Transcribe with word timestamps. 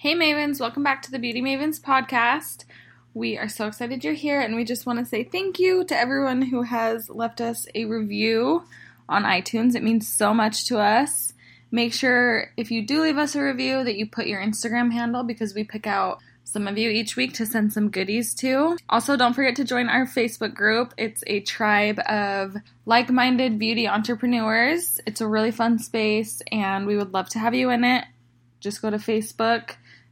Hey 0.00 0.14
Mavens, 0.14 0.60
welcome 0.60 0.84
back 0.84 1.02
to 1.02 1.10
the 1.10 1.18
Beauty 1.18 1.42
Mavens 1.42 1.80
podcast. 1.80 2.64
We 3.14 3.36
are 3.36 3.48
so 3.48 3.66
excited 3.66 4.04
you're 4.04 4.14
here, 4.14 4.40
and 4.40 4.54
we 4.54 4.62
just 4.62 4.86
want 4.86 5.00
to 5.00 5.04
say 5.04 5.24
thank 5.24 5.58
you 5.58 5.82
to 5.86 5.98
everyone 5.98 6.40
who 6.40 6.62
has 6.62 7.10
left 7.10 7.40
us 7.40 7.66
a 7.74 7.84
review 7.84 8.62
on 9.08 9.24
iTunes. 9.24 9.74
It 9.74 9.82
means 9.82 10.06
so 10.06 10.32
much 10.32 10.66
to 10.66 10.78
us. 10.78 11.32
Make 11.72 11.92
sure 11.92 12.52
if 12.56 12.70
you 12.70 12.86
do 12.86 13.02
leave 13.02 13.18
us 13.18 13.34
a 13.34 13.42
review 13.42 13.82
that 13.82 13.96
you 13.96 14.08
put 14.08 14.28
your 14.28 14.40
Instagram 14.40 14.92
handle 14.92 15.24
because 15.24 15.52
we 15.52 15.64
pick 15.64 15.88
out 15.88 16.20
some 16.44 16.68
of 16.68 16.78
you 16.78 16.90
each 16.90 17.16
week 17.16 17.34
to 17.34 17.44
send 17.44 17.72
some 17.72 17.90
goodies 17.90 18.34
to. 18.34 18.78
Also, 18.88 19.16
don't 19.16 19.34
forget 19.34 19.56
to 19.56 19.64
join 19.64 19.88
our 19.88 20.06
Facebook 20.06 20.54
group. 20.54 20.94
It's 20.96 21.24
a 21.26 21.40
tribe 21.40 21.98
of 22.08 22.54
like 22.86 23.10
minded 23.10 23.58
beauty 23.58 23.88
entrepreneurs. 23.88 25.00
It's 25.08 25.20
a 25.20 25.26
really 25.26 25.50
fun 25.50 25.80
space, 25.80 26.40
and 26.52 26.86
we 26.86 26.96
would 26.96 27.12
love 27.12 27.28
to 27.30 27.40
have 27.40 27.56
you 27.56 27.70
in 27.70 27.82
it. 27.82 28.04
Just 28.60 28.80
go 28.80 28.90
to 28.90 28.98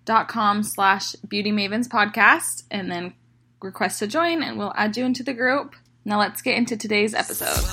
facebook.com 0.06 0.62
slash 0.62 1.12
beauty 1.28 1.52
mavens 1.52 1.88
podcast 1.88 2.64
and 2.70 2.90
then 2.90 3.14
request 3.60 3.98
to 4.00 4.06
join, 4.06 4.42
and 4.42 4.58
we'll 4.58 4.72
add 4.76 4.96
you 4.96 5.04
into 5.04 5.22
the 5.22 5.34
group. 5.34 5.74
Now, 6.06 6.20
let's 6.20 6.40
get 6.40 6.56
into 6.56 6.76
today's 6.76 7.14
episode. 7.14 7.66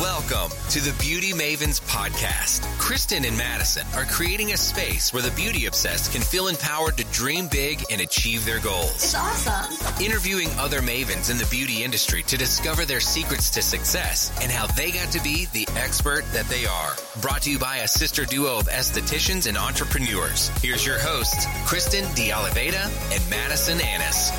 Welcome 0.00 0.50
to 0.70 0.80
the 0.80 0.92
Beauty 0.98 1.30
Mavens 1.30 1.80
podcast. 1.82 2.62
Kristen 2.80 3.24
and 3.24 3.38
Madison 3.38 3.86
are 3.94 4.02
creating 4.06 4.50
a 4.50 4.56
space 4.56 5.12
where 5.12 5.22
the 5.22 5.30
beauty 5.36 5.66
obsessed 5.66 6.10
can 6.10 6.20
feel 6.20 6.48
empowered 6.48 6.96
to 6.96 7.04
dream 7.12 7.46
big 7.46 7.80
and 7.92 8.00
achieve 8.00 8.44
their 8.44 8.58
goals. 8.58 8.96
It's 8.96 9.14
awesome. 9.14 10.04
Interviewing 10.04 10.48
other 10.58 10.80
mavens 10.80 11.30
in 11.30 11.38
the 11.38 11.46
beauty 11.48 11.84
industry 11.84 12.24
to 12.24 12.36
discover 12.36 12.84
their 12.84 12.98
secrets 12.98 13.50
to 13.50 13.62
success 13.62 14.36
and 14.42 14.50
how 14.50 14.66
they 14.66 14.90
got 14.90 15.12
to 15.12 15.22
be 15.22 15.46
the 15.52 15.68
expert 15.76 16.24
that 16.32 16.46
they 16.46 16.66
are. 16.66 16.96
Brought 17.20 17.42
to 17.42 17.52
you 17.52 17.60
by 17.60 17.76
a 17.76 17.88
sister 17.88 18.24
duo 18.24 18.58
of 18.58 18.66
estheticians 18.66 19.46
and 19.46 19.56
entrepreneurs. 19.56 20.48
Here's 20.60 20.84
your 20.84 20.98
hosts, 20.98 21.46
Kristen 21.68 22.02
DeOliveda 22.16 23.14
and 23.14 23.30
Madison 23.30 23.80
Annis. 23.80 24.32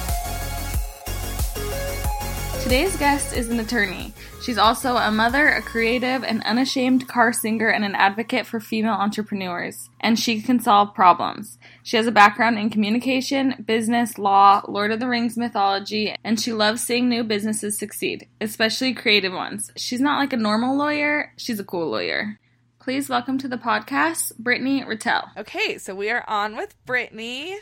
Today's 2.65 2.97
guest 2.97 3.37
is 3.37 3.49
an 3.49 3.59
attorney. 3.59 4.11
She's 4.41 4.57
also 4.57 4.97
a 4.97 5.11
mother, 5.11 5.49
a 5.49 5.61
creative, 5.61 6.23
an 6.23 6.41
unashamed 6.41 7.07
car 7.07 7.31
singer, 7.31 7.67
and 7.69 7.85
an 7.85 7.93
advocate 7.93 8.47
for 8.47 8.59
female 8.59 8.95
entrepreneurs. 8.95 9.91
And 9.99 10.17
she 10.17 10.41
can 10.41 10.59
solve 10.59 10.95
problems. 10.95 11.59
She 11.83 11.95
has 11.95 12.07
a 12.07 12.11
background 12.11 12.57
in 12.57 12.71
communication, 12.71 13.63
business, 13.67 14.17
law, 14.17 14.63
Lord 14.67 14.91
of 14.91 14.99
the 14.99 15.07
Rings 15.07 15.37
mythology, 15.37 16.15
and 16.23 16.39
she 16.39 16.53
loves 16.53 16.81
seeing 16.81 17.07
new 17.07 17.23
businesses 17.23 17.77
succeed, 17.77 18.27
especially 18.41 18.95
creative 18.95 19.31
ones. 19.31 19.71
She's 19.75 20.01
not 20.01 20.17
like 20.17 20.33
a 20.33 20.37
normal 20.37 20.75
lawyer, 20.75 21.33
she's 21.37 21.59
a 21.59 21.63
cool 21.63 21.91
lawyer. 21.91 22.39
Please 22.79 23.09
welcome 23.09 23.37
to 23.37 23.47
the 23.47 23.57
podcast, 23.57 24.35
Brittany 24.39 24.83
Ratelle. 24.83 25.29
Okay, 25.37 25.77
so 25.77 25.93
we 25.93 26.09
are 26.09 26.27
on 26.27 26.57
with 26.57 26.75
Brittany, 26.87 27.59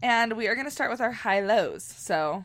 and 0.00 0.34
we 0.34 0.46
are 0.46 0.54
going 0.54 0.68
to 0.68 0.70
start 0.70 0.92
with 0.92 1.00
our 1.00 1.10
high 1.10 1.40
lows. 1.40 1.82
So, 1.82 2.44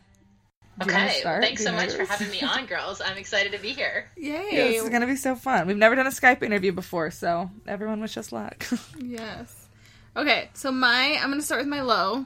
Okay, 0.82 1.20
well, 1.24 1.40
thanks 1.40 1.62
so 1.62 1.72
much 1.72 1.92
for 1.92 2.04
having 2.04 2.30
me 2.30 2.42
on, 2.42 2.66
girls. 2.66 3.00
I'm 3.00 3.16
excited 3.16 3.52
to 3.52 3.58
be 3.58 3.72
here. 3.72 4.10
Yay! 4.16 4.50
This 4.50 4.82
is 4.82 4.88
going 4.88 5.02
to 5.02 5.06
be 5.06 5.16
so 5.16 5.34
fun. 5.34 5.66
We've 5.66 5.76
never 5.76 5.94
done 5.94 6.06
a 6.06 6.10
Skype 6.10 6.42
interview 6.42 6.72
before, 6.72 7.10
so 7.10 7.50
everyone 7.66 8.00
wish 8.00 8.16
us 8.16 8.32
luck. 8.32 8.66
Yes. 8.98 9.68
Okay, 10.16 10.50
so 10.54 10.72
my 10.72 11.18
I'm 11.20 11.30
gonna 11.30 11.42
start 11.42 11.60
with 11.60 11.68
my 11.68 11.82
low. 11.82 12.24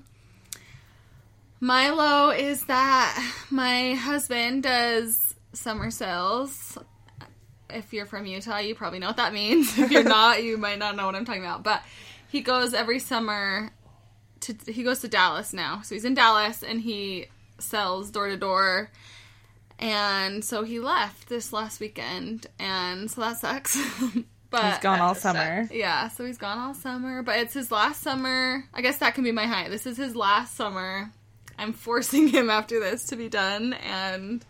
My 1.61 1.91
low 1.91 2.31
is 2.31 2.65
that 2.67 3.33
my 3.51 3.95
husband 3.95 4.63
does 4.63 5.35
summer 5.53 5.91
sales. 5.91 6.79
If 7.69 7.93
you're 7.93 8.07
from 8.07 8.27
Utah, 8.27 8.59
you 8.59 8.75
probably 8.75 9.01
know 9.01 9.09
what 9.09 9.17
that 9.19 9.33
means. 9.33 9.79
If 9.79 9.91
you're 9.91 10.03
not, 10.19 10.43
you 10.43 10.57
might 10.57 10.79
not 10.79 10.97
know 10.97 11.07
what 11.07 11.15
I'm 11.15 11.25
talking 11.25 11.43
about. 11.43 11.63
But 11.63 11.83
he 12.29 12.41
goes 12.41 12.73
every 12.75 12.99
summer 12.99 13.71
to 14.41 14.55
he 14.67 14.83
goes 14.83 15.01
to 15.01 15.09
Dallas 15.09 15.53
now. 15.53 15.83
So 15.83 15.95
he's 15.95 16.05
in 16.05 16.15
Dallas 16.15 16.63
and 16.63 16.81
he 16.81 17.29
sells 17.65 18.11
door 18.11 18.29
to 18.29 18.37
door. 18.37 18.91
And 19.79 20.45
so 20.45 20.63
he 20.63 20.79
left 20.79 21.29
this 21.29 21.53
last 21.53 21.81
weekend 21.81 22.47
and 22.59 23.11
so 23.11 23.21
that 23.23 23.39
sucks. 23.39 23.77
but 24.51 24.65
He's 24.75 24.79
gone 24.79 25.01
all 25.01 25.15
That 25.15 25.21
summer. 25.21 25.69
yeah, 25.73 26.09
so 26.09 26.25
he's 26.25 26.39
gone 26.39 26.59
all 26.59 26.75
summer, 26.75 27.23
but 27.23 27.39
it's 27.39 27.55
his 27.55 27.71
last 27.73 28.03
summer. 28.03 28.65
I 28.73 28.83
guess 28.83 28.99
that 28.99 29.15
can 29.15 29.25
be 29.25 29.33
my 29.33 29.47
high. 29.47 29.69
This 29.69 29.87
is 29.87 29.97
his 29.97 30.15
last 30.15 30.55
summer. 30.55 31.11
I'm 31.59 31.73
forcing 31.73 32.29
him 32.37 32.51
after 32.51 32.79
this 32.81 33.07
to 33.07 33.17
be 33.17 33.29
done 33.29 33.73
and 33.75 34.45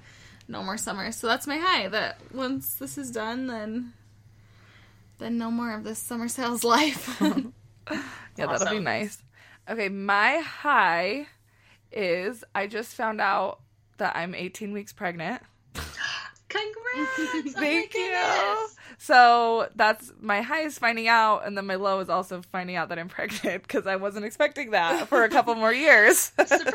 no 0.46 0.62
more 0.62 0.76
summer. 0.76 1.10
So 1.10 1.26
that's 1.26 1.46
my 1.46 1.56
high. 1.56 1.88
That 1.88 2.18
once 2.32 2.74
this 2.74 2.98
is 2.98 3.10
done, 3.10 3.46
then 3.46 3.92
then 5.18 5.38
no 5.38 5.50
more 5.50 5.72
of 5.74 5.84
this 5.84 5.98
summer 5.98 6.28
sales 6.28 6.64
life. 6.64 7.20
Yeah, 8.36 8.46
that'll 8.46 8.70
be 8.70 8.80
nice. 8.80 9.18
Okay, 9.70 9.88
my 9.90 10.38
high 10.38 11.26
is 11.94 12.44
I 12.54 12.66
just 12.66 12.94
found 12.94 13.20
out 13.20 13.60
that 13.98 14.16
I'm 14.16 14.34
18 14.34 14.72
weeks 14.72 14.92
pregnant. 14.92 15.42
Congrats! 16.48 16.74
Oh 16.96 17.42
Thank 17.48 17.94
you. 17.94 18.68
So 18.98 19.68
that's 19.74 20.12
my 20.20 20.40
high 20.40 20.62
is 20.62 20.78
finding 20.78 21.08
out, 21.08 21.46
and 21.46 21.56
then 21.56 21.66
my 21.66 21.74
low 21.74 22.00
is 22.00 22.08
also 22.08 22.42
finding 22.52 22.76
out 22.76 22.88
that 22.90 22.98
I'm 22.98 23.08
pregnant 23.10 23.62
because 23.62 23.86
I 23.86 23.96
wasn't 23.96 24.24
expecting 24.24 24.70
that 24.70 25.08
for 25.08 25.24
a 25.24 25.28
couple 25.28 25.54
more 25.54 25.72
years. 25.72 26.32
Surprise! 26.46 26.74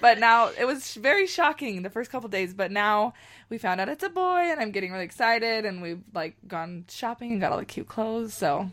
but 0.00 0.18
now 0.18 0.50
it 0.58 0.64
was 0.64 0.94
very 0.94 1.26
shocking 1.26 1.82
the 1.82 1.90
first 1.90 2.10
couple 2.10 2.28
days. 2.28 2.54
But 2.54 2.70
now 2.70 3.14
we 3.48 3.58
found 3.58 3.80
out 3.80 3.88
it's 3.88 4.04
a 4.04 4.08
boy, 4.08 4.40
and 4.50 4.60
I'm 4.60 4.70
getting 4.70 4.92
really 4.92 5.04
excited, 5.04 5.64
and 5.64 5.82
we've 5.82 6.02
like 6.14 6.36
gone 6.46 6.84
shopping 6.88 7.32
and 7.32 7.40
got 7.40 7.52
all 7.52 7.58
the 7.58 7.64
cute 7.64 7.88
clothes. 7.88 8.34
So, 8.34 8.70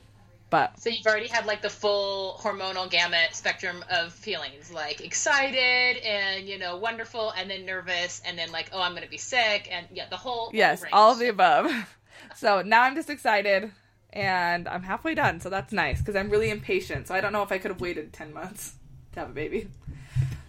but 0.50 0.80
so 0.80 0.90
you've 0.90 1.06
already 1.06 1.28
had 1.28 1.46
like 1.46 1.62
the 1.62 1.70
full 1.70 2.40
hormonal 2.42 2.90
gamut 2.90 3.34
spectrum 3.34 3.84
of 3.90 4.14
feelings, 4.14 4.72
like 4.72 5.02
excited 5.02 5.98
and 6.04 6.48
you 6.48 6.58
know 6.58 6.78
wonderful, 6.78 7.32
and 7.32 7.50
then 7.50 7.66
nervous, 7.66 8.22
and 8.26 8.38
then 8.38 8.52
like 8.52 8.70
oh 8.74 8.82
I'm 8.82 8.94
gonna 8.94 9.08
be 9.08 9.18
sick, 9.18 9.70
and 9.72 9.86
yeah 9.94 10.08
the 10.10 10.18
whole 10.18 10.50
yes, 10.54 10.82
range. 10.82 10.94
all 10.94 11.12
of 11.14 11.20
the 11.20 11.30
above. 11.30 11.72
So 12.36 12.62
now 12.62 12.84
I'm 12.84 12.96
just 12.96 13.10
excited. 13.10 13.72
And 14.12 14.68
I'm 14.68 14.82
halfway 14.84 15.14
done, 15.14 15.40
so 15.40 15.50
that's 15.50 15.72
nice 15.72 16.00
because 16.00 16.16
I'm 16.16 16.30
really 16.30 16.50
impatient. 16.50 17.08
So 17.08 17.14
I 17.16 17.22
don't 17.22 17.32
know 17.32 17.44
if 17.44 17.52
I 17.52 17.60
could 17.60 17.70
have 17.70 17.80
waited 17.80 18.12
10 18.12 18.34
months 18.34 18.74
to 19.14 19.20
have 19.20 19.30
a 19.30 19.34
baby. 19.34 19.68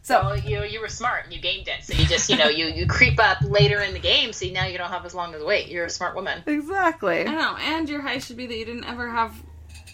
So 0.02 0.20
Well, 0.22 0.38
you 0.38 0.62
you 0.64 0.80
were 0.80 0.88
smart 0.88 1.24
and 1.24 1.34
you 1.34 1.40
gamed 1.40 1.68
it, 1.68 1.84
so 1.84 1.92
you 1.92 2.06
just 2.06 2.30
you 2.30 2.36
know 2.38 2.48
you 2.48 2.66
you 2.66 2.86
creep 2.86 3.20
up 3.20 3.38
later 3.42 3.80
in 3.82 3.92
the 3.92 3.98
game, 4.00 4.32
so 4.32 4.46
now 4.46 4.66
you 4.66 4.78
don't 4.78 4.88
have 4.88 5.04
as 5.04 5.14
long 5.14 5.34
as 5.34 5.42
wait. 5.42 5.68
You're 5.68 5.84
a 5.84 5.90
smart 5.90 6.14
woman. 6.14 6.42
exactly. 6.46 7.26
I 7.26 7.34
know, 7.34 7.56
and 7.58 7.88
your 7.88 8.00
high 8.00 8.18
should 8.18 8.36
be 8.38 8.46
that 8.46 8.56
you 8.56 8.64
didn't 8.64 8.84
ever 8.84 9.08
have 9.10 9.34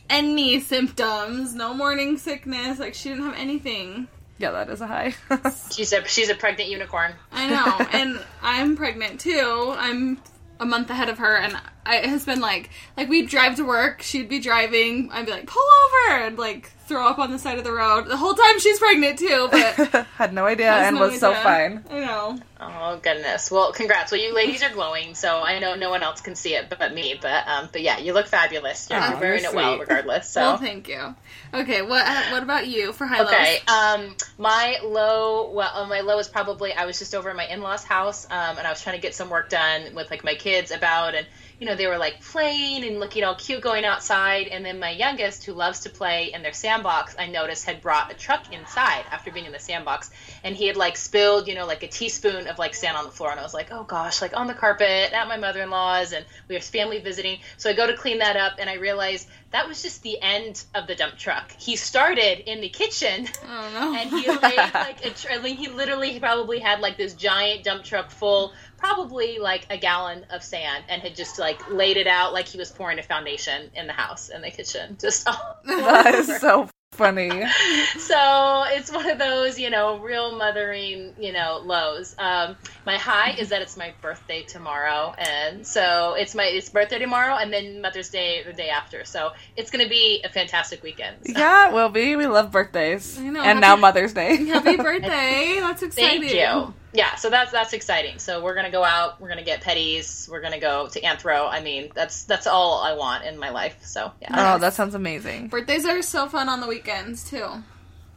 any 0.08 0.60
symptoms, 0.60 1.54
no 1.54 1.74
morning 1.74 2.18
sickness, 2.18 2.78
like 2.78 2.94
she 2.94 3.10
didn't 3.10 3.24
have 3.24 3.36
anything. 3.36 4.08
Yeah, 4.38 4.50
that 4.50 4.68
is 4.68 4.80
a 4.80 4.86
high. 4.86 5.14
She's 5.72 5.92
a 5.94 6.06
she's 6.06 6.28
a 6.28 6.34
pregnant 6.34 6.68
unicorn. 6.68 7.14
I 7.32 7.48
know, 7.48 7.86
and 7.92 8.20
I'm 8.42 8.76
pregnant 8.76 9.20
too. 9.20 9.74
I'm 9.76 10.20
a 10.60 10.66
month 10.66 10.90
ahead 10.90 11.08
of 11.08 11.18
her, 11.18 11.36
and 11.36 11.58
I, 11.86 11.96
it 11.98 12.06
has 12.06 12.24
been 12.24 12.40
like 12.40 12.70
like 12.96 13.08
we'd 13.08 13.28
drive 13.28 13.56
to 13.56 13.64
work. 13.64 14.02
She'd 14.02 14.28
be 14.28 14.40
driving. 14.40 15.10
I'd 15.12 15.26
be 15.26 15.32
like, 15.32 15.46
pull 15.46 15.62
over, 16.08 16.18
and 16.18 16.38
like 16.38 16.70
throw 16.86 17.06
up 17.08 17.18
on 17.18 17.32
the 17.32 17.38
side 17.38 17.58
of 17.58 17.64
the 17.64 17.72
road. 17.72 18.06
The 18.06 18.16
whole 18.16 18.34
time 18.34 18.60
she's 18.60 18.78
pregnant 18.78 19.18
too, 19.18 19.48
but 19.50 20.06
Had 20.16 20.32
no 20.32 20.46
idea 20.46 20.70
has 20.70 20.86
and 20.88 20.96
no 20.96 21.02
was 21.02 21.18
so 21.18 21.34
fine. 21.34 21.84
I 21.90 21.98
know. 22.00 22.38
Oh 22.60 22.98
goodness. 23.02 23.50
Well, 23.50 23.72
congrats. 23.72 24.12
Well, 24.12 24.20
you 24.20 24.34
ladies 24.34 24.62
are 24.62 24.70
glowing, 24.70 25.14
so 25.14 25.42
I 25.42 25.58
know 25.58 25.74
no 25.74 25.90
one 25.90 26.02
else 26.02 26.20
can 26.20 26.34
see 26.34 26.54
it 26.54 26.68
but 26.70 26.94
me. 26.94 27.18
But 27.20 27.46
um, 27.46 27.68
but 27.72 27.82
yeah, 27.82 27.98
you 27.98 28.12
look 28.12 28.26
fabulous. 28.26 28.88
You're, 28.88 28.98
Aw, 29.00 29.10
you're 29.10 29.20
wearing 29.20 29.44
it 29.44 29.54
well, 29.54 29.78
regardless. 29.78 30.28
So. 30.28 30.40
Well, 30.40 30.56
thank 30.58 30.88
you. 30.88 31.14
Okay, 31.52 31.82
what 31.82 32.06
uh, 32.06 32.22
what 32.30 32.42
about 32.42 32.66
you 32.66 32.92
for 32.92 33.06
high 33.06 33.22
Okay. 33.24 33.58
lows? 33.66 34.00
Um, 34.08 34.16
my 34.38 34.78
low, 34.84 35.50
well, 35.50 35.70
uh, 35.74 35.86
my 35.86 36.00
low 36.00 36.18
is 36.18 36.28
probably 36.28 36.72
I 36.72 36.86
was 36.86 36.98
just 36.98 37.14
over 37.14 37.30
at 37.30 37.36
my 37.36 37.46
in-laws' 37.46 37.84
house, 37.84 38.26
um, 38.30 38.58
and 38.58 38.66
I 38.66 38.70
was 38.70 38.82
trying 38.82 38.96
to 38.96 39.02
get 39.02 39.14
some 39.14 39.28
work 39.28 39.50
done 39.50 39.94
with 39.94 40.10
like 40.10 40.24
my 40.24 40.34
kids 40.34 40.70
about, 40.70 41.14
and 41.14 41.26
you 41.58 41.66
know 41.66 41.74
they 41.74 41.86
were 41.86 41.98
like 41.98 42.20
playing 42.20 42.84
and 42.84 43.00
looking 43.00 43.24
all 43.24 43.34
cute 43.34 43.62
going 43.62 43.84
outside, 43.84 44.48
and 44.48 44.64
then 44.64 44.78
my 44.78 44.90
youngest, 44.90 45.44
who 45.44 45.52
loves 45.52 45.80
to 45.80 45.90
play 45.90 46.32
in 46.32 46.42
their 46.42 46.52
sandbox, 46.52 47.16
I 47.18 47.26
noticed 47.26 47.64
had 47.64 47.80
brought 47.80 48.12
a 48.12 48.14
truck 48.14 48.52
inside 48.52 49.04
after 49.10 49.30
being 49.30 49.46
in 49.46 49.52
the 49.52 49.58
sandbox, 49.58 50.10
and 50.44 50.56
he 50.56 50.66
had 50.66 50.76
like 50.76 50.96
spilled, 50.96 51.48
you 51.48 51.54
know, 51.54 51.66
like 51.66 51.82
a 51.82 51.88
teaspoon 51.88 52.46
of 52.46 52.58
like 52.58 52.74
sand 52.74 52.96
on 52.96 53.04
the 53.04 53.10
floor, 53.10 53.30
and 53.30 53.40
I 53.40 53.42
was 53.42 53.54
like, 53.54 53.68
oh 53.70 53.84
gosh, 53.84 54.20
like 54.20 54.36
on 54.36 54.46
the 54.46 54.54
carpet 54.54 55.12
at 55.12 55.28
my 55.28 55.36
mother-in-law's, 55.36 56.12
and 56.12 56.24
we 56.48 56.54
have 56.54 56.64
family 56.64 57.00
visiting, 57.00 57.38
so 57.56 57.70
I 57.70 57.72
go 57.72 57.86
to 57.86 57.96
clean 57.96 58.18
that 58.18 58.36
up, 58.36 58.54
and 58.58 58.68
I 58.68 58.74
realize 58.74 59.26
that 59.52 59.68
was 59.68 59.82
just 59.82 60.02
the 60.02 60.20
end 60.20 60.64
of 60.74 60.86
the 60.86 60.94
dump 60.94 61.16
truck. 61.16 61.50
He 61.58 61.76
started 61.76 62.50
in 62.50 62.60
the 62.60 62.68
kitchen. 62.68 63.26
Oh, 63.44 63.48
I 63.48 63.72
don't 63.72 63.96
and 63.96 64.10
he 64.10 64.28
laid 64.28 64.74
like 64.74 65.04
a 65.04 65.10
tr- 65.10 65.32
I 65.32 65.38
mean, 65.38 65.56
he 65.56 65.68
literally 65.68 66.18
probably 66.18 66.58
had 66.58 66.80
like 66.80 66.96
this 66.96 67.14
giant 67.14 67.64
dump 67.64 67.84
truck 67.84 68.10
full 68.10 68.52
probably 68.76 69.38
like 69.38 69.66
a 69.70 69.76
gallon 69.78 70.24
of 70.30 70.42
sand 70.42 70.84
and 70.88 71.02
had 71.02 71.14
just 71.16 71.38
like 71.38 71.70
laid 71.70 71.96
it 71.96 72.06
out 72.06 72.32
like 72.32 72.46
he 72.46 72.58
was 72.58 72.70
pouring 72.70 72.98
a 72.98 73.02
foundation 73.02 73.70
in 73.74 73.86
the 73.86 73.92
house 73.92 74.28
in 74.28 74.42
the 74.42 74.50
kitchen 74.50 74.96
just 75.00 75.26
all 75.28 75.56
That 75.64 76.14
is 76.14 76.28
over. 76.28 76.38
so 76.38 76.68
funny. 76.92 77.28
so 77.98 78.64
it's 78.68 78.90
one 78.90 79.08
of 79.10 79.18
those, 79.18 79.58
you 79.58 79.68
know, 79.68 79.98
real 79.98 80.34
mothering, 80.38 81.12
you 81.18 81.30
know, 81.32 81.60
lows. 81.62 82.14
Um, 82.18 82.56
my 82.86 82.96
high 82.96 83.32
is 83.38 83.50
that 83.50 83.60
it's 83.60 83.76
my 83.76 83.92
birthday 84.00 84.42
tomorrow, 84.44 85.14
and 85.18 85.66
so 85.66 86.14
it's 86.14 86.34
my 86.34 86.44
it's 86.44 86.70
birthday 86.70 86.98
tomorrow, 86.98 87.34
and 87.36 87.52
then 87.52 87.82
Mother's 87.82 88.08
Day 88.08 88.42
the 88.44 88.54
day 88.54 88.70
after. 88.70 89.04
So 89.04 89.32
it's 89.56 89.70
going 89.70 89.84
to 89.84 89.90
be 89.90 90.22
a 90.24 90.30
fantastic 90.30 90.82
weekend. 90.82 91.16
So. 91.26 91.32
Yeah, 91.38 91.68
it 91.68 91.74
will 91.74 91.90
be. 91.90 92.16
We 92.16 92.26
love 92.26 92.50
birthdays, 92.50 93.18
I 93.18 93.24
know, 93.24 93.40
and 93.40 93.46
happy- 93.46 93.60
now 93.60 93.76
Mother's 93.76 94.14
Day. 94.14 94.46
Happy 94.46 94.76
birthday! 94.88 95.58
That's 95.60 95.82
exciting. 95.82 96.22
Thank 96.22 96.32
you. 96.32 96.72
Yeah, 96.92 97.16
so 97.16 97.28
that's 97.30 97.52
that's 97.52 97.72
exciting. 97.72 98.18
So 98.18 98.42
we're 98.42 98.54
gonna 98.54 98.70
go 98.70 98.82
out. 98.84 99.20
We're 99.20 99.28
gonna 99.28 99.42
get 99.44 99.62
petties. 99.62 100.28
We're 100.28 100.40
gonna 100.40 100.60
go 100.60 100.88
to 100.88 101.00
Anthro. 101.00 101.48
I 101.50 101.60
mean, 101.60 101.90
that's 101.94 102.24
that's 102.24 102.46
all 102.46 102.80
I 102.80 102.94
want 102.94 103.24
in 103.24 103.38
my 103.38 103.50
life. 103.50 103.76
So 103.82 104.12
yeah, 104.22 104.54
Oh, 104.54 104.58
that 104.58 104.72
sounds 104.74 104.94
amazing. 104.94 105.48
Birthdays 105.48 105.84
are 105.84 106.00
so 106.02 106.28
fun 106.28 106.48
on 106.48 106.60
the 106.60 106.66
weekends 106.66 107.28
too. 107.28 107.46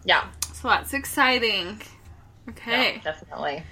yeah, 0.05 0.27
So 0.53 0.69
that's 0.69 0.93
exciting. 0.93 1.81
Okay, 2.49 2.93
yeah, 2.95 3.01
definitely. 3.03 3.63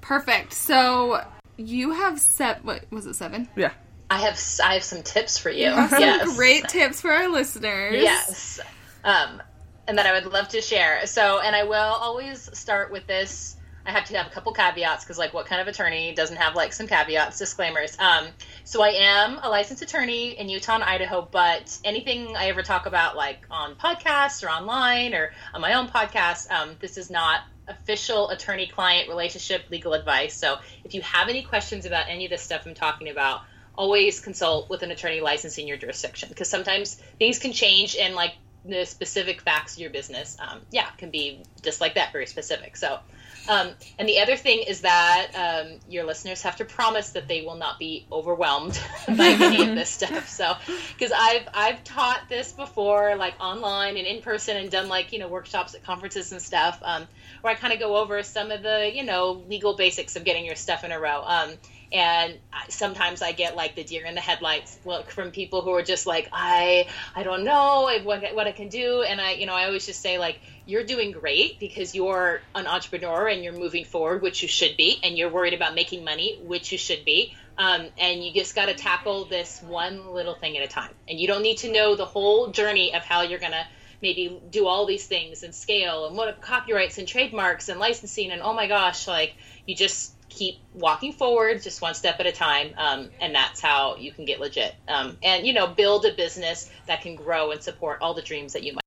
perfect. 0.00 0.52
So 0.54 1.22
you 1.56 1.92
have 1.92 2.18
set. 2.18 2.64
What 2.64 2.84
was 2.90 3.06
it? 3.06 3.14
Seven. 3.14 3.48
Yeah. 3.56 3.72
I 4.08 4.18
have 4.22 4.40
I 4.64 4.74
have 4.74 4.82
some 4.82 5.02
tips 5.02 5.38
for 5.38 5.50
you. 5.50 5.66
You 5.66 5.70
have 5.72 5.90
some 5.90 6.00
yes. 6.00 6.36
great 6.36 6.66
tips 6.68 7.00
for 7.00 7.12
our 7.12 7.28
listeners. 7.28 7.94
Yes. 8.02 8.58
Um, 9.04 9.40
and 9.86 9.98
that 9.98 10.06
I 10.06 10.12
would 10.12 10.32
love 10.32 10.48
to 10.48 10.60
share. 10.60 11.06
So, 11.06 11.38
and 11.40 11.54
I 11.54 11.64
will 11.64 11.74
always 11.76 12.48
start 12.58 12.90
with 12.90 13.06
this. 13.06 13.56
I 13.90 13.92
have 13.92 14.04
to 14.04 14.16
have 14.16 14.28
a 14.28 14.30
couple 14.30 14.52
caveats 14.52 15.04
because, 15.04 15.18
like, 15.18 15.34
what 15.34 15.46
kind 15.46 15.60
of 15.60 15.66
attorney 15.66 16.14
doesn't 16.14 16.36
have 16.36 16.54
like 16.54 16.72
some 16.72 16.86
caveats, 16.86 17.38
disclaimers? 17.38 17.98
Um, 17.98 18.28
so, 18.62 18.82
I 18.82 18.90
am 18.90 19.38
a 19.42 19.48
licensed 19.48 19.82
attorney 19.82 20.38
in 20.38 20.48
Utah 20.48 20.76
and 20.76 20.84
Idaho, 20.84 21.28
but 21.28 21.76
anything 21.84 22.36
I 22.36 22.46
ever 22.46 22.62
talk 22.62 22.86
about, 22.86 23.16
like 23.16 23.44
on 23.50 23.74
podcasts 23.74 24.44
or 24.44 24.48
online 24.48 25.12
or 25.12 25.32
on 25.52 25.60
my 25.60 25.74
own 25.74 25.88
podcast, 25.88 26.50
um, 26.52 26.76
this 26.78 26.98
is 26.98 27.10
not 27.10 27.40
official 27.66 28.30
attorney-client 28.30 29.08
relationship 29.08 29.64
legal 29.70 29.92
advice. 29.92 30.34
So, 30.34 30.58
if 30.84 30.94
you 30.94 31.00
have 31.02 31.28
any 31.28 31.42
questions 31.42 31.84
about 31.84 32.06
any 32.08 32.26
of 32.26 32.30
this 32.30 32.42
stuff 32.42 32.62
I'm 32.66 32.74
talking 32.74 33.08
about, 33.08 33.40
always 33.74 34.20
consult 34.20 34.70
with 34.70 34.82
an 34.82 34.92
attorney 34.92 35.20
licensed 35.20 35.58
in 35.58 35.66
your 35.66 35.76
jurisdiction 35.76 36.28
because 36.28 36.48
sometimes 36.48 36.94
things 37.18 37.40
can 37.40 37.52
change 37.52 37.96
and 37.96 38.14
like 38.14 38.34
the 38.64 38.84
specific 38.84 39.40
facts 39.40 39.76
of 39.76 39.80
your 39.80 39.90
business 39.90 40.36
um, 40.38 40.60
yeah 40.70 40.86
can 40.98 41.10
be 41.10 41.42
just 41.62 41.80
like 41.80 41.94
that 41.94 42.12
very 42.12 42.26
specific 42.26 42.76
so 42.76 42.98
um, 43.48 43.70
and 43.98 44.08
the 44.08 44.20
other 44.20 44.36
thing 44.36 44.64
is 44.66 44.82
that 44.82 45.30
um, 45.34 45.78
your 45.88 46.04
listeners 46.04 46.42
have 46.42 46.56
to 46.56 46.64
promise 46.64 47.10
that 47.10 47.28
they 47.28 47.42
will 47.42 47.56
not 47.56 47.78
be 47.78 48.06
overwhelmed 48.10 48.80
by 49.08 49.26
any 49.26 49.68
of 49.68 49.74
this 49.74 49.90
stuff. 49.90 50.28
So 50.28 50.54
because 50.92 51.12
i've 51.16 51.48
i've 51.54 51.82
taught 51.84 52.22
this 52.28 52.52
before 52.52 53.16
like 53.16 53.34
online 53.40 53.96
and 53.96 54.06
in 54.06 54.22
person 54.22 54.56
and 54.56 54.70
done 54.70 54.88
like 54.88 55.12
you 55.12 55.18
know 55.18 55.28
workshops 55.28 55.74
at 55.74 55.82
conferences 55.84 56.32
and 56.32 56.40
stuff 56.40 56.78
um, 56.82 57.06
where 57.40 57.52
i 57.52 57.56
kind 57.56 57.72
of 57.72 57.78
go 57.78 57.96
over 57.96 58.22
some 58.22 58.50
of 58.50 58.62
the 58.62 58.90
you 58.94 59.04
know 59.04 59.42
legal 59.48 59.76
basics 59.76 60.16
of 60.16 60.24
getting 60.24 60.44
your 60.44 60.56
stuff 60.56 60.84
in 60.84 60.92
a 60.92 61.00
row. 61.00 61.22
Um, 61.24 61.50
and 61.92 62.38
sometimes 62.68 63.20
I 63.20 63.32
get 63.32 63.56
like 63.56 63.74
the 63.74 63.82
deer 63.82 64.04
in 64.04 64.14
the 64.14 64.20
headlights 64.20 64.78
look 64.84 65.10
from 65.10 65.32
people 65.32 65.62
who 65.62 65.74
are 65.74 65.82
just 65.82 66.06
like 66.06 66.28
I 66.32 66.88
I 67.16 67.24
don't 67.24 67.44
know 67.44 67.90
what 68.04 68.34
what 68.34 68.46
I 68.46 68.52
can 68.52 68.68
do. 68.68 69.02
And 69.02 69.20
I 69.20 69.32
you 69.32 69.46
know 69.46 69.54
I 69.54 69.66
always 69.66 69.86
just 69.86 70.00
say 70.00 70.18
like 70.18 70.40
you're 70.66 70.84
doing 70.84 71.10
great 71.10 71.58
because 71.58 71.94
you're 71.94 72.40
an 72.54 72.66
entrepreneur 72.66 73.28
and 73.28 73.42
you're 73.42 73.52
moving 73.52 73.84
forward 73.84 74.22
which 74.22 74.42
you 74.42 74.48
should 74.48 74.76
be 74.76 74.98
and 75.02 75.18
you're 75.18 75.30
worried 75.30 75.54
about 75.54 75.74
making 75.74 76.04
money 76.04 76.38
which 76.42 76.70
you 76.72 76.78
should 76.78 77.04
be. 77.04 77.34
Um, 77.58 77.88
and 77.98 78.24
you 78.24 78.32
just 78.32 78.54
got 78.54 78.66
to 78.66 78.74
tackle 78.74 79.26
this 79.26 79.60
one 79.60 80.14
little 80.14 80.34
thing 80.34 80.56
at 80.56 80.64
a 80.64 80.68
time. 80.68 80.94
And 81.06 81.20
you 81.20 81.26
don't 81.26 81.42
need 81.42 81.58
to 81.58 81.70
know 81.70 81.94
the 81.94 82.06
whole 82.06 82.52
journey 82.52 82.94
of 82.94 83.02
how 83.02 83.22
you're 83.22 83.40
gonna 83.40 83.66
maybe 84.00 84.40
do 84.50 84.66
all 84.66 84.86
these 84.86 85.06
things 85.06 85.42
and 85.42 85.54
scale 85.54 86.06
and 86.06 86.16
what 86.16 86.40
copyrights 86.40 86.98
and 86.98 87.06
trademarks 87.06 87.68
and 87.68 87.78
licensing 87.78 88.30
and 88.30 88.40
oh 88.40 88.54
my 88.54 88.66
gosh 88.66 89.06
like 89.06 89.34
you 89.66 89.76
just 89.76 90.14
keep 90.30 90.58
walking 90.72 91.12
forward 91.12 91.60
just 91.60 91.82
one 91.82 91.94
step 91.94 92.18
at 92.20 92.26
a 92.26 92.32
time 92.32 92.72
um, 92.78 93.10
and 93.20 93.34
that's 93.34 93.60
how 93.60 93.96
you 93.96 94.12
can 94.12 94.24
get 94.24 94.40
legit 94.40 94.74
um, 94.88 95.16
and 95.22 95.46
you 95.46 95.52
know 95.52 95.66
build 95.66 96.06
a 96.06 96.14
business 96.14 96.70
that 96.86 97.02
can 97.02 97.16
grow 97.16 97.50
and 97.50 97.62
support 97.62 97.98
all 98.00 98.14
the 98.14 98.22
dreams 98.22 98.52
that 98.52 98.62
you 98.62 98.72
might, 98.72 98.80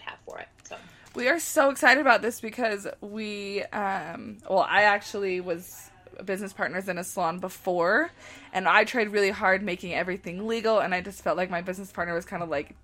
have 0.00 0.18
for 0.26 0.40
it 0.40 0.48
so 0.64 0.76
We 1.14 1.28
are 1.28 1.38
so 1.38 1.70
excited 1.70 2.00
about 2.00 2.22
this 2.22 2.40
because 2.40 2.88
we, 3.00 3.62
um, 3.64 4.38
well, 4.50 4.66
I 4.68 4.82
actually 4.82 5.40
was 5.40 5.90
business 6.24 6.52
partners 6.52 6.88
in 6.88 6.98
a 6.98 7.04
salon 7.04 7.38
before, 7.38 8.10
and 8.52 8.66
I 8.66 8.84
tried 8.84 9.12
really 9.12 9.30
hard 9.30 9.62
making 9.62 9.94
everything 9.94 10.48
legal, 10.48 10.80
and 10.80 10.94
I 10.94 11.00
just 11.00 11.22
felt 11.22 11.36
like 11.36 11.50
my 11.50 11.60
business 11.60 11.92
partner 11.92 12.14
was 12.14 12.24
kind 12.24 12.42
of 12.42 12.48
like 12.48 12.74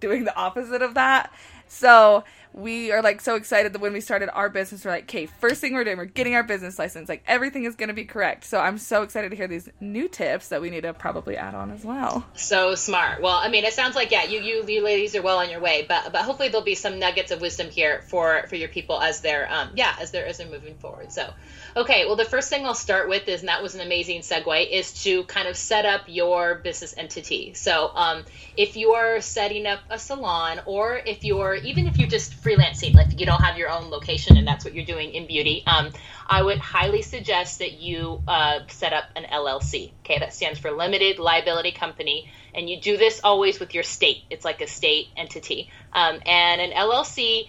doing 0.00 0.24
the 0.24 0.36
opposite 0.36 0.82
of 0.82 0.94
that. 0.94 1.32
So 1.68 2.24
we 2.54 2.92
are 2.92 3.02
like 3.02 3.20
so 3.20 3.34
excited 3.34 3.72
that 3.72 3.80
when 3.80 3.92
we 3.92 4.00
started 4.00 4.30
our 4.32 4.48
business, 4.48 4.84
we're 4.84 4.92
like, 4.92 5.04
okay, 5.04 5.26
first 5.26 5.60
thing 5.60 5.74
we're 5.74 5.82
doing, 5.82 5.96
we're 5.96 6.04
getting 6.04 6.36
our 6.36 6.44
business 6.44 6.78
license. 6.78 7.08
Like 7.08 7.24
everything 7.26 7.64
is 7.64 7.74
going 7.74 7.88
to 7.88 7.94
be 7.94 8.04
correct. 8.04 8.44
So 8.44 8.60
I'm 8.60 8.78
so 8.78 9.02
excited 9.02 9.30
to 9.30 9.36
hear 9.36 9.48
these 9.48 9.68
new 9.80 10.08
tips 10.08 10.48
that 10.48 10.62
we 10.62 10.70
need 10.70 10.82
to 10.82 10.94
probably 10.94 11.36
add 11.36 11.56
on 11.56 11.72
as 11.72 11.84
well. 11.84 12.24
So 12.34 12.76
smart. 12.76 13.20
Well, 13.20 13.34
I 13.34 13.48
mean, 13.48 13.64
it 13.64 13.72
sounds 13.72 13.96
like 13.96 14.12
yeah, 14.12 14.24
you 14.24 14.40
you, 14.40 14.64
you 14.68 14.84
ladies 14.84 15.16
are 15.16 15.22
well 15.22 15.38
on 15.38 15.50
your 15.50 15.60
way, 15.60 15.84
but 15.88 16.12
but 16.12 16.22
hopefully 16.22 16.48
there'll 16.48 16.64
be 16.64 16.76
some 16.76 17.00
nuggets 17.00 17.32
of 17.32 17.40
wisdom 17.40 17.70
here 17.70 18.02
for 18.06 18.44
for 18.48 18.54
your 18.54 18.68
people 18.68 19.00
as 19.00 19.20
they're 19.20 19.50
um 19.52 19.70
yeah 19.74 19.96
as 20.00 20.12
they're 20.12 20.26
as 20.26 20.38
they're 20.38 20.48
moving 20.48 20.76
forward. 20.76 21.10
So, 21.10 21.28
okay, 21.76 22.06
well 22.06 22.16
the 22.16 22.24
first 22.24 22.50
thing 22.50 22.64
I'll 22.64 22.74
start 22.74 23.08
with 23.08 23.26
is 23.26 23.40
and 23.40 23.48
that 23.48 23.62
was 23.62 23.74
an 23.74 23.80
amazing 23.80 24.20
segue 24.20 24.70
is 24.70 25.02
to 25.02 25.24
kind 25.24 25.48
of 25.48 25.56
set 25.56 25.86
up 25.86 26.02
your 26.06 26.54
business 26.54 26.94
entity. 26.96 27.54
So 27.54 27.90
um 27.94 28.24
if 28.56 28.76
you're 28.76 29.20
setting 29.20 29.66
up 29.66 29.80
a 29.90 29.98
salon 29.98 30.60
or 30.66 30.96
if 30.96 31.24
you're 31.24 31.56
even 31.56 31.88
if 31.88 31.98
you're 31.98 32.08
just 32.08 32.43
freelancing, 32.44 32.94
like 32.94 33.18
you 33.18 33.26
don't 33.26 33.40
have 33.40 33.56
your 33.56 33.70
own 33.70 33.90
location 33.90 34.36
and 34.36 34.46
that's 34.46 34.64
what 34.64 34.74
you're 34.74 34.84
doing 34.84 35.12
in 35.12 35.26
beauty, 35.26 35.62
um, 35.66 35.90
I 36.26 36.42
would 36.42 36.58
highly 36.58 37.02
suggest 37.02 37.58
that 37.60 37.72
you 37.72 38.22
uh, 38.28 38.60
set 38.68 38.92
up 38.92 39.04
an 39.16 39.24
LLC. 39.24 39.92
Okay, 40.04 40.18
that 40.18 40.34
stands 40.34 40.58
for 40.58 40.70
Limited 40.70 41.18
Liability 41.18 41.72
Company, 41.72 42.30
and 42.54 42.68
you 42.68 42.80
do 42.80 42.96
this 42.96 43.20
always 43.24 43.58
with 43.58 43.74
your 43.74 43.82
state. 43.82 44.22
It's 44.30 44.44
like 44.44 44.60
a 44.60 44.66
state 44.66 45.08
entity, 45.16 45.70
um, 45.92 46.20
and 46.26 46.60
an 46.60 46.70
LLC 46.72 47.48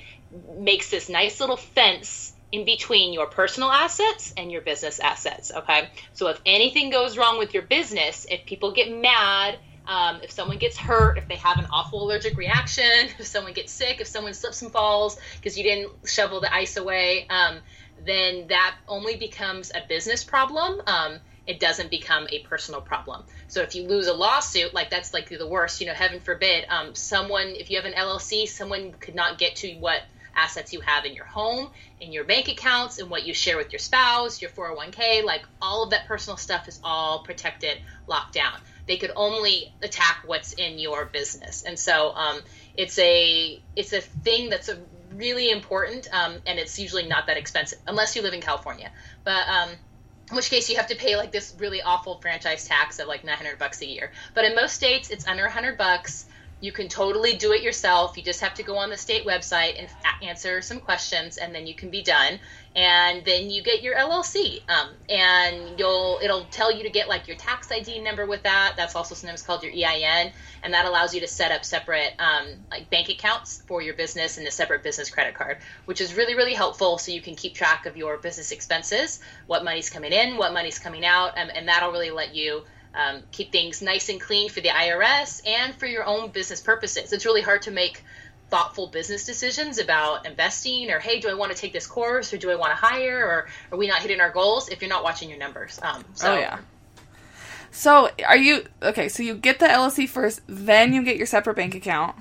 makes 0.57 0.89
this 0.89 1.09
nice 1.09 1.39
little 1.39 1.57
fence 1.57 2.33
in 2.51 2.65
between 2.65 3.13
your 3.13 3.27
personal 3.27 3.69
assets 3.71 4.33
and 4.37 4.51
your 4.51 4.61
business 4.61 4.99
assets. 4.99 5.51
Okay, 5.55 5.89
so 6.13 6.27
if 6.27 6.39
anything 6.45 6.89
goes 6.89 7.17
wrong 7.17 7.37
with 7.37 7.53
your 7.53 7.63
business, 7.63 8.25
if 8.29 8.45
people 8.45 8.71
get 8.71 8.89
mad 8.91 9.57
um, 9.87 10.19
if 10.23 10.31
someone 10.31 10.57
gets 10.57 10.77
hurt, 10.77 11.17
if 11.17 11.27
they 11.27 11.35
have 11.35 11.57
an 11.57 11.67
awful 11.71 12.03
allergic 12.03 12.37
reaction, 12.37 12.83
if 13.19 13.25
someone 13.25 13.53
gets 13.53 13.71
sick, 13.71 14.01
if 14.01 14.07
someone 14.07 14.33
slips 14.33 14.61
and 14.61 14.71
falls 14.71 15.17
because 15.35 15.57
you 15.57 15.63
didn't 15.63 15.91
shovel 16.05 16.41
the 16.41 16.53
ice 16.53 16.77
away, 16.77 17.27
um, 17.29 17.59
then 18.05 18.47
that 18.49 18.75
only 18.87 19.15
becomes 19.15 19.71
a 19.73 19.81
business 19.87 20.23
problem. 20.23 20.81
Um, 20.85 21.19
it 21.47 21.59
doesn't 21.59 21.91
become 21.91 22.27
a 22.31 22.39
personal 22.39 22.81
problem. 22.81 23.23
So 23.47 23.61
if 23.61 23.75
you 23.75 23.87
lose 23.87 24.07
a 24.07 24.13
lawsuit, 24.13 24.73
like 24.73 24.89
that's 24.89 25.13
like 25.13 25.29
the 25.29 25.47
worst, 25.47 25.79
you 25.79 25.87
know, 25.87 25.93
heaven 25.93 26.19
forbid, 26.19 26.65
um, 26.69 26.95
someone, 26.95 27.47
if 27.49 27.69
you 27.69 27.77
have 27.77 27.85
an 27.85 27.93
LLC, 27.93 28.47
someone 28.47 28.93
could 28.93 29.15
not 29.15 29.37
get 29.37 29.57
to 29.57 29.75
what 29.75 30.01
assets 30.35 30.73
you 30.73 30.81
have 30.81 31.05
in 31.05 31.13
your 31.13 31.25
home, 31.25 31.69
in 32.01 32.11
your 32.11 32.25
bank 32.25 32.47
accounts, 32.49 32.97
and 32.97 33.09
what 33.09 33.25
you 33.25 33.33
share 33.33 33.57
with 33.57 33.71
your 33.71 33.79
spouse, 33.79 34.41
your 34.41 34.51
401k, 34.51 35.23
like 35.23 35.45
all 35.61 35.83
of 35.83 35.91
that 35.91 36.07
personal 36.07 36.35
stuff 36.35 36.67
is 36.67 36.79
all 36.83 37.19
protected, 37.19 37.77
locked 38.07 38.33
down 38.33 38.53
they 38.87 38.97
could 38.97 39.11
only 39.15 39.73
attack 39.81 40.23
what's 40.25 40.53
in 40.53 40.77
your 40.79 41.05
business. 41.05 41.63
And 41.63 41.77
so 41.77 42.13
um, 42.15 42.39
it's 42.75 42.97
a 42.99 43.59
it's 43.75 43.93
a 43.93 44.01
thing 44.01 44.49
that's 44.49 44.69
a 44.69 44.77
really 45.13 45.49
important 45.49 46.07
um, 46.11 46.35
and 46.45 46.59
it's 46.59 46.77
usually 46.77 47.07
not 47.07 47.27
that 47.27 47.37
expensive 47.37 47.79
unless 47.87 48.15
you 48.15 48.21
live 48.21 48.33
in 48.33 48.41
california. 48.41 48.91
But 49.23 49.47
um, 49.47 49.69
in 50.29 50.35
which 50.35 50.49
case 50.49 50.69
you 50.69 50.77
have 50.77 50.87
to 50.87 50.95
pay 50.95 51.15
like 51.15 51.31
this 51.31 51.55
really 51.59 51.81
awful 51.81 52.19
franchise 52.19 52.65
tax 52.65 52.99
of 52.99 53.07
like 53.07 53.23
900 53.23 53.57
bucks 53.57 53.81
a 53.81 53.87
year. 53.87 54.11
But 54.33 54.45
in 54.45 54.55
most 54.55 54.73
states 54.73 55.09
it's 55.09 55.27
under 55.27 55.43
100 55.43 55.77
bucks. 55.77 56.25
You 56.61 56.71
can 56.71 56.87
totally 56.87 57.35
do 57.35 57.51
it 57.51 57.61
yourself. 57.61 58.17
You 58.17 58.23
just 58.23 58.41
have 58.41 58.55
to 58.55 58.63
go 58.63 58.77
on 58.77 58.89
the 58.89 58.97
state 58.97 59.25
website 59.25 59.77
and 59.77 59.87
answer 60.23 60.61
some 60.61 60.79
questions 60.79 61.37
and 61.37 61.53
then 61.53 61.67
you 61.67 61.75
can 61.75 61.89
be 61.89 62.01
done 62.01 62.39
and 62.75 63.23
then 63.23 63.49
you 63.49 63.63
get 63.63 63.81
your 63.81 63.95
LLC, 63.95 64.59
um, 64.67 64.89
and 65.07 65.79
you'll 65.79 66.19
it'll 66.21 66.43
tell 66.45 66.75
you 66.75 66.83
to 66.83 66.89
get 66.89 67.07
like 67.07 67.25
your 67.27 67.37
tax 67.37 67.71
ID 67.71 68.01
number 68.01 68.25
with 68.25 68.43
that. 68.43 68.73
That's 68.75 68.95
also 68.95 69.15
sometimes 69.15 69.41
called 69.43 69.63
your 69.63 69.71
EIN, 69.71 70.33
and 70.61 70.73
that 70.73 70.85
allows 70.85 71.15
you 71.15 71.21
to 71.21 71.27
set 71.27 71.53
up 71.53 71.63
separate 71.63 72.11
um, 72.19 72.47
like 72.69 72.89
bank 72.89 73.07
accounts 73.07 73.63
for 73.65 73.81
your 73.81 73.93
business 73.93 74.37
and 74.37 74.45
a 74.45 74.51
separate 74.51 74.83
business 74.83 75.09
credit 75.09 75.35
card, 75.35 75.59
which 75.85 76.01
is 76.01 76.15
really 76.15 76.35
really 76.35 76.53
helpful. 76.53 76.97
So 76.97 77.13
you 77.13 77.21
can 77.21 77.35
keep 77.35 77.55
track 77.55 77.85
of 77.85 77.95
your 77.95 78.17
business 78.17 78.51
expenses, 78.51 79.21
what 79.47 79.63
money's 79.63 79.89
coming 79.89 80.11
in, 80.11 80.35
what 80.35 80.51
money's 80.51 80.77
coming 80.77 81.05
out, 81.05 81.37
um, 81.37 81.49
and 81.55 81.69
that'll 81.69 81.91
really 81.91 82.11
let 82.11 82.35
you. 82.35 82.63
Um, 82.97 83.23
keep 83.33 83.51
things 83.51 83.81
nice 83.81 84.07
and 84.07 84.21
clean 84.21 84.47
for 84.47 84.61
the 84.61 84.69
IRS 84.69 85.41
and 85.45 85.75
for 85.75 85.85
your 85.85 86.05
own 86.05 86.31
business 86.31 86.61
purposes. 86.61 87.11
It's 87.11 87.25
really 87.25 87.41
hard 87.41 87.63
to 87.63 87.71
make 87.71 88.01
thoughtful 88.49 88.87
business 88.87 89.25
decisions 89.25 89.79
about 89.79 90.25
investing 90.27 90.91
or 90.91 90.99
hey 90.99 91.19
do 91.19 91.27
i 91.27 91.33
want 91.33 91.51
to 91.51 91.57
take 91.57 91.73
this 91.73 91.87
course 91.87 92.31
or 92.31 92.37
do 92.37 92.51
i 92.51 92.55
want 92.55 92.71
to 92.71 92.75
hire 92.75 93.25
or 93.25 93.47
are 93.71 93.77
we 93.77 93.87
not 93.87 94.01
hitting 94.01 94.21
our 94.21 94.29
goals 94.29 94.69
if 94.69 94.81
you're 94.81 94.89
not 94.89 95.03
watching 95.03 95.29
your 95.29 95.39
numbers 95.39 95.79
um, 95.81 96.03
so 96.13 96.35
Oh 96.35 96.39
yeah. 96.39 96.59
So 97.71 98.09
are 98.25 98.37
you 98.37 98.63
okay? 98.81 99.09
So 99.09 99.21
you 99.21 99.35
get 99.35 99.59
the 99.59 99.65
LLC 99.65 100.07
first, 100.07 100.41
then 100.47 100.93
you 100.93 101.03
get 101.03 101.17
your 101.17 101.25
separate 101.25 101.55
bank 101.55 101.75
account, 101.75 102.15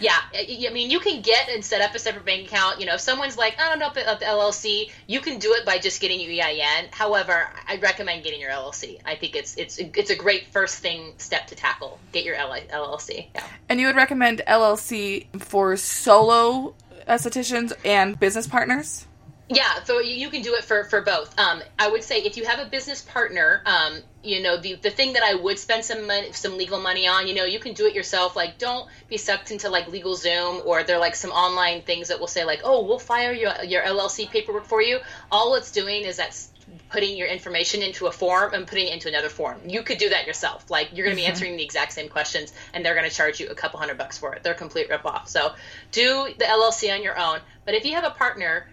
Yeah, 0.00 0.16
I 0.34 0.70
mean, 0.72 0.90
you 0.90 1.00
can 1.00 1.22
get 1.22 1.48
and 1.48 1.64
set 1.64 1.80
up 1.80 1.94
a 1.94 1.98
separate 1.98 2.24
bank 2.24 2.48
account. 2.48 2.80
You 2.80 2.86
know, 2.86 2.94
if 2.94 3.00
someone's 3.00 3.36
like, 3.36 3.60
I 3.60 3.68
don't 3.68 3.78
know 3.78 3.90
the 3.92 4.24
LLC, 4.24 4.90
you 5.06 5.20
can 5.20 5.38
do 5.38 5.52
it 5.54 5.66
by 5.66 5.78
just 5.78 6.00
getting 6.00 6.20
your 6.20 6.30
EIN. 6.44 6.88
However, 6.90 7.48
I 7.68 7.76
recommend 7.76 8.24
getting 8.24 8.40
your 8.40 8.50
LLC. 8.50 9.00
I 9.04 9.14
think 9.16 9.36
it's 9.36 9.56
it's 9.56 9.78
it's 9.78 10.10
a 10.10 10.16
great 10.16 10.48
first 10.52 10.78
thing 10.78 11.14
step 11.18 11.46
to 11.48 11.54
tackle. 11.54 11.98
Get 12.12 12.24
your 12.24 12.36
LLC. 12.36 13.26
Yeah. 13.34 13.44
And 13.68 13.80
you 13.80 13.86
would 13.86 13.96
recommend 13.96 14.42
LLC 14.46 15.26
for 15.40 15.76
solo 15.76 16.74
estheticians 17.08 17.72
and 17.84 18.18
business 18.18 18.46
partners? 18.46 19.06
Yeah, 19.52 19.82
so 19.82 19.98
you 19.98 20.30
can 20.30 20.42
do 20.42 20.54
it 20.54 20.62
for 20.62 20.84
for 20.84 21.00
both. 21.00 21.36
Um, 21.36 21.60
I 21.76 21.88
would 21.88 22.04
say 22.04 22.20
if 22.20 22.36
you 22.36 22.44
have 22.44 22.60
a 22.60 22.66
business 22.66 23.02
partner, 23.02 23.62
um, 23.66 23.98
you 24.22 24.40
know 24.42 24.56
the 24.56 24.76
the 24.76 24.90
thing 24.90 25.14
that 25.14 25.24
I 25.24 25.34
would 25.34 25.58
spend 25.58 25.84
some 25.84 26.06
money, 26.06 26.30
some 26.32 26.56
legal 26.56 26.80
money 26.80 27.08
on, 27.08 27.26
you 27.26 27.34
know, 27.34 27.44
you 27.44 27.58
can 27.58 27.74
do 27.74 27.86
it 27.86 27.94
yourself. 27.94 28.36
Like, 28.36 28.58
don't 28.58 28.88
be 29.08 29.16
sucked 29.16 29.50
into 29.50 29.68
like 29.68 29.86
LegalZoom 29.86 30.64
or 30.64 30.84
there 30.84 30.96
are 30.96 31.00
like 31.00 31.16
some 31.16 31.32
online 31.32 31.82
things 31.82 32.08
that 32.08 32.20
will 32.20 32.28
say 32.28 32.44
like, 32.44 32.60
oh, 32.62 32.84
we'll 32.84 33.00
file 33.00 33.32
your 33.32 33.52
your 33.64 33.82
LLC 33.82 34.30
paperwork 34.30 34.66
for 34.66 34.80
you. 34.80 35.00
All 35.32 35.56
it's 35.56 35.72
doing 35.72 36.04
is 36.04 36.18
that's 36.18 36.48
putting 36.88 37.16
your 37.16 37.26
information 37.26 37.82
into 37.82 38.06
a 38.06 38.12
form 38.12 38.54
and 38.54 38.68
putting 38.68 38.86
it 38.86 38.94
into 38.94 39.08
another 39.08 39.28
form. 39.28 39.60
You 39.66 39.82
could 39.82 39.98
do 39.98 40.10
that 40.10 40.28
yourself. 40.28 40.70
Like 40.70 40.90
you're 40.92 41.04
going 41.04 41.16
to 41.16 41.20
be 41.20 41.24
mm-hmm. 41.24 41.32
answering 41.32 41.56
the 41.56 41.64
exact 41.64 41.92
same 41.92 42.08
questions 42.08 42.52
and 42.72 42.84
they're 42.84 42.94
going 42.94 43.08
to 43.08 43.14
charge 43.14 43.40
you 43.40 43.48
a 43.48 43.54
couple 43.56 43.80
hundred 43.80 43.98
bucks 43.98 44.16
for 44.16 44.32
it. 44.34 44.44
They're 44.44 44.54
a 44.54 44.56
complete 44.56 44.90
ripoff. 44.90 45.26
So 45.26 45.54
do 45.90 46.28
the 46.38 46.44
LLC 46.44 46.94
on 46.94 47.02
your 47.02 47.18
own. 47.18 47.40
But 47.64 47.74
if 47.74 47.84
you 47.84 47.94
have 47.94 48.04
a 48.04 48.10
partner 48.10 48.68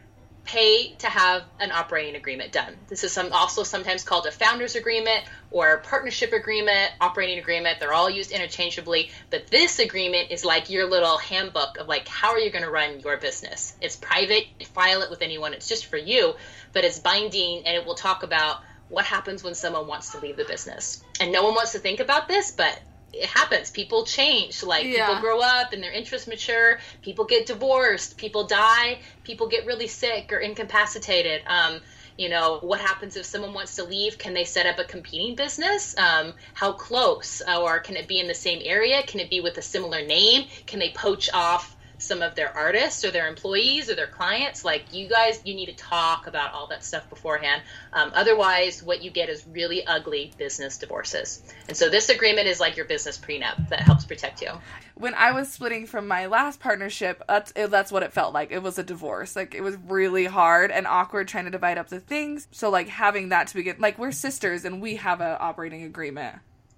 pay 0.48 0.94
to 1.00 1.08
have 1.08 1.44
an 1.60 1.72
operating 1.72 2.16
agreement 2.16 2.52
done. 2.52 2.76
This 2.88 3.04
is 3.04 3.12
some, 3.12 3.32
also 3.34 3.64
sometimes 3.64 4.04
called 4.04 4.26
a 4.26 4.32
founder's 4.32 4.76
agreement 4.76 5.24
or 5.52 5.78
partnership 5.80 6.34
agreement, 6.34 6.92
operating 7.02 7.38
agreement. 7.38 7.80
They're 7.80 7.94
all 7.94 8.10
used 8.10 8.32
interchangeably, 8.32 9.12
but 9.30 9.48
this 9.48 9.80
agreement 9.80 10.32
is 10.32 10.46
like 10.46 10.70
your 10.70 10.90
little 10.90 11.18
handbook 11.18 11.78
of 11.78 11.88
like 11.88 12.08
how 12.08 12.32
are 12.32 12.40
you 12.40 12.50
going 12.50 12.64
to 12.64 12.72
run 12.72 13.02
your 13.02 13.18
business. 13.18 13.76
It's 13.82 13.98
private, 13.98 14.46
file 14.74 15.02
it 15.02 15.10
with 15.10 15.22
anyone. 15.22 15.54
It's 15.54 15.68
just 15.68 15.86
for 15.88 15.98
you, 15.98 16.36
but 16.74 16.86
it's 16.86 17.00
binding 17.00 17.64
and 17.66 17.76
it 17.76 17.86
will 17.86 17.96
talk 17.96 18.24
about 18.24 18.62
what 18.90 19.06
happens 19.06 19.44
when 19.44 19.54
someone 19.54 19.88
wants 19.88 20.12
to 20.14 20.20
leave 20.20 20.38
the 20.38 20.46
business. 20.46 21.04
And 21.20 21.32
no 21.32 21.44
one 21.44 21.56
wants 21.56 21.74
to 21.74 21.80
think 21.80 22.00
about 22.00 22.28
this, 22.28 22.52
but 22.52 22.80
it 23.14 23.26
happens. 23.26 23.72
People 23.72 24.06
change. 24.06 24.64
Like 24.64 24.86
yeah. 24.86 25.08
people 25.08 25.22
grow 25.22 25.40
up 25.42 25.74
and 25.74 25.82
their 25.82 25.92
interests 25.92 26.28
mature. 26.28 26.80
People 27.02 27.26
get 27.26 27.46
divorced. 27.46 28.18
People 28.18 28.46
die. 28.46 29.00
People 29.24 29.48
get 29.48 29.66
really 29.66 29.88
sick 29.88 30.32
or 30.32 30.40
incapacitated. 30.40 31.42
Um, 31.48 31.80
you 32.18 32.30
know, 32.30 32.58
what 32.62 32.82
happens 32.82 33.16
if 33.16 33.26
someone 33.26 33.54
wants 33.54 33.76
to 33.76 33.84
leave? 33.84 34.18
Can 34.18 34.34
they 34.34 34.44
set 34.44 34.66
up 34.66 34.80
a 34.80 34.84
competing 34.84 35.36
business? 35.36 35.96
Um, 35.98 36.34
how 36.54 36.74
close? 36.74 37.42
Or 37.48 37.80
can 37.80 37.96
it 37.96 38.08
be 38.08 38.20
in 38.20 38.28
the 38.28 38.34
same 38.34 38.62
area? 38.64 39.04
Can 39.04 39.20
it 39.20 39.30
be 39.30 39.40
with 39.40 39.58
a 39.58 39.62
similar 39.62 40.04
name? 40.04 40.48
Can 40.66 40.80
they 40.80 40.90
poach 40.90 41.30
off 41.32 41.77
some 41.98 42.22
of 42.22 42.36
their 42.36 42.56
artists 42.56 43.04
or 43.04 43.12
their 43.12 43.28
employees 43.28 43.90
or 43.90 43.96
their 43.96 44.08
clients. 44.08 44.64
Like 44.64 44.94
you 44.94 45.08
guys, 45.08 45.42
you 45.44 45.54
need 45.54 45.68
to 45.68 45.76
talk 45.76 46.28
about 46.28 46.54
all 46.54 46.68
that 46.68 46.84
stuff 46.84 47.10
beforehand. 47.10 47.62
Um, 47.94 48.12
otherwise, 48.14 48.84
what 48.84 49.04
you 49.04 49.12
get 49.12 49.30
is 49.30 49.46
really 49.48 49.86
ugly 49.86 50.32
business 50.38 50.78
divorces. 50.78 51.42
And 51.68 51.76
so 51.76 51.90
this 51.90 52.10
agreement 52.10 52.48
is 52.48 52.60
like 52.60 52.76
your 52.76 52.86
business 52.86 53.18
prenup 53.18 53.70
that 53.70 53.82
helps 53.82 54.06
protect 54.06 54.42
you. 54.42 54.52
When 54.96 55.14
I 55.14 55.32
was 55.32 55.52
splitting 55.52 55.86
from 55.86 56.08
my 56.08 56.26
last 56.26 56.60
partnership, 56.60 57.24
that's 57.28 57.52
it, 57.56 57.70
that's 57.70 57.92
what 57.92 58.04
it 58.04 58.14
felt 58.14 58.34
like. 58.34 58.52
It 58.52 58.64
was 58.64 58.78
a 58.78 58.84
divorce. 58.84 59.36
Like 59.36 59.54
it 59.54 59.62
was 59.62 59.76
really 59.88 60.26
hard 60.26 60.72
and 60.72 60.88
awkward 60.88 61.28
trying 61.28 61.46
to 61.46 61.52
divide 61.52 61.78
up 61.78 61.90
the 61.90 62.00
things. 62.00 62.48
So 62.52 62.70
like 62.70 62.88
having 62.88 63.30
that 63.30 63.48
to 63.48 63.56
begin, 63.56 63.78
like 63.80 63.98
we're 63.98 64.12
sisters 64.12 64.66
and 64.66 64.82
we 64.82 64.96
have 64.98 65.22
an 65.22 65.38
operating 65.40 65.84
agreement. 65.84 66.38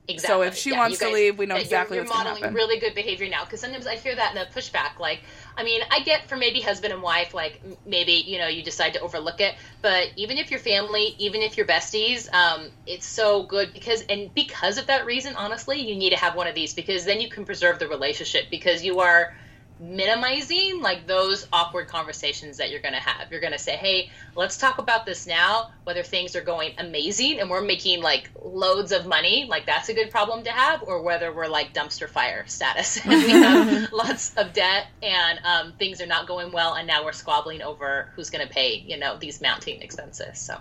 Exactly. 0.10 0.46
So 0.46 0.48
if 0.48 0.56
she 0.56 0.72
yeah, 0.72 0.80
wants 0.80 1.00
guys, 1.00 1.10
to 1.10 1.14
leave, 1.14 1.38
we 1.38 1.46
know 1.46 1.56
exactly 1.56 1.98
you're, 1.98 2.06
you're 2.06 2.14
what's 2.14 2.26
modeling 2.26 2.54
really 2.54 2.80
good 2.80 2.96
behavior 2.96 3.30
now. 3.30 3.44
Because 3.46 3.62
sometimes 3.62 3.86
I 3.86 3.96
hear 3.96 4.16
that 4.16 4.36
in 4.36 4.42
the 4.42 4.60
pushback. 4.60 5.00
Like, 5.00 5.22
I 5.56 5.64
mean, 5.64 5.82
I 5.92 6.00
get 6.02 6.28
for 6.28 6.36
maybe 6.36 6.62
husband 6.62 6.94
and 6.94 7.02
wife, 7.02 7.34
like 7.34 7.62
maybe 7.86 8.14
you 8.14 8.40
know 8.40 8.48
you 8.48 8.64
decide 8.64 8.94
to 8.94 9.02
overlook 9.02 9.40
it. 9.40 9.56
But 9.82 10.08
even 10.16 10.38
if 10.38 10.50
your 10.50 10.60
family, 10.60 11.16
even 11.20 11.42
if 11.42 11.58
you're 11.58 11.68
besties, 11.68 12.32
um, 12.34 12.70
it's 12.86 13.06
so 13.06 13.44
good 13.44 13.72
because 13.74 14.02
and 14.10 14.34
because 14.34 14.78
of 14.78 14.88
that 14.88 15.06
reason, 15.06 15.36
honestly, 15.36 15.80
you 15.80 15.96
need 15.96 16.10
to 16.10 16.18
have 16.18 16.36
one 16.36 16.48
of 16.48 16.56
these 16.56 16.74
because 16.74 17.06
then 17.06 17.22
you 17.22 17.30
can 17.30 17.46
preserve 17.46 17.78
the 17.78 17.88
relationship 17.88 18.46
because 18.50 18.84
you 18.84 19.00
are 19.00 19.32
minimizing 19.80 20.82
like 20.82 21.08
those 21.08 21.48
awkward 21.54 21.88
conversations 21.88 22.58
that 22.58 22.70
you're 22.70 22.82
going 22.82 22.94
to 22.94 23.00
have. 23.00 23.32
You're 23.32 23.40
going 23.40 23.54
to 23.54 23.60
say, 23.60 23.76
"Hey, 23.78 24.10
let's 24.36 24.58
talk 24.58 24.78
about 24.78 25.06
this 25.06 25.26
now. 25.26 25.72
Whether 25.86 26.04
things 26.04 26.36
are 26.36 26.42
going 26.42 26.74
amazing 26.78 27.40
and 27.40 27.50
we're 27.50 27.62
making 27.62 28.02
like 28.02 28.30
loads 28.44 28.92
of 28.92 29.06
money, 29.06 29.46
like 29.50 29.66
that's 29.66 29.90
a 29.90 29.94
good 29.94 30.12
problem 30.12 30.44
to 30.44 30.52
have, 30.52 30.84
or 30.84 31.02
whether 31.02 31.34
we're 31.34 31.48
like 31.48 31.74
dumpster 31.74 32.10
fire 32.10 32.46
status 32.48 32.98
and 32.98 33.10
we 33.10 33.30
have 33.30 33.92
lots 33.94 34.36
of 34.36 34.54
debt 34.54 34.88
and 35.02 35.40
um, 35.46 35.74
things 35.74 36.02
are 36.02 36.08
not 36.08 36.28
going 36.28 36.52
well, 36.52 36.74
and 36.74 36.88
now 36.88 37.06
we're 37.06 37.14
squabbling 37.14 37.62
over 37.62 38.10
who's 38.16 38.30
going 38.30 38.46
to 38.46 38.54
pay, 38.54 38.76
you 38.76 38.98
know, 38.98 39.18
these 39.18 39.42
mounting 39.42 39.82
expenses." 39.82 40.40
So, 40.40 40.60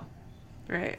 right. 0.68 0.98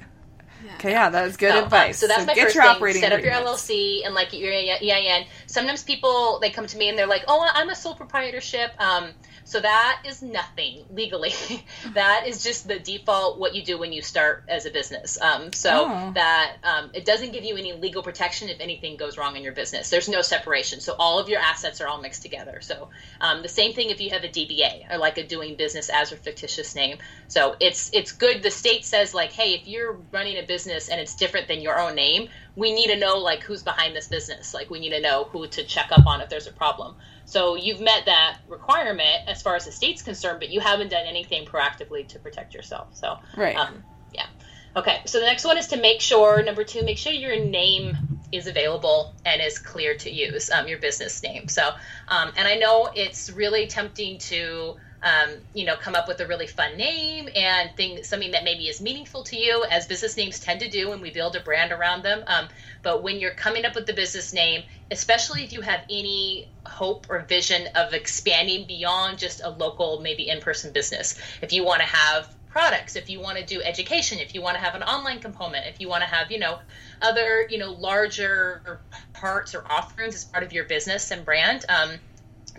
Yeah. 0.66 0.76
Okay, 0.76 0.92
yeah, 0.92 1.10
that 1.10 1.28
is 1.28 1.38
good 1.38 1.54
so, 1.54 1.64
advice. 1.64 2.04
Um, 2.04 2.08
so 2.08 2.08
that's 2.08 2.22
so 2.22 2.26
my 2.28 2.36
first 2.36 2.94
thing. 2.94 3.02
Set 3.02 3.14
up 3.14 3.22
your 3.22 3.32
LLC 3.32 4.06
and 4.06 4.14
like 4.14 4.34
your 4.34 4.52
EIN. 4.52 5.26
Sometimes 5.48 5.84
people 5.84 6.40
they 6.40 6.50
come 6.50 6.68
to 6.68 6.78
me 6.78 6.90
and 6.90 6.98
they're 6.98 7.08
like, 7.08 7.24
"Oh, 7.28 7.48
I'm 7.54 7.70
a 7.70 7.76
sole 7.76 7.96
proprietorship." 7.96 8.72
Um, 8.80 9.12
so 9.50 9.60
that 9.60 10.04
is 10.06 10.22
nothing 10.22 10.86
legally. 10.92 11.34
that 11.96 12.28
is 12.28 12.44
just 12.44 12.68
the 12.68 12.78
default 12.78 13.40
what 13.40 13.56
you 13.56 13.64
do 13.64 13.80
when 13.80 13.92
you 13.92 14.04
start 14.04 14.44
as 14.48 14.68
a 14.68 14.70
business. 14.70 15.20
Um, 15.20 15.52
so 15.54 15.88
oh. 15.90 16.12
that 16.14 16.58
um, 16.64 16.92
it 16.94 17.04
doesn't 17.04 17.32
give 17.32 17.44
you 17.44 17.58
any 17.58 17.74
legal 17.74 18.04
protection 18.04 18.50
if 18.50 18.60
anything 18.60 18.96
goes 18.96 19.18
wrong 19.18 19.36
in 19.36 19.42
your 19.42 19.54
business. 19.54 19.90
There's 19.90 20.08
no 20.08 20.22
separation. 20.22 20.82
So 20.82 20.94
all 21.00 21.18
of 21.18 21.30
your 21.30 21.40
assets 21.40 21.82
are 21.82 21.88
all 21.88 22.00
mixed 22.00 22.22
together. 22.22 22.62
So 22.62 22.90
um, 23.22 23.42
the 23.42 23.50
same 23.50 23.74
thing 23.74 23.90
if 23.90 24.00
you 24.00 24.12
have 24.12 24.24
a 24.24 24.28
DBA 24.28 24.94
or 24.94 25.00
like 25.00 25.18
a 25.18 25.26
doing 25.26 25.56
business 25.56 25.90
as 25.90 26.12
a 26.12 26.16
fictitious 26.16 26.76
name. 26.76 27.00
So 27.28 27.56
it's 27.60 27.90
it's 27.92 28.12
good. 28.12 28.44
The 28.44 28.52
state 28.52 28.86
says 28.86 29.16
like, 29.16 29.32
hey, 29.32 29.56
if 29.56 29.68
you're 29.68 29.94
running 30.12 30.38
a 30.38 30.44
business 30.44 30.90
and 30.90 31.02
it's 31.02 31.16
different 31.16 31.48
than 31.48 31.62
your 31.62 31.80
own 31.80 31.96
name, 31.96 32.30
we 32.56 32.72
need 32.72 32.88
to 32.88 32.98
know 32.98 33.18
like 33.18 33.42
who's 33.42 33.64
behind 33.64 33.96
this 33.96 34.10
business. 34.10 34.54
Like 34.54 34.70
we 34.70 34.80
need 34.80 34.92
to 34.92 35.02
know 35.02 35.24
who 35.32 35.48
to 35.48 35.64
check 35.64 35.88
up 35.92 36.06
on 36.06 36.22
if 36.22 36.30
there's 36.30 36.46
a 36.46 36.52
problem. 36.52 36.98
So 37.30 37.54
you've 37.54 37.80
met 37.80 38.06
that 38.08 38.40
requirement 38.48 39.20
as 39.28 39.44
far 39.44 39.56
as 39.56 39.66
the 39.66 39.72
state's 39.72 40.02
concerned, 40.02 40.40
but 40.40 40.50
you 40.50 40.62
haven't 40.62 40.90
done 40.90 41.06
anything 41.06 41.46
proactively 41.46 42.08
to 42.08 42.18
protect 42.18 42.56
yourself. 42.56 42.88
So 42.94 43.18
right, 43.38 43.56
um, 43.56 43.84
yeah. 44.12 44.26
Okay, 44.76 44.98
so 45.06 45.20
the 45.20 45.28
next 45.28 45.46
one 45.46 45.58
is 45.58 45.68
to 45.68 45.78
make 45.78 46.02
sure 46.02 46.42
number 46.42 46.64
two, 46.64 46.84
make 46.84 46.98
sure 46.98 47.14
your 47.14 47.40
name 47.40 47.96
is 48.32 48.48
available 48.48 49.14
and 49.26 49.42
is 49.44 49.60
clear 49.60 49.94
to 49.96 50.10
use, 50.10 50.50
um, 50.50 50.68
your 50.68 50.80
business 50.80 51.22
name. 51.22 51.48
So, 51.48 51.70
um, 52.08 52.32
and 52.36 52.48
I 52.48 52.56
know 52.56 52.90
it's 52.96 53.30
really 53.30 53.68
tempting 53.68 54.18
to 54.20 54.76
um, 55.02 55.30
you 55.54 55.66
know, 55.66 55.76
come 55.76 55.96
up 55.96 56.08
with 56.08 56.20
a 56.20 56.28
really 56.28 56.48
fun 56.48 56.76
name 56.78 57.30
and 57.36 57.70
thing, 57.78 58.04
something 58.04 58.32
that 58.32 58.44
maybe 58.44 58.68
is 58.68 58.82
meaningful 58.82 59.24
to 59.26 59.38
you, 59.38 59.64
as 59.70 59.88
business 59.88 60.18
names 60.18 60.40
tend 60.40 60.60
to 60.60 60.70
do, 60.70 60.92
and 60.92 61.02
we 61.02 61.12
build 61.12 61.36
a 61.36 61.40
brand 61.40 61.72
around 61.72 62.04
them. 62.04 62.24
Um, 62.28 62.48
but 62.84 63.02
when 63.02 63.20
you're 63.20 63.32
coming 63.32 63.66
up 63.66 63.76
with 63.76 63.86
the 63.86 63.94
business 63.94 64.34
name, 64.34 64.64
especially 64.92 65.44
if 65.44 65.54
you 65.54 65.62
have 65.62 65.82
any 65.90 66.50
hope 66.66 67.08
or 67.10 67.20
vision 67.20 67.68
of 67.76 67.94
expanding 67.94 68.68
beyond 68.68 69.18
just 69.18 69.42
a 69.44 69.50
local, 69.50 70.02
maybe 70.02 70.28
in-person 70.28 70.74
business, 70.74 71.20
if 71.42 71.54
you 71.54 71.64
want 71.64 71.82
to 71.82 71.88
have 71.88 72.36
products 72.50 72.96
if 72.96 73.10
you 73.10 73.22
want 73.22 73.38
to 73.38 73.46
do 73.46 73.62
education 73.62 74.18
if 74.20 74.34
you 74.34 74.42
want 74.42 74.58
to 74.58 74.64
have 74.64 74.74
an 74.74 74.82
online 74.82 75.20
component 75.20 75.68
if 75.68 75.80
you 75.80 75.88
want 75.88 76.02
to 76.02 76.10
have 76.10 76.32
you 76.32 76.40
know 76.40 76.58
other 77.02 77.46
you 77.50 77.60
know 77.60 77.72
larger 77.74 78.82
parts 79.14 79.54
or 79.54 79.64
offerings 79.70 80.16
as 80.16 80.26
part 80.26 80.44
of 80.44 80.52
your 80.52 80.64
business 80.66 81.12
and 81.12 81.24
brand 81.24 81.64
um, 81.70 81.92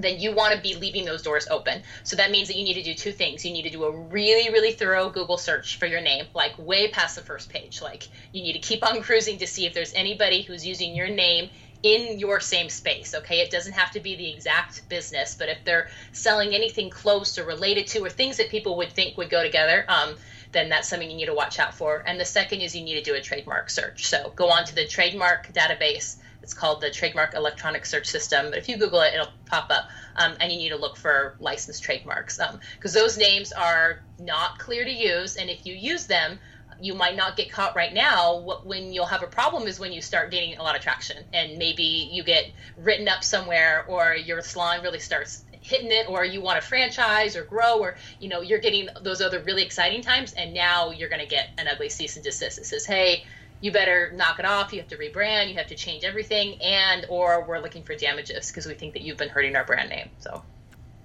then 0.03 0.19
you 0.19 0.35
want 0.35 0.55
to 0.55 0.61
be 0.61 0.75
leaving 0.75 1.05
those 1.05 1.23
doors 1.23 1.47
open. 1.51 1.83
So 2.05 2.17
that 2.17 2.31
means 2.31 2.49
that 2.49 2.57
you 2.57 2.65
need 2.65 2.75
to 2.75 2.83
do 2.83 2.95
two 2.95 3.13
things. 3.13 3.45
You 3.45 3.53
need 3.53 3.63
to 3.63 3.71
do 3.71 3.85
a 3.85 3.91
really, 3.91 4.53
really 4.53 4.73
thorough 4.73 5.11
Google 5.11 5.39
search 5.39 5.79
for 5.79 5.87
your 5.87 6.01
name, 6.01 6.27
like 6.35 6.59
way 6.59 6.89
past 6.89 7.17
the 7.17 7.23
first 7.23 7.49
page. 7.51 7.83
Like 7.83 8.09
you 8.33 8.43
need 8.43 8.55
to 8.55 8.59
keep 8.59 8.87
on 8.87 9.03
cruising 9.03 9.39
to 9.39 9.47
see 9.47 9.67
if 9.67 9.75
there's 9.75 9.93
anybody 9.95 10.43
who's 10.43 10.67
using 10.67 10.95
your 10.95 11.09
name 11.09 11.51
in 11.83 12.19
your 12.19 12.41
same 12.41 12.69
space. 12.69 13.15
Okay. 13.15 13.41
It 13.41 13.51
doesn't 13.51 13.73
have 13.73 13.91
to 13.93 14.01
be 14.01 14.17
the 14.17 14.31
exact 14.31 14.89
business, 14.89 15.35
but 15.39 15.49
if 15.49 15.65
they're 15.65 15.89
selling 16.13 16.55
anything 16.55 16.91
close 16.91 17.39
or 17.39 17.45
related 17.45 17.87
to 17.89 18.05
or 18.05 18.11
things 18.11 18.37
that 18.37 18.51
people 18.51 18.77
would 18.77 18.93
think 18.93 19.17
would 19.17 19.31
go 19.31 19.43
together, 19.43 19.85
um, 19.89 20.17
then 20.53 20.69
that's 20.69 20.89
something 20.89 21.11
you 21.11 21.17
need 21.17 21.27
to 21.27 21.35
watch 21.35 21.59
out 21.59 21.75
for. 21.75 22.03
And 22.07 22.21
the 22.21 22.25
second 22.25 22.61
is 22.61 22.75
you 22.75 22.83
need 22.85 23.03
to 23.03 23.03
do 23.03 23.15
a 23.15 23.21
trademark 23.21 23.71
search. 23.71 24.07
So 24.07 24.33
go 24.37 24.51
on 24.51 24.65
to 24.67 24.75
the 24.75 24.87
trademark 24.87 25.53
database 25.53 26.17
it's 26.43 26.55
called 26.55 26.81
the 26.81 26.91
Trademark 26.91 27.35
Electronic 27.35 27.87
Search 27.87 28.07
System. 28.07 28.51
But 28.51 28.59
if 28.59 28.69
you 28.69 28.77
Google 28.77 29.01
it, 29.03 29.15
it'll 29.15 29.33
pop 29.47 29.71
up. 29.71 29.89
Um, 30.17 30.35
and 30.41 30.51
you 30.51 30.59
need 30.59 30.71
to 30.71 30.77
look 30.77 30.97
for 30.97 31.37
licensed 31.39 31.83
trademarks 31.83 32.39
because 32.77 32.97
um, 32.97 33.03
those 33.03 33.17
names 33.17 33.53
are 33.53 34.03
not 34.19 34.59
clear 34.59 34.85
to 34.85 34.91
use. 34.91 35.37
And 35.37 35.49
if 35.51 35.67
you 35.67 35.75
use 35.75 36.07
them, 36.07 36.39
you 36.81 36.95
might 36.95 37.17
not 37.17 37.37
get 37.37 37.53
caught 37.53 37.77
right 37.77 37.93
now. 37.93 38.61
When 38.65 38.93
you'll 38.93 39.07
have 39.07 39.23
a 39.23 39.27
problem 39.27 39.67
is 39.67 39.79
when 39.79 39.93
you 39.93 40.01
start 40.01 40.31
gaining 40.31 40.59
a 40.59 40.63
lot 40.63 40.77
of 40.77 40.83
traction 40.83 41.25
and 41.33 41.59
maybe 41.59 42.09
you 42.11 42.25
get 42.25 42.51
written 42.77 43.09
up 43.09 43.23
somewhere 43.23 43.85
or 43.87 44.15
your 44.15 44.41
salon 44.43 44.83
really 44.83 44.99
starts 44.99 45.45
hitting 45.63 45.91
it 45.91 46.09
or 46.09 46.25
you 46.25 46.41
want 46.41 46.61
to 46.61 46.67
franchise 46.67 47.37
or 47.37 47.45
grow 47.45 47.81
or 47.81 47.97
you 48.19 48.31
know 48.31 48.41
you're 48.41 48.59
getting 48.59 48.89
those 49.03 49.21
other 49.21 49.41
really 49.41 49.63
exciting 49.63 50.01
times 50.01 50.33
and 50.33 50.55
now 50.55 50.91
you're 50.91 51.11
going 51.11 51.21
to 51.21 51.29
get 51.29 51.51
an 51.59 51.69
ugly 51.69 51.91
cease 51.91 52.17
and 52.17 52.25
desist 52.25 52.57
that 52.57 52.65
says 52.65 52.87
hey 52.87 53.25
you 53.61 53.71
better 53.73 54.13
knock 54.15 54.39
it 54.39 54.45
off. 54.45 54.73
You 54.73 54.81
have 54.81 54.89
to 54.89 54.97
rebrand. 54.97 55.49
You 55.51 55.57
have 55.57 55.67
to 55.69 55.75
change 55.75 56.05
everything, 56.05 56.61
and 56.63 57.07
or 57.09 57.45
we're 57.47 57.59
looking 57.61 57.83
for 57.83 57.95
damages 57.95 58.49
because 58.51 58.67
we 58.67 58.75
think 58.75 58.95
that 58.95 59.03
you've 59.03 59.19
been 59.19 59.29
hurting 59.29 59.57
our 59.57 59.65
brand 59.65 59.91
name. 59.91 60.09
So, 60.19 60.43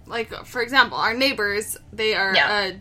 like 0.05 0.29
for 0.45 0.61
example, 0.61 0.97
our 0.97 1.13
neighbors 1.13 1.77
they 1.91 2.13
are 2.15 2.33
Yeah. 2.35 2.71
a, 2.71 2.75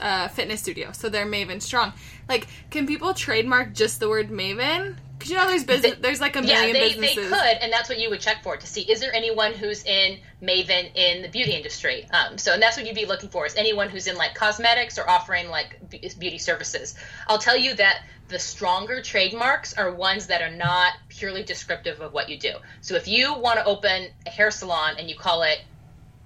uh 0.00 0.28
fitness 0.28 0.60
studio, 0.60 0.90
so 0.92 1.08
they're 1.08 1.26
Maven 1.26 1.60
Strong. 1.62 1.92
Like, 2.28 2.48
can 2.70 2.86
people 2.86 3.14
trademark 3.14 3.74
just 3.74 4.00
the 4.00 4.08
word 4.08 4.28
Maven? 4.30 4.96
Because 5.18 5.30
you 5.30 5.36
know, 5.38 5.46
there's 5.46 5.62
business, 5.62 5.94
there's 6.00 6.20
like 6.20 6.34
a 6.34 6.40
yeah, 6.40 6.54
million 6.54 6.72
they, 6.72 6.80
they 6.94 7.00
businesses. 7.00 7.28
could, 7.30 7.56
and 7.62 7.72
that's 7.72 7.88
what 7.88 8.00
you 8.00 8.10
would 8.10 8.18
check 8.20 8.42
for 8.42 8.56
to 8.56 8.66
see 8.66 8.80
is 8.82 8.98
there 8.98 9.14
anyone 9.14 9.52
who's 9.52 9.84
in 9.84 10.18
Maven 10.42 10.90
in 10.96 11.22
the 11.22 11.28
beauty 11.28 11.52
industry. 11.52 12.08
Um, 12.12 12.38
so, 12.38 12.52
and 12.52 12.60
that's 12.60 12.76
what 12.76 12.86
you'd 12.86 12.96
be 12.96 13.06
looking 13.06 13.28
for 13.28 13.46
is 13.46 13.54
anyone 13.54 13.88
who's 13.88 14.08
in 14.08 14.16
like 14.16 14.34
cosmetics 14.34 14.98
or 14.98 15.08
offering 15.08 15.48
like 15.48 15.78
beauty 16.18 16.38
services. 16.38 16.96
I'll 17.28 17.38
tell 17.38 17.56
you 17.56 17.72
that 17.76 18.02
the 18.32 18.38
stronger 18.38 19.00
trademarks 19.02 19.74
are 19.74 19.94
ones 19.94 20.26
that 20.26 20.42
are 20.42 20.50
not 20.50 20.92
purely 21.08 21.42
descriptive 21.44 22.00
of 22.00 22.12
what 22.12 22.28
you 22.28 22.38
do. 22.38 22.54
So, 22.80 22.96
if 22.96 23.06
you 23.06 23.38
want 23.38 23.58
to 23.58 23.64
open 23.64 24.08
a 24.26 24.30
hair 24.30 24.50
salon 24.50 24.94
and 24.98 25.08
you 25.08 25.16
call 25.16 25.42
it 25.42 25.58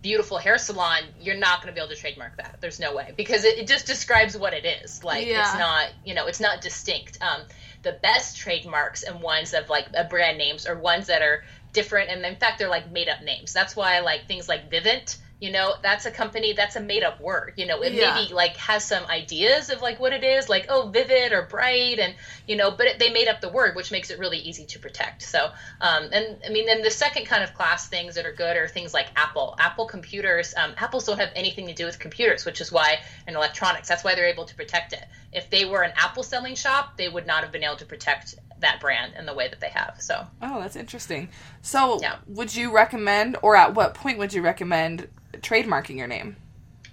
beautiful 0.02 0.38
hair 0.38 0.56
salon, 0.56 1.02
you're 1.20 1.36
not 1.36 1.60
going 1.60 1.72
to 1.72 1.74
be 1.74 1.84
able 1.84 1.92
to 1.92 2.00
trademark 2.00 2.36
that. 2.36 2.58
There's 2.60 2.78
no 2.78 2.94
way 2.94 3.12
because 3.16 3.44
it, 3.44 3.58
it 3.58 3.66
just 3.66 3.86
describes 3.86 4.36
what 4.36 4.54
it 4.54 4.64
is. 4.64 5.02
Like 5.02 5.26
Yeah. 5.26 5.40
it's 5.40 5.58
not, 5.58 5.88
you 6.04 6.14
know, 6.14 6.26
it's 6.26 6.40
not 6.40 6.60
distinct. 6.60 7.18
Um, 7.20 7.42
the 7.82 7.98
best 8.02 8.36
trademarks 8.36 9.02
and 9.02 9.20
ones 9.20 9.52
of 9.52 9.68
like 9.68 9.88
brand 10.08 10.38
names 10.38 10.66
are 10.66 10.78
ones 10.78 11.08
that 11.08 11.22
are 11.22 11.42
different, 11.72 12.10
and 12.10 12.24
in 12.24 12.36
fact, 12.36 12.58
they're 12.58 12.68
like 12.68 12.90
made 12.90 13.08
up 13.08 13.22
names. 13.22 13.52
That's 13.52 13.74
why 13.74 14.00
like 14.00 14.28
things 14.28 14.48
like 14.48 14.70
Vivint. 14.70 15.18
You 15.38 15.52
know, 15.52 15.74
that's 15.82 16.06
a 16.06 16.10
company 16.10 16.54
that's 16.54 16.76
a 16.76 16.80
made 16.80 17.02
up 17.02 17.20
word. 17.20 17.52
You 17.56 17.66
know, 17.66 17.82
it 17.82 17.92
Yeah. 17.92 18.14
maybe 18.14 18.32
like 18.32 18.56
has 18.56 18.84
some 18.84 19.04
ideas 19.06 19.68
of 19.68 19.82
like 19.82 20.00
what 20.00 20.14
it 20.14 20.24
is, 20.24 20.48
like 20.48 20.66
oh, 20.70 20.88
vivid 20.88 21.32
or 21.32 21.42
bright, 21.42 21.98
and 21.98 22.14
you 22.46 22.56
know, 22.56 22.70
but 22.70 22.86
it, 22.86 22.98
they 22.98 23.10
made 23.10 23.28
up 23.28 23.42
the 23.42 23.50
word, 23.50 23.76
which 23.76 23.90
makes 23.92 24.10
it 24.10 24.18
really 24.18 24.38
easy 24.38 24.64
to 24.64 24.78
protect. 24.78 25.22
So, 25.22 25.50
um, 25.82 26.08
and 26.10 26.38
I 26.46 26.48
mean, 26.50 26.64
then 26.64 26.80
the 26.80 26.90
second 26.90 27.26
kind 27.26 27.42
of 27.44 27.52
class 27.52 27.86
things 27.88 28.14
that 28.14 28.24
are 28.24 28.32
good 28.32 28.56
are 28.56 28.66
things 28.66 28.94
like 28.94 29.08
Apple. 29.14 29.54
Apple 29.58 29.86
computers, 29.86 30.54
um, 30.56 30.72
Apples 30.78 31.04
don't 31.04 31.18
have 31.18 31.32
anything 31.36 31.66
to 31.66 31.74
do 31.74 31.84
with 31.84 31.98
computers, 31.98 32.46
which 32.46 32.62
is 32.62 32.72
why 32.72 33.00
in 33.28 33.36
electronics, 33.36 33.88
that's 33.88 34.02
why 34.04 34.14
they're 34.14 34.28
able 34.28 34.46
to 34.46 34.54
protect 34.54 34.94
it. 34.94 35.04
If 35.34 35.50
they 35.50 35.66
were 35.66 35.82
an 35.82 35.92
Apple 35.96 36.22
selling 36.22 36.54
shop, 36.54 36.96
they 36.96 37.10
would 37.10 37.26
not 37.26 37.42
have 37.42 37.52
been 37.52 37.62
able 37.64 37.76
to 37.76 37.84
protect 37.84 38.36
that 38.60 38.80
brand 38.80 39.12
in 39.18 39.26
the 39.26 39.34
way 39.34 39.48
that 39.48 39.60
they 39.60 39.68
have. 39.68 39.96
So, 39.98 40.26
Oh, 40.40 40.60
that's 40.60 40.76
interesting. 40.76 41.28
So, 41.60 42.00
Yeah. 42.00 42.16
would 42.26 42.54
you 42.54 42.72
recommend, 42.72 43.36
or 43.42 43.54
at 43.54 43.74
what 43.74 43.92
point 43.92 44.16
would 44.18 44.32
you 44.32 44.40
recommend 44.40 45.08
trademarking 45.42 45.96
your 45.96 46.06
name? 46.06 46.36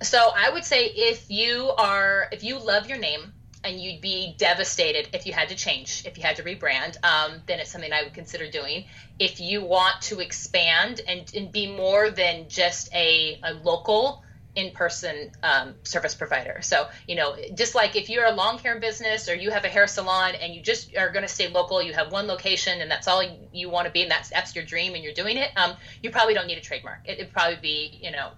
So 0.01 0.31
I 0.35 0.50
would 0.50 0.65
say 0.65 0.85
if 0.88 1.29
you 1.29 1.69
are 1.77 2.27
if 2.31 2.43
you 2.43 2.59
love 2.59 2.88
your 2.88 2.97
name 2.97 3.33
and 3.63 3.79
you'd 3.79 4.01
be 4.01 4.35
devastated 4.38 5.07
if 5.13 5.25
you 5.25 5.33
had 5.33 5.50
to 5.50 5.55
change, 5.55 6.03
if 6.05 6.17
you 6.17 6.23
had 6.23 6.35
to 6.35 6.43
rebrand, 6.43 6.97
um, 7.03 7.41
then 7.45 7.59
it's 7.59 7.71
something 7.71 7.93
I 7.93 8.03
would 8.03 8.13
consider 8.13 8.50
doing. 8.50 8.85
If 9.19 9.39
you 9.39 9.63
want 9.63 10.01
to 10.03 10.19
expand 10.19 11.01
and, 11.07 11.31
and 11.33 11.51
be 11.51 11.67
more 11.73 12.09
than 12.09 12.50
just 12.50 12.93
a, 12.93 13.39
a 13.43 13.53
local 13.53 14.23
in-person 14.55 15.31
um, 15.41 15.74
service 15.83 16.13
provider. 16.13 16.60
So, 16.62 16.88
you 17.07 17.15
know, 17.15 17.36
just 17.55 17.74
like 17.74 17.95
if 17.95 18.10
you're 18.10 18.25
a 18.25 18.31
long 18.31 18.60
hair 18.60 18.79
business 18.79 19.27
or 19.27 19.36
you 19.36 19.50
have 19.50 19.65
a 19.65 19.69
hair 19.69 19.88
salon 19.88 20.36
and 20.36 20.53
you 20.53 20.62
just 20.62 20.95
are 20.95 21.10
going 21.12 21.24
to 21.24 21.27
stay 21.27 21.48
local, 21.50 21.81
you 21.81 21.93
have 21.93 22.12
one 22.12 22.27
location 22.27 22.81
and 22.81 22.89
that's 22.89 23.07
all 23.07 23.24
you 23.51 23.69
want 23.69 23.88
to 23.88 23.91
be 23.91 24.03
and 24.03 24.12
that's 24.12 24.29
that's 24.29 24.55
your 24.55 24.63
dream 24.63 24.93
and 24.93 25.03
you're 25.03 25.13
doing 25.13 25.38
it, 25.38 25.50
um, 25.55 25.75
you 26.01 26.12
probably 26.12 26.33
don't 26.33 26.48
need 26.48 26.57
a 26.57 26.62
trademark. 26.62 27.00
It, 27.05 27.19
it'd 27.19 27.33
probably 27.33 27.57
be, 27.62 28.00
you 28.01 28.12
know, 28.12 28.29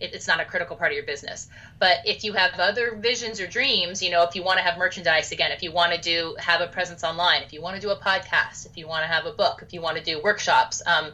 it, 0.00 0.14
it's 0.14 0.26
not 0.26 0.40
a 0.40 0.44
critical 0.44 0.76
part 0.76 0.92
of 0.92 0.96
your 0.96 1.04
business. 1.04 1.48
But 1.78 1.98
if 2.06 2.24
you 2.24 2.32
have 2.32 2.52
other 2.58 2.96
visions 2.96 3.38
or 3.40 3.46
dreams, 3.46 4.02
you 4.02 4.10
know, 4.10 4.22
if 4.22 4.34
you 4.34 4.42
want 4.42 4.58
to 4.58 4.64
have 4.64 4.78
merchandise 4.78 5.30
again, 5.30 5.52
if 5.52 5.62
you 5.62 5.72
want 5.72 5.92
to 5.92 6.00
do 6.00 6.36
have 6.38 6.62
a 6.62 6.66
presence 6.66 7.04
online, 7.04 7.42
if 7.42 7.52
you 7.52 7.60
want 7.60 7.76
to 7.76 7.82
do 7.82 7.90
a 7.90 7.96
podcast, 7.96 8.66
if 8.66 8.76
you 8.76 8.88
want 8.88 9.02
to 9.02 9.08
have 9.08 9.26
a 9.26 9.32
book, 9.32 9.60
if 9.62 9.74
you 9.74 9.82
want 9.82 9.98
to 9.98 10.02
do 10.02 10.22
workshops, 10.22 10.82
um, 10.86 11.10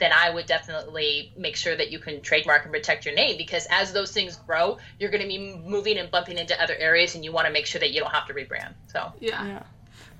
then 0.00 0.10
I 0.12 0.30
would 0.30 0.46
definitely 0.46 1.32
make 1.36 1.54
sure 1.54 1.76
that 1.76 1.90
you 1.92 1.98
can 2.00 2.20
trademark 2.22 2.64
and 2.64 2.72
protect 2.72 3.04
your 3.04 3.14
name 3.14 3.36
because 3.36 3.66
as 3.70 3.92
those 3.92 4.10
things 4.10 4.36
grow, 4.36 4.78
you're 4.98 5.10
going 5.10 5.22
to 5.22 5.28
be 5.28 5.38
moving 5.64 5.98
and 5.98 6.10
bumping 6.10 6.38
into 6.38 6.60
other 6.60 6.74
areas, 6.74 7.14
and 7.14 7.24
you 7.24 7.30
want 7.30 7.46
to 7.46 7.52
make 7.52 7.66
sure 7.66 7.78
that 7.78 7.92
you 7.92 8.00
don't 8.00 8.10
have 8.10 8.26
to 8.26 8.34
rebrand. 8.34 8.74
So 8.88 9.12
Yeah. 9.20 9.46
Yeah. 9.46 9.62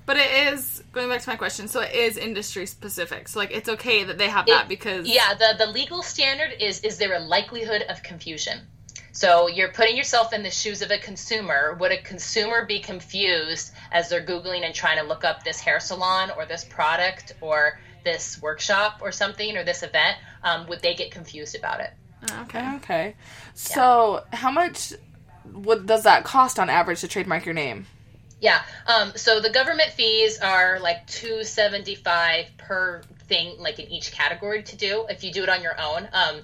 But 0.05 0.17
it 0.17 0.53
is 0.53 0.83
going 0.91 1.09
back 1.09 1.21
to 1.21 1.29
my 1.29 1.35
question. 1.35 1.67
So 1.67 1.81
it 1.81 1.93
is 1.93 2.17
industry 2.17 2.65
specific. 2.65 3.27
So 3.27 3.39
like 3.39 3.51
it's 3.51 3.69
okay 3.69 4.03
that 4.05 4.17
they 4.17 4.29
have 4.29 4.47
It- 4.47 4.51
that 4.51 4.67
because 4.67 5.07
yeah 5.07 5.33
the 5.33 5.55
the 5.57 5.67
legal 5.67 6.01
standard 6.03 6.53
is 6.59 6.79
is 6.81 6.97
there 6.97 7.13
a 7.15 7.19
likelihood 7.19 7.83
of 7.83 8.01
confusion 8.03 8.61
so 9.13 9.47
you're 9.47 9.71
putting 9.71 9.97
yourself 9.97 10.31
in 10.33 10.41
the 10.41 10.49
shoes 10.49 10.81
of 10.81 10.89
a 10.89 10.97
consumer 10.97 11.75
would 11.79 11.91
a 11.91 12.01
consumer 12.01 12.65
be 12.65 12.79
confused 12.79 13.71
as 13.91 14.09
they're 14.09 14.23
googling 14.25 14.65
and 14.65 14.73
trying 14.73 14.97
to 14.97 15.03
look 15.03 15.23
up 15.25 15.43
this 15.43 15.59
hair 15.59 15.79
salon 15.79 16.31
or 16.37 16.45
this 16.45 16.63
product 16.63 17.33
or 17.41 17.79
this 18.03 18.41
workshop 18.41 18.99
or 19.01 19.11
something 19.11 19.57
or 19.57 19.63
this 19.63 19.83
event 19.83 20.17
um, 20.43 20.67
would 20.67 20.81
they 20.81 20.93
get 20.93 21.11
confused 21.11 21.55
about 21.55 21.79
it 21.79 21.91
Oh, 22.29 22.41
okay. 22.43 22.75
Okay. 22.75 23.15
So, 23.53 24.23
how 24.31 24.51
much 24.51 24.93
would 25.51 25.87
does 25.87 26.03
that 26.03 26.23
cost 26.23 26.59
on 26.59 26.69
average 26.69 27.01
to 27.01 27.07
trademark 27.07 27.45
your 27.45 27.53
name? 27.53 27.87
Yeah. 28.39 28.61
Um, 28.87 29.13
so 29.15 29.39
the 29.39 29.51
government 29.51 29.89
fees 29.91 30.39
are 30.39 30.79
like 30.79 31.05
two 31.07 31.43
seventy 31.43 31.95
five 31.95 32.45
per 32.57 33.01
thing, 33.27 33.55
like 33.59 33.79
in 33.79 33.87
each 33.87 34.11
category 34.11 34.63
to 34.63 34.75
do. 34.75 35.05
If 35.09 35.23
you 35.23 35.31
do 35.31 35.43
it 35.43 35.49
on 35.49 35.61
your 35.61 35.79
own, 35.79 36.07
um, 36.13 36.41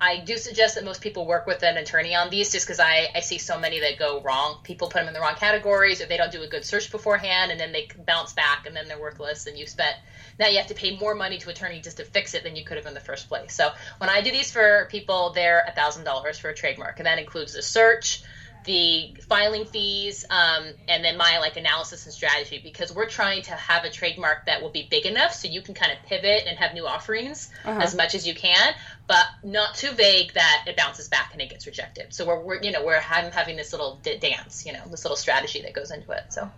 I 0.00 0.18
do 0.24 0.36
suggest 0.38 0.76
that 0.76 0.84
most 0.84 1.02
people 1.02 1.26
work 1.26 1.46
with 1.46 1.62
an 1.62 1.76
attorney 1.76 2.14
on 2.14 2.30
these, 2.30 2.50
just 2.52 2.66
because 2.66 2.80
I, 2.80 3.08
I 3.14 3.20
see 3.20 3.38
so 3.38 3.58
many 3.58 3.80
that 3.80 3.98
go 3.98 4.22
wrong. 4.22 4.58
People 4.64 4.88
put 4.88 5.00
them 5.00 5.08
in 5.08 5.14
the 5.14 5.20
wrong 5.20 5.34
categories, 5.36 6.00
or 6.00 6.06
they 6.06 6.16
don't 6.16 6.32
do 6.32 6.42
a 6.42 6.48
good 6.48 6.64
search 6.64 6.90
beforehand, 6.90 7.50
and 7.50 7.60
then 7.60 7.72
they 7.72 7.88
bounce 8.06 8.32
back, 8.32 8.64
and 8.66 8.74
then 8.74 8.88
they're 8.88 9.00
worthless, 9.00 9.46
and 9.46 9.58
you 9.58 9.66
spent 9.66 9.94
now 10.38 10.48
you 10.48 10.56
have 10.58 10.66
to 10.68 10.74
pay 10.74 10.96
more 10.96 11.14
money 11.14 11.38
to 11.38 11.50
attorney 11.50 11.80
just 11.80 11.98
to 11.98 12.04
fix 12.04 12.34
it 12.34 12.42
than 12.44 12.56
you 12.56 12.64
could 12.64 12.76
have 12.78 12.86
in 12.86 12.94
the 12.94 13.00
first 13.00 13.28
place. 13.28 13.54
So 13.54 13.70
when 13.98 14.10
I 14.10 14.22
do 14.22 14.30
these 14.30 14.50
for 14.50 14.88
people, 14.90 15.32
they're 15.34 15.64
a 15.66 15.72
thousand 15.72 16.04
dollars 16.04 16.38
for 16.38 16.48
a 16.50 16.54
trademark, 16.54 16.98
and 16.98 17.06
that 17.06 17.18
includes 17.18 17.52
the 17.52 17.62
search, 17.62 18.22
the 18.64 19.16
filing 19.28 19.64
fees, 19.64 20.24
um, 20.28 20.64
and 20.86 21.02
then 21.02 21.16
my 21.16 21.38
like 21.38 21.56
analysis 21.56 22.04
and 22.04 22.14
strategy 22.14 22.60
because 22.62 22.92
we're 22.92 23.08
trying 23.08 23.42
to 23.42 23.52
have 23.52 23.84
a 23.84 23.90
trademark 23.90 24.44
that 24.46 24.60
will 24.60 24.70
be 24.70 24.86
big 24.90 25.06
enough 25.06 25.32
so 25.32 25.48
you 25.48 25.62
can 25.62 25.74
kind 25.74 25.92
of 25.92 26.02
pivot 26.02 26.44
and 26.46 26.58
have 26.58 26.74
new 26.74 26.86
offerings 26.86 27.48
Uh-huh. 27.64 27.80
as 27.80 27.94
much 27.94 28.14
as 28.14 28.26
you 28.26 28.34
can, 28.34 28.74
but 29.06 29.24
not 29.42 29.74
too 29.74 29.90
vague 29.92 30.32
that 30.34 30.64
it 30.66 30.76
bounces 30.76 31.08
back 31.08 31.30
and 31.32 31.40
it 31.40 31.50
gets 31.50 31.66
rejected. 31.66 32.14
So 32.14 32.26
we're, 32.26 32.40
we're 32.40 32.62
you 32.62 32.72
know 32.72 32.84
we're 32.84 33.00
I'm 33.10 33.32
having 33.32 33.56
this 33.56 33.72
little 33.72 34.00
dance, 34.02 34.64
you 34.66 34.72
know, 34.72 34.82
this 34.90 35.04
little 35.04 35.16
strategy 35.16 35.62
that 35.62 35.72
goes 35.72 35.90
into 35.90 36.10
it. 36.12 36.32
So 36.32 36.50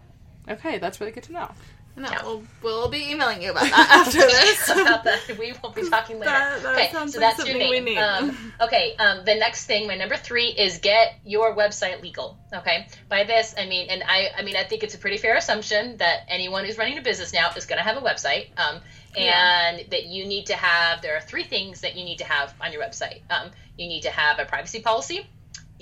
Okay, 0.48 0.78
that's 0.78 1.00
really 1.00 1.12
good 1.12 1.22
to 1.24 1.32
know. 1.32 1.50
No, 1.94 2.08
Yeah. 2.08 2.22
we'll, 2.24 2.42
we'll 2.62 2.88
be 2.88 3.10
emailing 3.10 3.42
you 3.42 3.50
about 3.50 3.64
that 3.64 4.06
after 4.06 4.18
this. 4.20 4.68
about 4.70 5.04
that. 5.04 5.20
We 5.38 5.52
will 5.62 5.70
be 5.70 5.88
talking 5.90 6.18
later. 6.18 6.30
That- 6.32 6.62
that 6.62 6.74
okay, 6.74 6.90
sounds 6.90 7.12
so 7.12 7.20
like 7.20 7.36
that's 7.36 7.46
your 7.46 7.54
something 7.58 7.70
we 7.70 7.80
name. 7.80 7.84
need. 7.84 7.98
Um, 7.98 8.52
okay, 8.62 8.96
um, 8.98 9.24
the 9.26 9.34
next 9.34 9.66
thing, 9.66 9.86
my 9.86 9.94
number 9.96 10.16
three 10.16 10.46
is 10.46 10.78
get 10.78 11.16
your 11.24 11.54
website 11.54 12.00
legal. 12.02 12.38
Okay, 12.54 12.86
by 13.10 13.24
this 13.24 13.54
I 13.58 13.66
mean, 13.66 13.88
and 13.90 14.02
I, 14.02 14.30
I 14.38 14.42
mean, 14.42 14.56
I 14.56 14.64
think 14.64 14.82
it's 14.82 14.94
a 14.94 14.98
pretty 14.98 15.18
fair 15.18 15.36
assumption 15.36 15.98
that 15.98 16.20
anyone 16.28 16.64
who's 16.64 16.78
running 16.78 16.96
a 16.96 17.02
business 17.02 17.32
now 17.34 17.50
is 17.56 17.66
going 17.66 17.78
to 17.78 17.84
have 17.84 17.98
a 17.98 18.00
website, 18.00 18.46
um, 18.56 18.80
and 19.16 19.84
that 19.90 20.06
you 20.06 20.24
need 20.24 20.46
to 20.46 20.54
have. 20.56 21.02
There 21.02 21.14
are 21.16 21.20
three 21.20 21.44
things 21.44 21.82
that 21.82 21.94
you 21.96 22.04
need 22.04 22.18
to 22.18 22.24
have 22.24 22.54
on 22.60 22.72
your 22.72 22.82
website. 22.82 23.20
Um, 23.30 23.50
you 23.76 23.86
need 23.86 24.02
to 24.02 24.10
have 24.10 24.38
a 24.38 24.44
privacy 24.46 24.80
policy. 24.80 25.26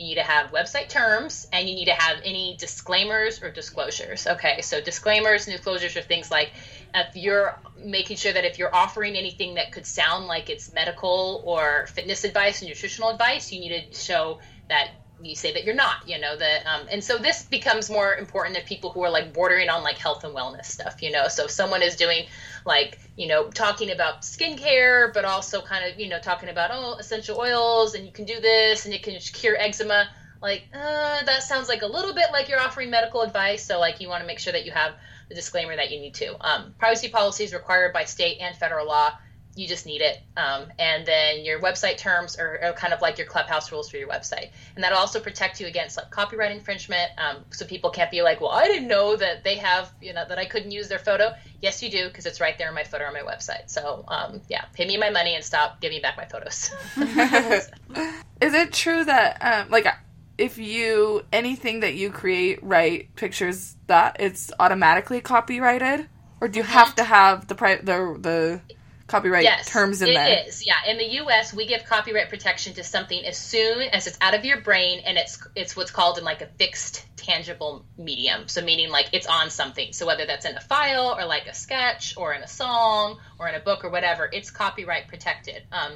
You 0.00 0.06
need 0.06 0.14
to 0.14 0.22
have 0.22 0.50
website 0.50 0.88
terms 0.88 1.46
and 1.52 1.68
you 1.68 1.74
need 1.74 1.84
to 1.84 1.92
have 1.94 2.16
any 2.24 2.56
disclaimers 2.58 3.42
or 3.42 3.50
disclosures. 3.50 4.26
Okay, 4.26 4.62
so 4.62 4.80
disclaimers 4.80 5.46
and 5.46 5.54
disclosures 5.54 5.94
are 5.94 6.00
things 6.00 6.30
like 6.30 6.52
if 6.94 7.14
you're 7.14 7.52
making 7.76 8.16
sure 8.16 8.32
that 8.32 8.46
if 8.46 8.58
you're 8.58 8.74
offering 8.74 9.14
anything 9.14 9.56
that 9.56 9.72
could 9.72 9.84
sound 9.84 10.26
like 10.26 10.48
it's 10.48 10.72
medical 10.72 11.42
or 11.44 11.86
fitness 11.86 12.24
advice 12.24 12.62
and 12.62 12.70
nutritional 12.70 13.10
advice, 13.10 13.52
you 13.52 13.60
need 13.60 13.92
to 13.92 14.00
show 14.00 14.38
that 14.70 14.88
you 15.22 15.34
say 15.34 15.52
that 15.52 15.64
you're 15.64 15.74
not, 15.74 16.08
you 16.08 16.18
know, 16.18 16.36
that, 16.36 16.66
um, 16.66 16.86
and 16.90 17.02
so 17.02 17.18
this 17.18 17.42
becomes 17.44 17.90
more 17.90 18.14
important 18.14 18.56
to 18.56 18.62
people 18.64 18.90
who 18.90 19.02
are 19.02 19.10
like 19.10 19.32
bordering 19.32 19.68
on 19.68 19.82
like 19.82 19.98
health 19.98 20.24
and 20.24 20.34
wellness 20.34 20.66
stuff, 20.66 21.02
you 21.02 21.10
know. 21.10 21.28
So 21.28 21.44
if 21.44 21.50
someone 21.50 21.82
is 21.82 21.96
doing 21.96 22.26
like, 22.64 22.98
you 23.16 23.26
know, 23.26 23.50
talking 23.50 23.90
about 23.90 24.22
skincare, 24.22 25.12
but 25.12 25.24
also 25.24 25.60
kind 25.60 25.84
of, 25.84 25.98
you 25.98 26.08
know, 26.08 26.18
talking 26.18 26.48
about, 26.48 26.70
oh, 26.72 26.96
essential 26.98 27.38
oils 27.38 27.94
and 27.94 28.06
you 28.06 28.12
can 28.12 28.24
do 28.24 28.40
this 28.40 28.84
and 28.84 28.94
it 28.94 29.02
can 29.02 29.18
cure 29.18 29.56
eczema, 29.56 30.08
like, 30.42 30.64
uh, 30.72 31.22
that 31.24 31.42
sounds 31.42 31.68
like 31.68 31.82
a 31.82 31.86
little 31.86 32.14
bit 32.14 32.26
like 32.32 32.48
you're 32.48 32.60
offering 32.60 32.90
medical 32.90 33.20
advice. 33.20 33.64
So, 33.64 33.78
like, 33.78 34.00
you 34.00 34.08
want 34.08 34.22
to 34.22 34.26
make 34.26 34.38
sure 34.38 34.52
that 34.52 34.64
you 34.64 34.72
have 34.72 34.94
the 35.28 35.34
disclaimer 35.34 35.76
that 35.76 35.90
you 35.90 36.00
need 36.00 36.14
to. 36.14 36.36
Um, 36.40 36.74
privacy 36.78 37.08
policy 37.08 37.44
is 37.44 37.52
required 37.52 37.92
by 37.92 38.04
state 38.04 38.38
and 38.40 38.56
federal 38.56 38.86
law. 38.86 39.10
You 39.56 39.66
just 39.66 39.84
need 39.84 40.00
it. 40.00 40.22
Um, 40.36 40.66
and 40.78 41.04
then 41.04 41.44
your 41.44 41.60
website 41.60 41.96
terms 41.96 42.36
are, 42.38 42.60
are 42.62 42.72
kind 42.72 42.92
of 42.92 43.02
like 43.02 43.18
your 43.18 43.26
clubhouse 43.26 43.72
rules 43.72 43.90
for 43.90 43.96
your 43.96 44.08
website. 44.08 44.50
And 44.74 44.84
that'll 44.84 44.98
also 44.98 45.20
protect 45.20 45.60
you 45.60 45.66
against 45.66 45.96
like 45.96 46.10
copyright 46.10 46.52
infringement. 46.52 47.10
Um, 47.18 47.44
so 47.50 47.66
people 47.66 47.90
can't 47.90 48.10
be 48.10 48.22
like, 48.22 48.40
well, 48.40 48.50
I 48.50 48.66
didn't 48.66 48.88
know 48.88 49.16
that 49.16 49.42
they 49.44 49.56
have, 49.56 49.92
you 50.00 50.12
know, 50.12 50.24
that 50.28 50.38
I 50.38 50.44
couldn't 50.44 50.70
use 50.70 50.88
their 50.88 50.98
photo. 50.98 51.32
Yes, 51.60 51.82
you 51.82 51.90
do, 51.90 52.08
because 52.08 52.26
it's 52.26 52.40
right 52.40 52.56
there 52.58 52.68
in 52.68 52.74
my 52.74 52.84
photo 52.84 53.04
on 53.04 53.12
my 53.12 53.20
website. 53.20 53.68
So, 53.68 54.04
um, 54.08 54.40
yeah, 54.48 54.64
pay 54.72 54.86
me 54.86 54.96
my 54.96 55.10
money 55.10 55.34
and 55.34 55.44
stop 55.44 55.80
giving 55.80 55.98
me 55.98 56.02
back 56.02 56.16
my 56.16 56.26
photos. 56.26 56.70
Is 58.40 58.54
it 58.54 58.72
true 58.72 59.04
that, 59.04 59.38
um, 59.42 59.70
like, 59.70 59.86
if 60.40 60.56
you 60.56 61.22
anything 61.32 61.80
that 61.80 61.94
you 61.94 62.10
create, 62.10 62.60
write 62.62 63.14
pictures 63.14 63.76
that 63.88 64.16
it's 64.18 64.50
automatically 64.58 65.20
copyrighted, 65.20 66.08
or 66.40 66.48
do 66.48 66.58
you 66.58 66.62
have 66.64 66.94
to 66.94 67.04
have 67.04 67.46
the 67.46 67.54
pri- 67.54 67.82
the 67.82 68.16
the 68.18 68.60
copyright 69.10 69.44
yes, 69.44 69.66
terms 69.68 70.00
in 70.02 70.08
it 70.08 70.14
there? 70.14 70.44
is. 70.46 70.64
Yeah, 70.66 70.74
in 70.88 70.98
the 70.98 71.04
U.S., 71.16 71.52
we 71.52 71.66
give 71.66 71.84
copyright 71.84 72.28
protection 72.28 72.74
to 72.74 72.84
something 72.84 73.24
as 73.26 73.36
soon 73.36 73.82
as 73.82 74.06
it's 74.06 74.16
out 74.20 74.34
of 74.34 74.44
your 74.44 74.60
brain 74.60 75.02
and 75.04 75.18
it's 75.18 75.42
it's 75.54 75.76
what's 75.76 75.90
called 75.90 76.18
in 76.18 76.24
like 76.24 76.40
a 76.42 76.46
fixed 76.46 77.04
tangible 77.16 77.84
medium. 77.98 78.48
So 78.48 78.62
meaning 78.62 78.90
like 78.90 79.10
it's 79.12 79.26
on 79.26 79.50
something. 79.50 79.92
So 79.92 80.06
whether 80.06 80.24
that's 80.26 80.46
in 80.46 80.56
a 80.56 80.60
file 80.60 81.14
or 81.18 81.26
like 81.26 81.46
a 81.46 81.54
sketch 81.54 82.16
or 82.16 82.32
in 82.34 82.42
a 82.42 82.48
song 82.48 83.18
or 83.38 83.48
in 83.48 83.54
a 83.54 83.60
book 83.60 83.84
or 83.84 83.90
whatever, 83.90 84.28
it's 84.32 84.50
copyright 84.50 85.08
protected. 85.08 85.62
Um, 85.72 85.92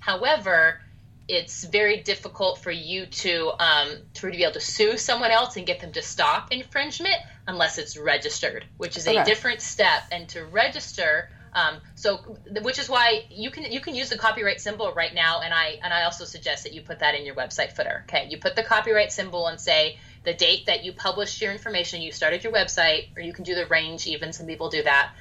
however, 0.00 0.80
it's 1.28 1.64
very 1.64 2.02
difficult 2.02 2.58
for 2.58 2.70
you 2.70 3.06
to 3.06 3.50
um, 3.58 3.88
to 4.14 4.30
be 4.30 4.42
able 4.44 4.52
to 4.52 4.60
sue 4.60 4.96
someone 4.96 5.30
else 5.30 5.56
and 5.56 5.66
get 5.66 5.80
them 5.80 5.92
to 5.92 6.02
stop 6.02 6.52
infringement 6.52 7.16
unless 7.48 7.78
it's 7.78 7.96
registered, 7.96 8.64
which 8.76 8.96
is 8.96 9.06
Okay. 9.08 9.16
a 9.18 9.24
different 9.24 9.60
step. 9.60 10.02
And 10.12 10.28
to 10.30 10.44
register, 10.44 11.30
um, 11.56 11.78
so 11.94 12.18
which 12.60 12.78
is 12.78 12.88
why 12.88 13.24
you 13.30 13.50
can 13.50 13.72
you 13.72 13.80
can 13.80 13.94
use 13.94 14.10
the 14.10 14.18
copyright 14.18 14.60
symbol 14.60 14.92
right 14.92 15.14
now. 15.14 15.40
And 15.40 15.54
I 15.54 15.78
and 15.82 15.92
I 15.92 16.04
also 16.04 16.26
suggest 16.26 16.64
that 16.64 16.74
you 16.74 16.82
put 16.82 16.98
that 16.98 17.14
in 17.14 17.24
your 17.24 17.34
website 17.34 17.72
footer. 17.72 18.04
Okay, 18.06 18.28
you 18.28 18.38
put 18.38 18.54
the 18.54 18.62
copyright 18.62 19.10
symbol 19.10 19.46
and 19.46 19.58
say 19.58 19.98
the 20.24 20.34
date 20.34 20.66
that 20.66 20.84
you 20.84 20.92
published 20.92 21.40
your 21.40 21.52
information, 21.52 22.02
you 22.02 22.12
started 22.12 22.44
your 22.44 22.52
website, 22.52 23.06
or 23.16 23.22
you 23.22 23.32
can 23.32 23.44
do 23.44 23.54
the 23.54 23.64
range. 23.66 24.06
Even 24.06 24.34
some 24.34 24.46
people 24.46 24.68
do 24.68 24.82
that. 24.82 25.12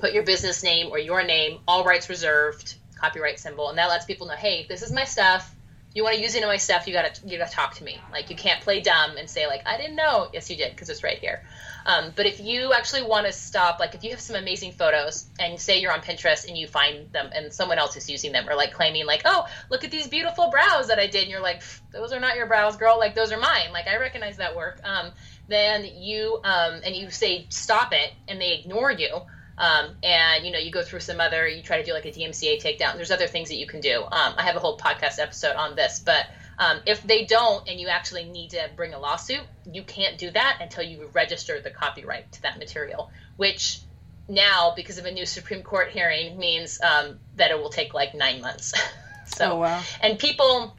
Put 0.00 0.12
your 0.12 0.24
business 0.24 0.64
name 0.64 0.88
or 0.90 0.98
your 0.98 1.22
name, 1.22 1.60
all 1.68 1.84
rights 1.84 2.08
reserved, 2.08 2.74
copyright 2.96 3.38
symbol, 3.38 3.68
and 3.68 3.78
that 3.78 3.88
lets 3.88 4.04
people 4.04 4.26
know, 4.26 4.34
hey, 4.34 4.66
this 4.68 4.82
is 4.82 4.90
my 4.90 5.04
stuff. 5.04 5.54
You 5.94 6.02
want 6.02 6.16
to 6.16 6.20
use 6.22 6.34
any 6.34 6.42
of 6.42 6.48
my 6.48 6.56
stuff, 6.56 6.88
you 6.88 6.92
gotta 6.92 7.12
you 7.24 7.38
gotta 7.38 7.52
talk 7.52 7.76
to 7.76 7.84
me. 7.84 7.98
Like 8.12 8.28
you 8.28 8.36
can't 8.36 8.60
play 8.60 8.80
dumb 8.80 9.16
and 9.16 9.30
say 9.30 9.46
like 9.46 9.62
I 9.64 9.76
didn't 9.76 9.94
know. 9.94 10.28
Yes, 10.32 10.50
you 10.50 10.56
did 10.56 10.72
because 10.72 10.88
it's 10.88 11.04
right 11.04 11.18
here. 11.18 11.44
Um, 11.86 12.12
but 12.16 12.26
if 12.26 12.40
you 12.40 12.72
actually 12.72 13.02
want 13.02 13.26
to 13.26 13.32
stop, 13.32 13.78
like 13.78 13.94
if 13.94 14.02
you 14.02 14.10
have 14.10 14.20
some 14.20 14.36
amazing 14.36 14.72
photos 14.72 15.26
and 15.38 15.60
say 15.60 15.80
you're 15.80 15.92
on 15.92 16.00
Pinterest 16.00 16.48
and 16.48 16.56
you 16.56 16.66
find 16.66 17.12
them 17.12 17.30
and 17.32 17.52
someone 17.52 17.78
else 17.78 17.96
is 17.96 18.10
using 18.10 18.32
them 18.32 18.48
or 18.48 18.56
like 18.56 18.72
claiming 18.72 19.06
like, 19.06 19.22
oh, 19.24 19.46
look 19.70 19.84
at 19.84 19.90
these 19.90 20.08
beautiful 20.08 20.50
brows 20.50 20.88
that 20.88 20.98
I 20.98 21.06
did, 21.06 21.22
and 21.22 21.30
you're 21.30 21.40
like, 21.40 21.62
those 21.92 22.12
are 22.12 22.20
not 22.20 22.36
your 22.36 22.46
brows, 22.46 22.76
girl. 22.76 22.98
Like 22.98 23.14
those 23.14 23.30
are 23.32 23.38
mine. 23.38 23.72
Like 23.72 23.86
I 23.86 23.98
recognize 23.98 24.38
that 24.38 24.56
work. 24.56 24.80
Um, 24.82 25.12
then 25.46 25.84
you 25.84 26.40
um, 26.42 26.80
and 26.84 26.96
you 26.96 27.10
say 27.10 27.46
stop 27.50 27.92
it, 27.92 28.12
and 28.26 28.40
they 28.40 28.54
ignore 28.54 28.90
you. 28.90 29.20
Um, 29.56 29.90
and 30.02 30.44
you 30.44 30.52
know 30.52 30.58
you 30.58 30.72
go 30.72 30.82
through 30.82 31.00
some 31.00 31.20
other 31.20 31.46
you 31.46 31.62
try 31.62 31.78
to 31.78 31.84
do 31.84 31.92
like 31.92 32.06
a 32.06 32.10
DMCA 32.10 32.60
takedown. 32.62 32.96
There's 32.96 33.10
other 33.12 33.28
things 33.28 33.48
that 33.48 33.56
you 33.56 33.66
can 33.66 33.80
do. 33.80 34.02
Um, 34.02 34.34
I 34.36 34.42
have 34.42 34.56
a 34.56 34.58
whole 34.58 34.76
podcast 34.76 35.18
episode 35.18 35.54
on 35.54 35.76
this, 35.76 36.00
but 36.04 36.26
um, 36.58 36.80
if 36.86 37.02
they 37.02 37.24
don't 37.24 37.68
and 37.68 37.80
you 37.80 37.88
actually 37.88 38.24
need 38.24 38.50
to 38.50 38.68
bring 38.76 38.94
a 38.94 38.98
lawsuit, 38.98 39.42
you 39.70 39.82
can't 39.82 40.18
do 40.18 40.30
that 40.30 40.58
until 40.60 40.82
you 40.84 41.08
register 41.12 41.60
the 41.60 41.70
copyright 41.70 42.30
to 42.32 42.42
that 42.42 42.58
material, 42.58 43.10
which 43.36 43.80
now 44.28 44.72
because 44.74 44.98
of 44.98 45.04
a 45.04 45.12
new 45.12 45.26
Supreme 45.26 45.62
Court 45.62 45.90
hearing 45.90 46.38
means 46.38 46.80
um, 46.80 47.18
that 47.36 47.50
it 47.50 47.58
will 47.58 47.70
take 47.70 47.94
like 47.94 48.14
nine 48.14 48.40
months. 48.40 48.72
so 49.26 49.52
Oh 49.52 49.56
wow. 49.56 49.82
and 50.00 50.18
people 50.18 50.76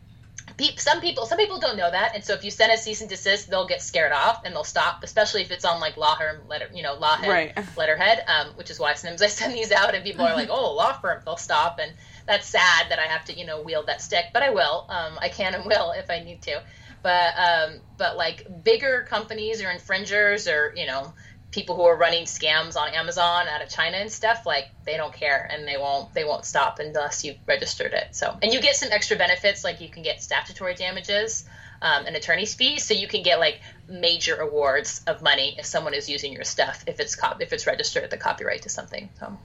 pe- 0.58 0.76
some 0.78 1.02
people 1.02 1.26
some 1.26 1.38
people 1.38 1.60
don't 1.60 1.78
know 1.78 1.90
that 1.90 2.16
and 2.16 2.24
so 2.24 2.34
if 2.34 2.44
you 2.44 2.52
send 2.52 2.72
a 2.72 2.78
cease 2.78 3.02
and 3.02 3.10
desist 3.10 3.50
they'll 3.50 3.68
get 3.68 3.82
scared 3.82 4.12
off 4.12 4.42
and 4.46 4.54
they'll 4.54 4.64
stop 4.64 5.00
especially 5.04 5.42
if 5.42 5.52
it's 5.52 5.66
on 5.66 5.80
like 5.80 5.98
law 5.98 6.16
firm 6.16 6.48
letter 6.48 6.68
you 6.74 6.84
know 6.84 6.94
law 6.96 7.16
head, 7.16 7.30
Right. 7.30 7.58
letterhead 7.78 8.24
um, 8.28 8.48
which 8.56 8.70
is 8.70 8.80
why 8.80 8.94
sometimes 8.94 9.22
i 9.22 9.28
send 9.28 9.54
these 9.54 9.72
out 9.72 9.96
and 9.96 10.04
people 10.04 10.26
are 10.26 10.34
like 10.34 10.50
oh 10.52 10.76
law 10.76 10.94
firm 10.94 11.22
they'll 11.26 11.38
stop 11.38 11.80
and 11.82 11.92
that's 12.28 12.48
sad 12.48 12.88
that 12.90 13.00
i 13.00 13.04
have 13.04 13.26
to 13.26 13.38
you 13.38 13.46
know 13.46 13.62
wield 13.62 13.88
that 13.88 14.02
stick 14.02 14.26
but 14.34 14.44
i 14.44 14.50
will 14.50 14.86
um, 14.90 15.18
i 15.22 15.30
can 15.30 15.54
and 15.56 15.66
will 15.66 15.92
if 15.92 16.10
i 16.10 16.20
need 16.20 16.42
to 16.42 16.62
but 17.04 17.34
um, 17.38 17.82
but 17.98 18.18
like 18.18 18.48
bigger 18.64 19.06
companies 19.08 19.62
or 19.62 19.70
infringers 19.70 20.48
or 20.48 20.74
you 20.76 20.88
know 20.88 21.14
people 21.52 21.76
who 21.76 21.84
are 21.84 21.96
running 21.96 22.26
scams 22.26 22.76
on 22.76 22.90
Amazon 22.90 23.48
out 23.48 23.62
of 23.62 23.70
China 23.70 23.98
and 23.98 24.12
stuff, 24.12 24.46
like 24.46 24.68
they 24.86 24.98
don't 24.98 25.14
care 25.14 25.50
and 25.52 25.68
they 25.68 25.78
won't 25.78 26.14
they 26.14 26.24
won't 26.24 26.46
stop 26.46 26.80
unless 26.80 27.24
you've 27.24 27.38
registered 27.48 27.94
it. 27.94 28.16
So 28.16 28.38
and 28.42 28.54
you 28.54 28.62
get 28.62 28.76
some 28.76 28.90
extra 28.92 29.18
benefits 29.18 29.64
like 29.64 29.82
you 29.82 29.90
can 29.90 30.04
get 30.04 30.22
statutory 30.22 30.76
damages 30.76 31.46
um, 31.82 32.06
and 32.06 32.16
attorney's 32.16 32.54
fees, 32.54 32.84
so 32.84 32.94
you 32.94 33.08
can 33.08 33.24
get 33.24 33.40
like 33.40 33.62
major 33.88 34.36
awards 34.36 35.02
of 35.08 35.22
money 35.22 35.56
if 35.58 35.66
someone 35.66 35.94
is 35.94 36.10
using 36.10 36.34
your 36.34 36.44
stuff 36.44 36.84
if 36.88 37.00
it's 37.00 37.16
cop- 37.16 37.42
if 37.42 37.54
it's 37.54 37.68
registered 37.68 38.10
the 38.10 38.18
copyright 38.18 38.64
to 38.64 38.70
something. 38.70 39.10
So 39.20 39.38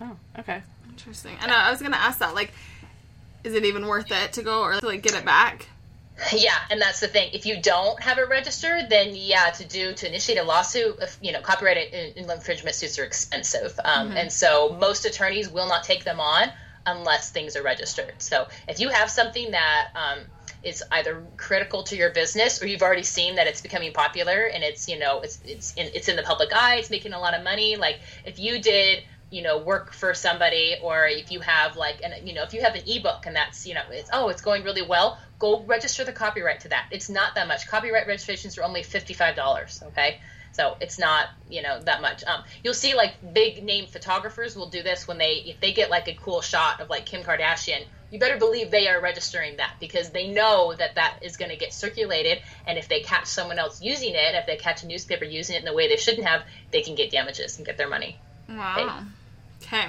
Oh, 0.00 0.16
okay. 0.38 0.62
Interesting. 0.88 1.36
And 1.40 1.50
I 1.50 1.70
was 1.70 1.80
gonna 1.80 1.96
ask 1.96 2.18
that, 2.18 2.34
like, 2.34 2.52
is 3.44 3.54
it 3.54 3.64
even 3.64 3.86
worth 3.86 4.10
it 4.10 4.32
to 4.34 4.42
go 4.42 4.62
or 4.62 4.80
to 4.80 4.86
like 4.86 5.02
get 5.02 5.14
it 5.14 5.24
back? 5.24 5.68
Yeah, 6.32 6.56
and 6.70 6.80
that's 6.80 7.00
the 7.00 7.08
thing. 7.08 7.30
If 7.32 7.44
you 7.44 7.60
don't 7.60 8.02
have 8.02 8.18
it 8.18 8.28
registered, 8.28 8.88
then 8.88 9.10
yeah, 9.14 9.50
to 9.50 9.64
do 9.66 9.92
to 9.94 10.08
initiate 10.08 10.38
a 10.38 10.42
lawsuit, 10.42 10.96
if, 11.00 11.18
you 11.20 11.32
know, 11.32 11.40
copyright 11.40 11.92
in- 11.92 12.30
infringement 12.30 12.74
suits 12.74 12.98
are 12.98 13.04
expensive, 13.04 13.78
um, 13.84 14.12
and 14.12 14.32
so 14.32 14.76
most 14.80 15.04
attorneys 15.04 15.48
will 15.48 15.68
not 15.68 15.84
take 15.84 16.04
them 16.04 16.20
on 16.20 16.48
unless 16.86 17.30
things 17.30 17.56
are 17.56 17.62
registered. 17.62 18.14
So 18.18 18.46
if 18.68 18.80
you 18.80 18.88
have 18.88 19.10
something 19.10 19.50
that 19.50 19.88
um, 19.94 20.20
is 20.62 20.82
either 20.92 21.26
critical 21.36 21.82
to 21.84 21.96
your 21.96 22.10
business 22.10 22.62
or 22.62 22.66
you've 22.66 22.82
already 22.82 23.02
seen 23.02 23.34
that 23.36 23.46
it's 23.46 23.60
becoming 23.60 23.92
popular 23.92 24.46
and 24.46 24.64
it's 24.64 24.88
you 24.88 24.98
know 24.98 25.20
it's 25.20 25.38
it's 25.44 25.74
in, 25.74 25.90
it's 25.94 26.08
in 26.08 26.16
the 26.16 26.22
public 26.22 26.50
eye, 26.54 26.76
it's 26.76 26.90
making 26.90 27.12
a 27.12 27.18
lot 27.18 27.34
of 27.34 27.44
money. 27.44 27.76
Like 27.76 28.00
if 28.24 28.38
you 28.38 28.60
did 28.60 29.02
you 29.36 29.42
know 29.42 29.58
work 29.58 29.92
for 29.92 30.14
somebody 30.14 30.76
or 30.82 31.06
if 31.06 31.30
you 31.30 31.40
have 31.40 31.76
like 31.76 32.00
an 32.02 32.26
you 32.26 32.32
know 32.34 32.42
if 32.42 32.54
you 32.54 32.62
have 32.62 32.74
an 32.74 32.82
ebook 32.86 33.26
and 33.26 33.36
that's 33.36 33.66
you 33.66 33.74
know 33.74 33.82
it's 33.90 34.08
oh 34.12 34.28
it's 34.30 34.40
going 34.40 34.64
really 34.64 34.86
well 34.94 35.18
go 35.38 35.62
register 35.64 36.04
the 36.04 36.12
copyright 36.12 36.60
to 36.60 36.68
that. 36.68 36.86
It's 36.90 37.10
not 37.10 37.34
that 37.34 37.46
much. 37.46 37.66
Copyright 37.68 38.06
registrations 38.06 38.56
are 38.56 38.62
only 38.62 38.82
$55 38.82 39.82
okay? 39.88 40.18
So 40.52 40.76
it's 40.80 40.98
not 40.98 41.26
you 41.50 41.60
know 41.60 41.78
that 41.82 42.00
much. 42.00 42.24
Um, 42.24 42.42
you'll 42.62 42.72
see 42.72 42.94
like 42.94 43.14
big 43.34 43.62
name 43.62 43.86
photographers 43.86 44.56
will 44.56 44.70
do 44.70 44.82
this 44.82 45.06
when 45.06 45.18
they 45.18 45.42
if 45.44 45.60
they 45.60 45.72
get 45.74 45.90
like 45.90 46.08
a 46.08 46.14
cool 46.14 46.40
shot 46.40 46.80
of 46.80 46.88
like 46.88 47.04
kim 47.04 47.22
kardashian 47.22 47.84
you 48.10 48.20
better 48.20 48.38
believe 48.38 48.70
they 48.70 48.88
are 48.88 49.00
registering 49.00 49.56
that 49.56 49.72
because 49.80 50.10
they 50.10 50.28
know 50.28 50.74
that 50.78 50.94
that 50.94 51.18
is 51.22 51.36
going 51.36 51.50
to 51.50 51.56
get 51.56 51.74
circulated 51.74 52.38
and 52.66 52.78
if 52.78 52.88
they 52.88 53.00
catch 53.00 53.26
someone 53.26 53.58
else 53.58 53.82
using 53.82 54.14
it 54.14 54.34
if 54.34 54.46
they 54.46 54.56
catch 54.56 54.82
a 54.82 54.86
newspaper 54.86 55.24
using 55.24 55.56
it 55.56 55.58
in 55.58 55.64
the 55.64 55.74
way 55.74 55.88
they 55.88 55.96
shouldn't 55.96 56.26
have 56.26 56.42
they 56.70 56.82
can 56.82 56.94
get 56.94 57.10
damages 57.10 57.58
and 57.58 57.66
get 57.66 57.76
their 57.76 57.88
money. 57.88 58.16
Wow. 58.48 59.04
Okay. 59.66 59.88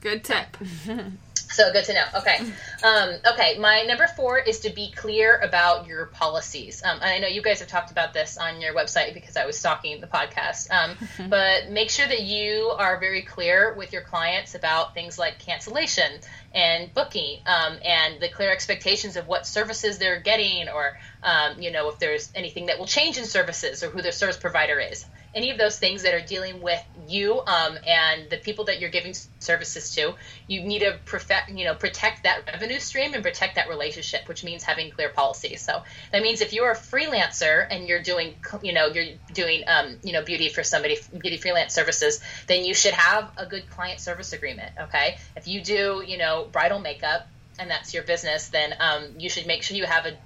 Good 0.00 0.24
tip. 0.24 0.56
So 1.48 1.72
good 1.72 1.84
to 1.84 1.94
know. 1.94 2.04
Okay. 2.16 2.38
Um, 2.82 3.14
okay. 3.32 3.56
My 3.58 3.82
number 3.82 4.08
four 4.08 4.38
is 4.38 4.60
to 4.60 4.70
be 4.70 4.90
clear 4.90 5.38
about 5.38 5.86
your 5.86 6.06
policies. 6.06 6.82
Um, 6.84 6.98
and 7.00 7.04
I 7.04 7.18
know 7.18 7.28
you 7.28 7.40
guys 7.40 7.60
have 7.60 7.68
talked 7.68 7.90
about 7.90 8.12
this 8.12 8.36
on 8.36 8.60
your 8.60 8.74
website 8.74 9.14
because 9.14 9.36
I 9.36 9.46
was 9.46 9.56
stalking 9.56 10.00
the 10.00 10.06
podcast. 10.06 10.70
Um, 10.70 10.96
but 11.30 11.70
make 11.70 11.88
sure 11.88 12.06
that 12.06 12.22
you 12.22 12.72
are 12.76 12.98
very 12.98 13.22
clear 13.22 13.72
with 13.74 13.92
your 13.92 14.02
clients 14.02 14.54
about 14.54 14.92
things 14.92 15.18
like 15.18 15.38
cancellation 15.38 16.20
and 16.52 16.92
booking 16.92 17.38
um, 17.46 17.78
and 17.82 18.20
the 18.20 18.28
clear 18.28 18.50
expectations 18.50 19.16
of 19.16 19.26
what 19.28 19.46
services 19.46 19.98
they're 19.98 20.20
getting 20.20 20.68
or, 20.68 20.98
um, 21.22 21.60
you 21.60 21.70
know, 21.70 21.88
if 21.88 21.98
there's 21.98 22.30
anything 22.34 22.66
that 22.66 22.78
will 22.78 22.86
change 22.86 23.18
in 23.18 23.24
services 23.24 23.82
or 23.82 23.88
who 23.88 24.02
their 24.02 24.12
service 24.12 24.36
provider 24.36 24.78
is 24.80 25.06
any 25.36 25.50
of 25.50 25.58
those 25.58 25.78
things 25.78 26.02
that 26.02 26.14
are 26.14 26.26
dealing 26.26 26.62
with 26.62 26.82
you 27.06 27.40
um, 27.46 27.78
and 27.86 28.28
the 28.30 28.38
people 28.38 28.64
that 28.64 28.80
you're 28.80 28.90
giving 28.90 29.14
services 29.38 29.94
to, 29.94 30.14
you 30.46 30.62
need 30.62 30.78
to 30.78 30.98
perfect, 31.04 31.50
you 31.50 31.66
know, 31.66 31.74
protect 31.74 32.22
that 32.22 32.46
revenue 32.46 32.80
stream 32.80 33.12
and 33.12 33.22
protect 33.22 33.56
that 33.56 33.68
relationship, 33.68 34.26
which 34.28 34.42
means 34.42 34.62
having 34.62 34.90
clear 34.90 35.10
policies. 35.10 35.60
So 35.60 35.82
that 36.10 36.22
means 36.22 36.40
if 36.40 36.54
you're 36.54 36.70
a 36.70 36.74
freelancer 36.74 37.66
and 37.70 37.86
you're 37.86 38.02
doing, 38.02 38.34
you 38.62 38.72
know, 38.72 38.86
you're 38.86 39.14
doing, 39.34 39.64
um, 39.66 39.98
you 40.02 40.14
know, 40.14 40.22
beauty 40.22 40.48
for 40.48 40.64
somebody, 40.64 40.96
beauty 41.12 41.36
freelance 41.36 41.74
services, 41.74 42.20
then 42.46 42.64
you 42.64 42.72
should 42.72 42.94
have 42.94 43.30
a 43.36 43.44
good 43.44 43.68
client 43.68 44.00
service 44.00 44.32
agreement. 44.32 44.72
Okay, 44.80 45.18
if 45.36 45.46
you 45.46 45.60
do, 45.60 46.02
you 46.04 46.16
know, 46.16 46.48
bridal 46.50 46.78
makeup 46.78 47.28
and 47.58 47.70
that's 47.70 47.92
your 47.92 48.02
business, 48.02 48.48
then 48.48 48.74
um, 48.80 49.04
you 49.18 49.28
should 49.28 49.46
make 49.46 49.62
sure 49.62 49.76
you 49.76 49.84
have 49.84 50.06
a 50.06 50.16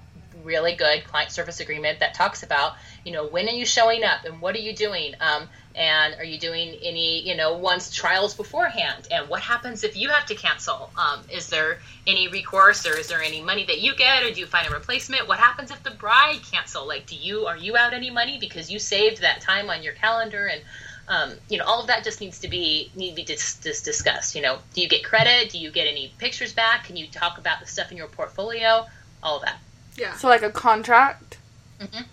really 0.45 0.75
good 0.75 1.05
client 1.05 1.31
service 1.31 1.61
agreement 1.61 2.01
that 2.01 2.15
talks 2.15 2.43
about 2.43 2.75
you 3.05 3.13
know 3.13 3.27
when 3.27 3.49
are 3.49 3.53
you 3.53 3.65
showing 3.65 4.05
up 4.05 4.25
and 4.25 4.41
what 4.41 4.55
are 4.55 4.61
you 4.61 4.75
doing? 4.75 5.15
Um, 5.21 5.49
and 5.75 6.17
are 6.17 6.25
you 6.25 6.39
doing 6.39 6.75
any 6.83 7.27
you 7.27 7.37
know 7.37 7.57
once 7.57 7.95
trials 7.95 8.35
beforehand? 8.35 9.09
And 9.11 9.29
what 9.29 9.41
happens 9.41 9.85
if 9.85 9.97
you 9.97 10.09
have 10.11 10.27
to 10.27 10.35
cancel? 10.35 10.91
Um, 10.97 11.21
is 11.31 11.49
there 11.49 11.79
any 12.07 12.29
recourse 12.29 12.87
or 12.87 12.97
is 12.97 13.09
there 13.09 13.23
any 13.23 13.41
money 13.41 13.65
that 13.67 13.81
you 13.81 13.95
get 13.95 14.23
or 14.23 14.33
do 14.33 14.41
you 14.41 14.47
find 14.47 14.69
a 14.69 14.71
replacement? 14.71 15.29
What 15.29 15.39
happens 15.39 15.71
if 15.71 15.83
the 15.83 15.93
bride 15.93 16.41
cancel? 16.51 16.87
Like 16.87 17.07
do 17.07 17.17
you 17.17 17.47
are 17.47 17.57
you 17.57 17.77
out 17.77 17.93
any 17.93 18.11
money 18.11 18.39
because 18.39 18.71
you 18.71 18.79
saved 18.79 19.23
that 19.23 19.41
time 19.41 19.71
on 19.71 19.83
your 19.83 19.93
calendar? 19.95 20.47
And 20.47 20.63
um, 21.09 21.33
you 21.49 21.59
know 21.59 21.65
all 21.65 21.81
of 21.81 21.87
that 21.87 22.05
just 22.05 22.21
needs 22.21 22.41
to 22.41 22.49
be 22.49 22.91
need 22.95 23.11
to 23.11 23.17
be 23.17 23.25
dis- 23.25 23.57
dis- 23.57 23.83
discussed 23.83 24.35
you 24.35 24.43
know. 24.43 24.59
Do 24.75 24.81
you 24.81 24.89
get 24.89 25.05
credit? 25.05 25.51
Do 25.51 25.59
you 25.59 25.71
get 25.71 25.87
any 25.87 26.13
pictures 26.19 26.53
back? 26.53 26.85
Can 26.85 26.97
you 26.97 27.07
talk 27.07 27.39
about 27.39 27.61
the 27.61 27.67
stuff 27.67 27.91
in 27.91 27.97
your 27.97 28.09
portfolio? 28.09 28.87
All 29.23 29.37
of 29.37 29.43
that 29.43 29.59
Yeah. 29.97 30.15
So 30.17 30.29
like 30.29 30.43
a 30.43 30.51
contract. 30.51 31.39
Mhm. 31.81 32.05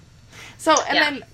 So 0.57 0.75
and 0.87 0.95
Yeah. 0.95 1.09
then 1.09 1.25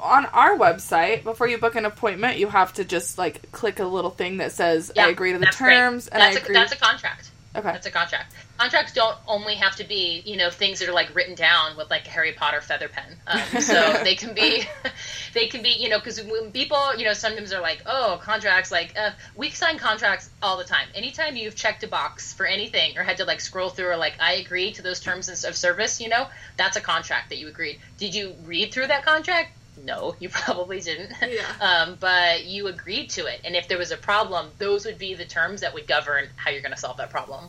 on 0.00 0.26
our 0.26 0.56
website, 0.56 1.24
before 1.24 1.48
you 1.48 1.58
book 1.58 1.74
an 1.74 1.84
appointment, 1.84 2.38
you 2.38 2.48
have 2.48 2.72
to 2.74 2.84
just 2.84 3.18
like 3.18 3.50
click 3.52 3.80
a 3.80 3.84
little 3.84 4.10
thing 4.10 4.36
that 4.38 4.52
says 4.52 4.92
I 4.96 5.08
agree 5.08 5.32
to 5.32 5.38
the 5.38 5.46
that's 5.46 5.56
great. 5.56 5.74
terms 5.76 6.08
and 6.08 6.20
that's 6.20 6.36
I 6.36 6.40
a, 6.40 6.42
agree. 6.42 6.54
That's 6.54 6.72
a 6.72 6.76
contract. 6.76 7.30
Okay. 7.56 7.72
That's 7.72 7.86
a 7.86 7.90
contract. 7.90 8.32
Contracts 8.58 8.92
don't 8.92 9.16
only 9.28 9.54
have 9.54 9.76
to 9.76 9.84
be, 9.84 10.20
you 10.26 10.36
know, 10.36 10.50
things 10.50 10.80
that 10.80 10.88
are 10.88 10.92
like 10.92 11.14
written 11.14 11.34
down 11.34 11.76
with 11.76 11.90
like 11.90 12.06
a 12.06 12.10
Harry 12.10 12.32
Potter 12.32 12.60
feather 12.60 12.88
pen. 12.88 13.16
Um, 13.26 13.40
so 13.60 14.00
they 14.02 14.16
can 14.16 14.34
be, 14.34 14.64
they 15.34 15.46
can 15.46 15.62
be, 15.62 15.70
you 15.70 15.88
know, 15.88 15.98
because 15.98 16.20
when 16.22 16.50
people, 16.50 16.96
you 16.96 17.04
know, 17.04 17.12
sometimes 17.12 17.52
are 17.52 17.60
like, 17.60 17.82
oh, 17.86 18.20
contracts, 18.22 18.72
like 18.72 18.94
uh, 18.98 19.10
we 19.36 19.50
sign 19.50 19.78
contracts 19.78 20.28
all 20.42 20.56
the 20.56 20.64
time. 20.64 20.88
Anytime 20.94 21.36
you've 21.36 21.54
checked 21.54 21.84
a 21.84 21.88
box 21.88 22.32
for 22.32 22.46
anything 22.46 22.98
or 22.98 23.04
had 23.04 23.18
to 23.18 23.24
like 23.24 23.40
scroll 23.40 23.68
through 23.68 23.90
or 23.90 23.96
like 23.96 24.14
I 24.20 24.34
agree 24.34 24.72
to 24.72 24.82
those 24.82 25.00
terms 25.00 25.28
of 25.44 25.56
service, 25.56 26.00
you 26.00 26.08
know, 26.08 26.26
that's 26.56 26.76
a 26.76 26.80
contract 26.80 27.28
that 27.28 27.38
you 27.38 27.48
agreed. 27.48 27.78
Did 27.98 28.14
you 28.14 28.34
read 28.44 28.72
through 28.72 28.88
that 28.88 29.04
contract? 29.04 29.52
No, 29.84 30.16
you 30.20 30.28
probably 30.28 30.80
didn't. 30.80 31.12
Yeah. 31.22 31.42
Um, 31.60 31.96
but 32.00 32.44
you 32.44 32.66
agreed 32.66 33.10
to 33.10 33.26
it, 33.26 33.40
and 33.44 33.54
if 33.54 33.68
there 33.68 33.78
was 33.78 33.90
a 33.90 33.96
problem, 33.96 34.50
those 34.58 34.84
would 34.84 34.98
be 34.98 35.14
the 35.14 35.24
terms 35.24 35.60
that 35.60 35.74
would 35.74 35.86
govern 35.86 36.28
how 36.36 36.50
you're 36.50 36.62
going 36.62 36.74
to 36.74 36.80
solve 36.80 36.96
that 36.96 37.10
problem. 37.10 37.48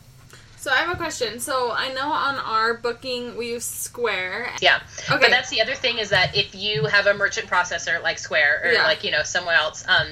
So 0.60 0.70
I 0.70 0.76
have 0.76 0.90
a 0.90 0.96
question. 0.96 1.40
So 1.40 1.72
I 1.72 1.90
know 1.94 2.12
on 2.12 2.36
our 2.36 2.74
booking 2.74 3.34
we 3.34 3.52
use 3.52 3.64
Square. 3.64 4.50
Yeah. 4.60 4.80
Okay. 5.08 5.18
But 5.18 5.30
that's 5.30 5.48
the 5.48 5.62
other 5.62 5.74
thing 5.74 5.96
is 5.96 6.10
that 6.10 6.36
if 6.36 6.54
you 6.54 6.84
have 6.84 7.06
a 7.06 7.14
merchant 7.14 7.48
processor 7.48 8.02
like 8.02 8.18
Square 8.18 8.60
or 8.64 8.72
Yeah. 8.72 8.84
like 8.84 9.02
you 9.02 9.10
know 9.10 9.22
someone 9.22 9.54
else, 9.54 9.84
um, 9.88 10.08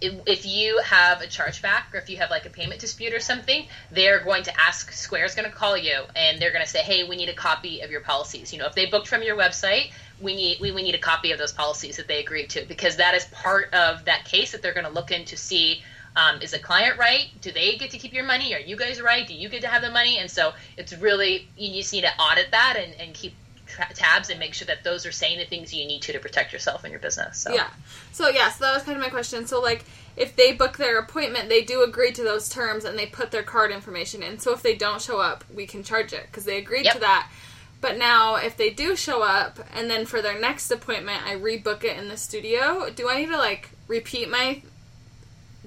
if, 0.00 0.46
you 0.46 0.80
have 0.84 1.20
a 1.20 1.26
chargeback 1.26 1.92
or 1.92 1.98
if 1.98 2.08
you 2.08 2.18
have 2.18 2.30
like 2.30 2.46
a 2.46 2.50
payment 2.50 2.80
dispute 2.80 3.12
or 3.12 3.18
something, 3.18 3.66
they're 3.90 4.22
going 4.22 4.44
to 4.44 4.60
ask 4.60 4.92
Square's 4.92 5.34
going 5.34 5.50
to 5.50 5.56
call 5.56 5.76
you 5.76 6.02
and 6.14 6.40
they're 6.40 6.52
going 6.52 6.64
to 6.64 6.70
say, 6.70 6.82
hey, 6.82 7.02
we 7.02 7.16
need 7.16 7.28
a 7.28 7.34
copy 7.34 7.80
of 7.80 7.90
your 7.90 8.00
policies. 8.00 8.52
You 8.52 8.60
know, 8.60 8.66
if 8.66 8.76
they 8.76 8.86
booked 8.86 9.08
from 9.08 9.24
your 9.24 9.36
website, 9.36 9.90
we 10.20 10.36
need 10.36 10.60
we, 10.60 10.70
we 10.70 10.82
need 10.84 10.94
a 10.94 10.98
copy 11.00 11.32
of 11.32 11.38
those 11.38 11.52
policies 11.52 11.96
that 11.96 12.06
they 12.06 12.20
agreed 12.20 12.50
to 12.50 12.64
because 12.66 12.96
that 12.96 13.14
is 13.14 13.24
part 13.26 13.74
of 13.74 14.04
that 14.04 14.24
case 14.24 14.52
that 14.52 14.62
they're 14.62 14.74
going 14.74 14.86
to 14.86 14.92
look 14.92 15.10
in 15.10 15.24
to 15.24 15.36
see. 15.36 15.82
Um, 16.18 16.42
is 16.42 16.50
the 16.50 16.58
client 16.58 16.98
right? 16.98 17.28
Do 17.40 17.52
they 17.52 17.76
get 17.76 17.92
to 17.92 17.98
keep 17.98 18.12
your 18.12 18.24
money? 18.24 18.52
Are 18.52 18.58
you 18.58 18.76
guys 18.76 19.00
right? 19.00 19.24
Do 19.26 19.34
you 19.34 19.48
get 19.48 19.60
to 19.62 19.68
have 19.68 19.82
the 19.82 19.90
money? 19.90 20.18
And 20.18 20.28
so 20.28 20.52
it's 20.76 20.92
really 20.92 21.48
you 21.56 21.72
just 21.80 21.92
need 21.92 22.00
to 22.02 22.10
audit 22.18 22.50
that 22.50 22.74
and, 22.76 22.92
and 23.00 23.14
keep 23.14 23.34
tra- 23.66 23.94
tabs 23.94 24.28
and 24.28 24.40
make 24.40 24.52
sure 24.52 24.66
that 24.66 24.82
those 24.82 25.06
are 25.06 25.12
saying 25.12 25.38
the 25.38 25.44
things 25.44 25.72
you 25.72 25.86
need 25.86 26.02
to 26.02 26.12
to 26.12 26.18
protect 26.18 26.52
yourself 26.52 26.82
and 26.82 26.90
your 26.90 27.00
business. 27.00 27.38
So. 27.38 27.54
Yeah. 27.54 27.68
So 28.10 28.28
yeah, 28.28 28.50
so 28.50 28.64
that 28.64 28.74
was 28.74 28.82
kind 28.82 28.96
of 28.98 29.02
my 29.02 29.10
question. 29.10 29.46
So 29.46 29.60
like 29.60 29.84
if 30.16 30.34
they 30.34 30.52
book 30.52 30.76
their 30.76 30.98
appointment, 30.98 31.48
they 31.48 31.62
do 31.62 31.84
agree 31.84 32.10
to 32.12 32.24
those 32.24 32.48
terms 32.48 32.84
and 32.84 32.98
they 32.98 33.06
put 33.06 33.30
their 33.30 33.44
card 33.44 33.70
information 33.70 34.22
in. 34.24 34.40
So 34.40 34.52
if 34.52 34.60
they 34.60 34.74
don't 34.74 35.00
show 35.00 35.20
up, 35.20 35.44
we 35.54 35.66
can 35.66 35.84
charge 35.84 36.12
it 36.12 36.26
because 36.26 36.44
they 36.44 36.58
agreed 36.58 36.86
Yep. 36.86 36.94
to 36.94 37.00
that. 37.00 37.30
But 37.80 37.96
now 37.96 38.34
if 38.34 38.56
they 38.56 38.70
do 38.70 38.96
show 38.96 39.22
up 39.22 39.60
and 39.72 39.88
then 39.88 40.04
for 40.04 40.20
their 40.20 40.36
next 40.40 40.68
appointment 40.72 41.24
I 41.24 41.36
rebook 41.36 41.84
it 41.84 41.96
in 41.96 42.08
the 42.08 42.16
studio, 42.16 42.90
do 42.90 43.08
I 43.08 43.18
need 43.18 43.30
to 43.30 43.36
like 43.36 43.70
repeat 43.86 44.28
my 44.28 44.62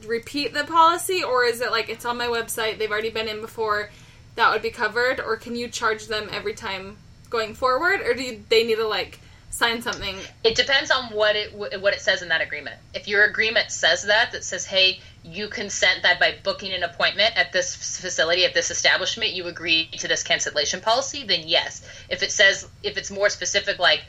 repeat 0.05 0.53
the 0.53 0.63
policy 0.63 1.23
or 1.23 1.43
is 1.45 1.61
it 1.61 1.71
like 1.71 1.89
it's 1.89 2.05
on 2.05 2.17
my 2.17 2.27
website, 2.27 2.77
they've 2.77 2.91
already 2.91 3.09
been 3.09 3.27
in 3.27 3.41
before, 3.41 3.89
that 4.35 4.51
would 4.51 4.61
be 4.61 4.71
covered 4.71 5.19
or 5.19 5.35
can 5.35 5.55
you 5.55 5.67
charge 5.67 6.07
them 6.07 6.29
every 6.31 6.53
time 6.53 6.97
going 7.29 7.53
forward 7.53 8.01
or 8.01 8.13
do 8.13 8.23
you, 8.23 8.43
they 8.49 8.63
need 8.63 8.75
to 8.75 8.87
like 8.87 9.19
sign 9.51 9.81
something 9.81 10.15
It 10.43 10.55
depends 10.55 10.89
on 10.91 11.13
what 11.13 11.35
it 11.35 11.53
what 11.53 11.93
it 11.93 12.01
says 12.01 12.21
in 12.21 12.29
that 12.29 12.41
agreement. 12.41 12.77
If 12.93 13.07
your 13.07 13.25
agreement 13.25 13.69
says 13.69 14.03
that, 14.03 14.31
that 14.31 14.43
says, 14.43 14.65
"Hey, 14.65 15.01
you 15.23 15.49
consent 15.49 16.03
that 16.03 16.19
by 16.19 16.35
booking 16.41 16.71
an 16.71 16.83
appointment 16.83 17.37
at 17.37 17.51
this 17.51 17.75
facility 17.75 18.45
at 18.45 18.53
this 18.53 18.71
establishment, 18.71 19.33
you 19.33 19.47
agree 19.47 19.87
to 19.99 20.07
this 20.07 20.23
cancellation 20.23 20.79
policy," 20.81 21.25
then 21.25 21.41
yes. 21.45 21.81
If 22.09 22.23
it 22.23 22.31
says, 22.31 22.67
if 22.81 22.97
it's 22.97 23.11
more 23.11 23.29
specific, 23.29 23.77
like 23.77 24.01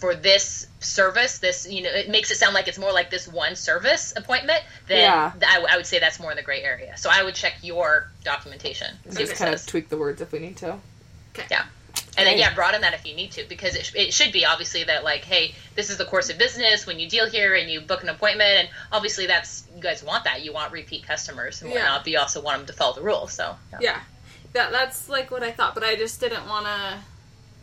for 0.00 0.14
this 0.14 0.66
service, 0.80 1.38
this 1.38 1.68
you 1.70 1.82
know, 1.82 1.90
it 1.90 2.08
makes 2.08 2.30
it 2.30 2.36
sound 2.36 2.54
like 2.54 2.68
it's 2.68 2.78
more 2.78 2.92
like 2.92 3.10
this 3.10 3.28
one 3.28 3.54
service 3.54 4.12
appointment. 4.16 4.60
Then 4.88 5.00
Yeah. 5.00 5.32
I, 5.46 5.64
I 5.70 5.76
would 5.76 5.86
say 5.86 5.98
that's 5.98 6.18
more 6.18 6.30
in 6.30 6.36
the 6.36 6.42
gray 6.42 6.62
area. 6.62 6.96
So 6.96 7.10
I 7.12 7.22
would 7.22 7.34
check 7.34 7.54
your 7.62 8.08
documentation. 8.24 8.94
See 9.10 9.18
Just 9.18 9.32
it 9.32 9.36
kind 9.38 9.54
of 9.54 9.64
tweak 9.66 9.88
the 9.90 9.98
words 9.98 10.20
if 10.20 10.32
we 10.32 10.38
need 10.38 10.56
to. 10.58 10.78
okay 11.34 11.46
Yeah. 11.50 11.64
And 12.16 12.26
then 12.26 12.38
yeah, 12.38 12.54
broaden 12.54 12.80
that 12.80 12.92
if 12.94 13.06
you 13.06 13.14
need 13.14 13.32
to, 13.32 13.44
because 13.48 13.74
it, 13.76 13.84
sh- 13.86 13.94
it 13.94 14.12
should 14.14 14.32
be 14.32 14.44
obviously 14.44 14.84
that 14.84 15.04
like, 15.04 15.24
hey, 15.24 15.54
this 15.74 15.90
is 15.90 15.96
the 15.96 16.04
course 16.04 16.28
of 16.30 16.38
business 16.38 16.86
when 16.86 16.98
you 16.98 17.08
deal 17.08 17.28
here 17.28 17.54
and 17.54 17.70
you 17.70 17.80
book 17.80 18.02
an 18.02 18.08
appointment, 18.08 18.50
and 18.50 18.68
obviously 18.90 19.26
that's 19.26 19.64
you 19.76 19.82
guys 19.82 20.02
want 20.02 20.24
that, 20.24 20.42
you 20.44 20.52
want 20.52 20.72
repeat 20.72 21.06
customers 21.06 21.62
and 21.62 21.70
Yeah. 21.70 21.76
whatnot, 21.78 22.04
but 22.04 22.12
you 22.12 22.18
also 22.18 22.40
want 22.42 22.58
them 22.58 22.66
to 22.66 22.72
follow 22.72 22.94
the 22.94 23.00
rules. 23.02 23.32
So 23.32 23.54
Yeah, 23.80 24.00
that 24.54 24.72
that's 24.72 25.08
like 25.08 25.30
what 25.30 25.42
I 25.42 25.52
thought, 25.52 25.74
but 25.74 25.84
I 25.84 25.94
just 25.94 26.20
didn't 26.20 26.46
want 26.48 26.66
to. 26.66 26.98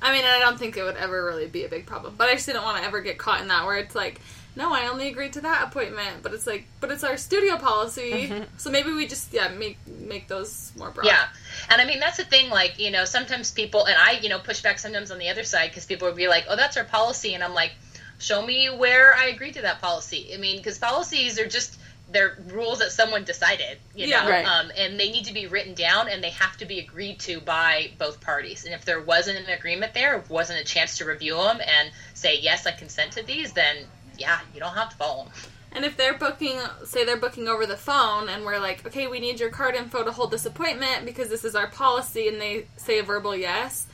I 0.01 0.13
mean, 0.13 0.25
I 0.25 0.39
don't 0.39 0.57
think 0.59 0.77
it 0.77 0.83
would 0.83 0.97
ever 0.97 1.25
really 1.25 1.47
be 1.47 1.65
a 1.65 1.69
big 1.69 1.85
problem, 1.85 2.15
but 2.17 2.29
I 2.29 2.33
just 2.33 2.45
didn't 2.45 2.63
want 2.63 2.77
to 2.77 2.83
ever 2.83 3.01
get 3.01 3.17
caught 3.17 3.41
in 3.41 3.47
that 3.47 3.65
where 3.65 3.77
it's 3.77 3.95
like, 3.95 4.21
no, 4.55 4.73
I 4.73 4.87
only 4.87 5.07
agreed 5.07 5.33
to 5.33 5.41
that 5.41 5.67
appointment, 5.67 6.23
but 6.23 6.33
it's 6.33 6.47
like, 6.47 6.65
but 6.79 6.91
it's 6.91 7.03
our 7.03 7.17
studio 7.17 7.57
policy, 7.57 8.27
mm-hmm. 8.27 8.43
so 8.57 8.71
maybe 8.71 8.91
we 8.91 9.05
just 9.05 9.31
yeah 9.31 9.49
make 9.49 9.77
make 9.87 10.27
those 10.27 10.71
more 10.75 10.89
broad. 10.89 11.05
Yeah. 11.05 11.25
And 11.69 11.81
I 11.81 11.85
mean, 11.85 11.99
that's 11.99 12.17
the 12.17 12.23
thing, 12.23 12.49
like, 12.49 12.79
you 12.79 12.91
know, 12.91 13.05
sometimes 13.05 13.51
people, 13.51 13.85
and 13.85 13.95
I, 13.97 14.19
you 14.19 14.29
know, 14.29 14.39
push 14.39 14.61
back 14.61 14.79
sometimes 14.79 15.11
on 15.11 15.19
the 15.19 15.29
other 15.29 15.43
side 15.43 15.69
because 15.69 15.85
people 15.85 16.07
would 16.07 16.15
be 16.15 16.27
like, 16.27 16.45
oh, 16.49 16.55
that's 16.55 16.77
our 16.77 16.85
policy. 16.85 17.33
And 17.33 17.43
I'm 17.43 17.53
like, 17.53 17.71
show 18.19 18.43
me 18.43 18.67
where 18.67 19.13
I 19.13 19.27
agree 19.27 19.51
to 19.51 19.61
that 19.63 19.81
policy. 19.81 20.31
I 20.33 20.37
mean, 20.37 20.57
because 20.57 20.79
policies 20.79 21.39
are 21.39 21.47
just, 21.47 21.77
they're 22.09 22.37
rules 22.47 22.79
that 22.79 22.91
someone 22.91 23.23
decided, 23.25 23.77
you 23.93 24.07
Yeah. 24.07 24.23
know, 24.23 24.29
Right. 24.29 24.45
um, 24.45 24.71
and 24.77 24.99
they 24.99 25.09
need 25.09 25.25
to 25.25 25.33
be 25.33 25.47
written 25.47 25.73
down 25.73 26.07
and 26.07 26.23
they 26.23 26.29
have 26.29 26.55
to 26.57 26.65
be 26.65 26.79
agreed 26.79 27.19
to 27.21 27.41
by 27.41 27.91
both 27.97 28.21
parties. 28.21 28.63
And 28.63 28.73
if 28.73 28.85
there 28.85 29.01
wasn't 29.01 29.39
an 29.39 29.49
agreement 29.49 29.93
there, 29.93 30.23
wasn't 30.29 30.59
a 30.59 30.63
chance 30.63 30.97
to 30.99 31.05
review 31.05 31.35
them 31.35 31.59
and 31.59 31.91
say, 32.13 32.39
yes, 32.39 32.65
I 32.65 32.71
consent 32.71 33.11
to 33.13 33.23
these, 33.23 33.51
then 33.53 33.77
yeah, 34.17 34.39
you 34.53 34.59
don't 34.59 34.73
have 34.73 34.89
to 34.89 34.95
follow 34.95 35.25
them. 35.25 35.33
And 35.73 35.83
if 35.83 35.97
they're 35.97 36.17
booking, 36.17 36.59
say 36.85 37.03
they're 37.03 37.17
booking 37.17 37.47
over 37.49 37.65
the 37.65 37.77
phone, 37.77 38.29
and 38.29 38.45
we're 38.45 38.57
like, 38.57 38.85
okay, 38.87 39.07
we 39.07 39.19
need 39.19 39.39
your 39.39 39.49
card 39.49 39.75
info 39.75 40.03
to 40.03 40.11
hold 40.11 40.31
this 40.31 40.45
appointment 40.45 41.05
because 41.05 41.29
this 41.29 41.43
is 41.43 41.55
our 41.55 41.67
policy, 41.67 42.29
and 42.29 42.39
they 42.41 42.65
say 42.77 42.99
a 42.99 43.03
verbal 43.03 43.35
yes, 43.35 43.85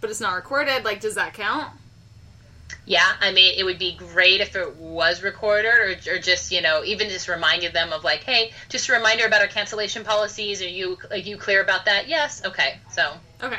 but 0.00 0.10
it's 0.10 0.20
not 0.20 0.34
recorded, 0.34 0.84
like, 0.84 1.00
does 1.00 1.14
that 1.14 1.32
count? 1.32 1.72
Yeah, 2.84 3.10
I 3.20 3.32
mean, 3.32 3.54
it 3.56 3.64
would 3.64 3.78
be 3.78 3.94
great 3.96 4.40
if 4.40 4.56
it 4.56 4.76
was 4.76 5.22
recorded, 5.22 5.66
or, 5.68 6.14
or 6.14 6.18
just 6.18 6.50
you 6.50 6.60
know, 6.60 6.82
even 6.84 7.08
just 7.08 7.28
reminded 7.28 7.72
them 7.72 7.92
of 7.92 8.04
like, 8.04 8.24
hey, 8.24 8.52
just 8.68 8.88
a 8.88 8.92
reminder 8.92 9.24
about 9.26 9.40
our 9.40 9.46
cancellation 9.46 10.04
policies. 10.04 10.60
Are 10.62 10.68
you 10.68 10.98
are 11.10 11.16
you 11.16 11.36
clear 11.36 11.62
about 11.62 11.84
that? 11.86 12.08
Yes. 12.08 12.42
Okay. 12.44 12.76
So 12.90 13.12
Okay. 13.42 13.58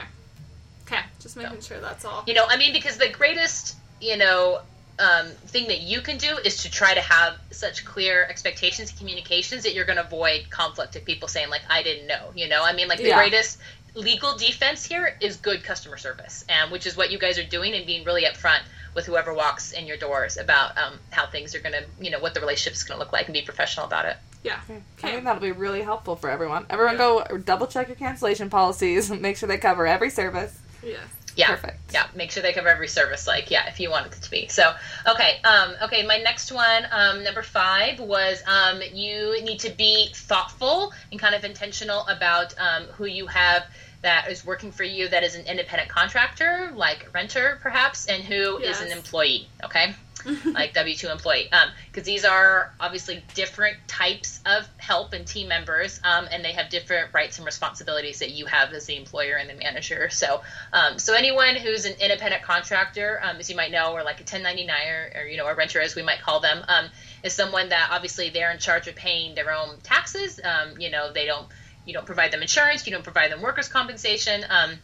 Okay, 0.85 1.01
just 1.19 1.37
making 1.37 1.61
sure 1.61 1.79
that's 1.79 2.03
all. 2.03 2.23
you 2.27 2.33
know, 2.33 2.45
I 2.47 2.57
mean, 2.57 2.73
because 2.73 2.97
the 2.97 3.09
greatest 3.09 3.75
you 4.01 4.17
know 4.17 4.59
um, 4.99 5.27
thing 5.47 5.67
that 5.69 5.79
you 5.81 6.01
can 6.01 6.17
do 6.17 6.37
is 6.43 6.63
to 6.63 6.69
try 6.69 6.93
to 6.93 7.01
have 7.01 7.33
such 7.51 7.83
clear 7.85 8.25
expectations 8.29 8.89
and 8.89 8.99
communications 8.99 9.63
that 9.63 9.73
you're 9.73 9.85
going 9.85 9.97
to 9.97 10.05
avoid 10.05 10.49
conflict 10.49 10.95
of 10.95 11.03
people 11.05 11.27
saying 11.27 11.49
like, 11.49 11.61
I 11.69 11.81
didn't 11.81 12.07
know. 12.07 12.31
You 12.35 12.47
know, 12.47 12.63
I 12.63 12.73
mean, 12.73 12.87
like 12.89 12.99
the 12.99 13.05
Yeah. 13.05 13.17
greatest 13.17 13.59
legal 13.95 14.37
defense 14.37 14.83
here 14.85 15.15
is 15.21 15.37
good 15.37 15.63
customer 15.63 15.97
service, 15.97 16.43
and 16.49 16.71
which 16.71 16.85
is 16.85 16.97
what 16.97 17.11
you 17.11 17.17
guys 17.17 17.39
are 17.39 17.43
doing 17.45 17.73
and 17.73 17.85
being 17.85 18.03
really 18.05 18.23
upfront 18.25 18.59
with 18.95 19.05
whoever 19.05 19.33
walks 19.33 19.71
in 19.71 19.85
your 19.87 19.97
doors 19.97 20.37
about 20.37 20.77
um, 20.77 20.93
how 21.11 21.25
things 21.27 21.55
are 21.55 21.59
going 21.59 21.73
to, 21.73 21.83
you 21.99 22.11
know, 22.11 22.19
what 22.19 22.33
the 22.33 22.39
relationship 22.39 22.73
is 22.73 22.83
going 22.83 22.97
to 22.97 23.03
look 23.03 23.13
like 23.13 23.25
and 23.27 23.33
be 23.33 23.41
professional 23.41 23.85
about 23.85 24.05
it. 24.05 24.17
Yeah. 24.43 24.59
I 24.69 24.73
Okay. 24.97 25.11
think 25.13 25.23
that'll 25.23 25.41
be 25.41 25.51
really 25.51 25.81
helpful 25.81 26.15
for 26.15 26.29
everyone. 26.29 26.65
Everyone 26.69 26.97
go 26.97 27.23
double 27.37 27.67
check 27.67 27.87
your 27.87 27.95
cancellation 27.95 28.49
policies, 28.49 29.09
make 29.09 29.37
sure 29.37 29.47
they 29.47 29.57
cover 29.57 29.87
every 29.87 30.09
service. 30.09 30.57
Yeah. 30.83 30.97
Yeah. 31.35 31.47
Perfect. 31.47 31.79
Yeah, 31.91 32.05
make 32.13 32.29
sure 32.29 32.43
they 32.43 32.53
cover 32.53 32.67
every 32.67 32.87
service, 32.87 33.25
like 33.25 33.49
yeah, 33.49 33.67
if 33.67 33.79
you 33.79 33.89
want 33.89 34.05
it 34.05 34.11
to 34.21 34.29
be. 34.29 34.47
So, 34.49 34.71
okay, 35.07 35.37
um, 35.43 35.73
okay. 35.81 36.05
My 36.05 36.19
next 36.19 36.51
one, 36.51 36.85
um, 36.91 37.23
number 37.23 37.41
five, 37.41 37.99
was 37.99 38.43
um, 38.45 38.81
you 38.93 39.41
need 39.43 39.59
to 39.61 39.71
be 39.71 40.09
thoughtful 40.13 40.93
and 41.11 41.19
kind 41.19 41.33
of 41.33 41.43
intentional 41.43 42.05
about 42.07 42.53
um, 42.59 42.83
who 42.97 43.05
you 43.05 43.25
have 43.25 43.63
that 44.03 44.29
is 44.29 44.45
working 44.45 44.71
for 44.71 44.83
you 44.83 45.07
that 45.07 45.23
is 45.23 45.35
an 45.35 45.45
independent 45.47 45.89
contractor, 45.89 46.71
like 46.75 47.07
renter 47.13 47.57
perhaps, 47.61 48.05
and 48.05 48.23
who 48.23 48.57
is 48.57 48.81
an 48.81 48.91
employee. 48.91 49.47
Okay, 49.63 49.95
like 50.45 50.73
W 50.73 50.95
two 50.95 51.09
employee, 51.09 51.49
because 51.91 52.05
these 52.05 52.25
are 52.25 52.73
obviously 52.79 53.23
different 53.33 53.77
types 53.87 54.41
of 54.45 54.67
help 54.77 55.13
and 55.13 55.25
team 55.25 55.47
members, 55.47 56.01
um, 56.03 56.27
and 56.31 56.43
they 56.43 56.51
have 56.51 56.69
different 56.69 57.13
rights 57.13 57.37
and 57.37 57.45
responsibilities 57.45 58.19
that 58.19 58.31
you 58.31 58.45
have 58.45 58.73
as 58.73 58.85
the 58.85 58.97
employer 58.97 59.35
and 59.35 59.49
the 59.49 59.55
manager. 59.55 60.09
So, 60.09 60.41
um, 60.73 60.99
so 60.99 61.13
anyone 61.13 61.55
who's 61.55 61.85
an 61.85 61.95
independent 61.99 62.43
contractor, 62.43 63.21
um, 63.23 63.37
as 63.37 63.49
you 63.49 63.55
might 63.55 63.71
know, 63.71 63.93
or 63.93 64.03
like 64.03 64.17
a 64.17 64.23
1099 64.23 64.75
or, 64.87 65.21
or 65.21 65.27
you 65.27 65.37
know 65.37 65.47
a 65.47 65.55
renter, 65.55 65.79
as 65.79 65.95
we 65.95 66.03
might 66.03 66.21
call 66.21 66.41
them, 66.41 66.63
um, 66.67 66.89
is 67.23 67.33
someone 67.33 67.69
that 67.69 67.89
obviously 67.91 68.29
they're 68.29 68.51
in 68.51 68.59
charge 68.59 68.87
of 68.89 68.95
paying 68.95 69.33
their 69.33 69.53
own 69.53 69.77
taxes. 69.81 70.41
Um, 70.43 70.79
you 70.79 70.91
know, 70.91 71.13
they 71.13 71.25
don't 71.25 71.47
you 71.85 71.93
don't 71.93 72.05
provide 72.05 72.31
them 72.31 72.41
insurance, 72.41 72.85
you 72.85 72.93
don't 72.93 73.03
provide 73.03 73.31
them 73.31 73.41
workers' 73.41 73.67
compensation. 73.67 74.45
Um, 74.49 74.79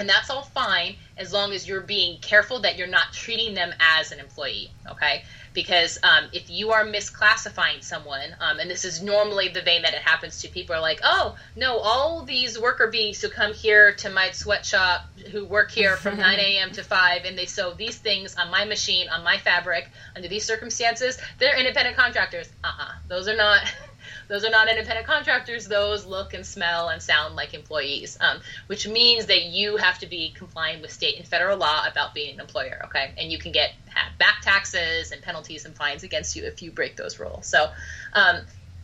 and 0.00 0.08
that's 0.08 0.30
all 0.30 0.42
fine 0.42 0.96
as 1.18 1.30
long 1.30 1.52
as 1.52 1.68
you're 1.68 1.82
being 1.82 2.18
careful 2.20 2.60
that 2.60 2.78
you're 2.78 2.86
not 2.86 3.12
treating 3.12 3.54
them 3.54 3.74
as 3.80 4.12
an 4.12 4.18
employee, 4.18 4.70
okay? 4.90 5.24
Because 5.52 5.98
um, 6.02 6.30
if 6.32 6.48
you 6.48 6.70
are 6.70 6.86
misclassifying 6.86 7.84
someone, 7.84 8.34
um, 8.40 8.60
and 8.60 8.70
this 8.70 8.86
is 8.86 9.02
normally 9.02 9.48
the 9.48 9.60
vein 9.60 9.82
that 9.82 9.92
it 9.92 10.00
happens 10.00 10.40
to, 10.40 10.48
people 10.48 10.74
are 10.74 10.80
like, 10.80 11.00
oh, 11.02 11.36
no, 11.54 11.78
all 11.78 12.22
these 12.22 12.58
worker 12.58 12.86
bees 12.86 13.20
who 13.20 13.28
come 13.28 13.52
here 13.52 13.92
to 13.96 14.08
my 14.08 14.30
sweatshop 14.30 15.04
who 15.32 15.44
work 15.44 15.70
here 15.70 15.96
from 15.96 16.16
9 16.18 16.38
a.m. 16.38 16.70
to 16.72 16.82
5 16.82 17.24
and 17.26 17.36
they 17.36 17.46
sew 17.46 17.74
these 17.74 17.98
things 17.98 18.36
on 18.36 18.50
my 18.50 18.64
machine, 18.64 19.08
on 19.10 19.22
my 19.22 19.36
fabric, 19.36 19.90
under 20.16 20.28
these 20.28 20.44
circumstances, 20.44 21.18
they're 21.38 21.58
independent 21.58 21.96
contractors. 21.96 22.48
Uh 22.64 22.72
uh 22.78 22.92
Those 23.08 23.28
are 23.28 23.36
not. 23.36 23.60
Those 24.30 24.44
are 24.44 24.50
not 24.50 24.68
independent 24.68 25.06
contractors. 25.06 25.66
Those 25.66 26.06
look 26.06 26.32
and 26.34 26.46
smell 26.46 26.88
and 26.88 27.02
sound 27.02 27.34
like 27.34 27.52
employees, 27.52 28.16
um, 28.20 28.40
which 28.68 28.86
means 28.86 29.26
that 29.26 29.42
you 29.42 29.76
have 29.76 29.98
to 29.98 30.06
be 30.06 30.32
complying 30.36 30.80
with 30.80 30.92
state 30.92 31.18
and 31.18 31.26
federal 31.26 31.58
law 31.58 31.84
about 31.90 32.14
being 32.14 32.34
an 32.34 32.40
employer. 32.40 32.80
Okay, 32.86 33.12
and 33.18 33.30
you 33.30 33.38
can 33.38 33.50
get 33.50 33.72
back 34.18 34.40
taxes 34.42 35.10
and 35.10 35.20
penalties 35.20 35.64
and 35.64 35.74
fines 35.74 36.04
against 36.04 36.36
you 36.36 36.44
if 36.44 36.62
you 36.62 36.70
break 36.70 36.96
those 36.96 37.18
rules. 37.18 37.46
So. 37.46 37.68
Um, 38.14 38.36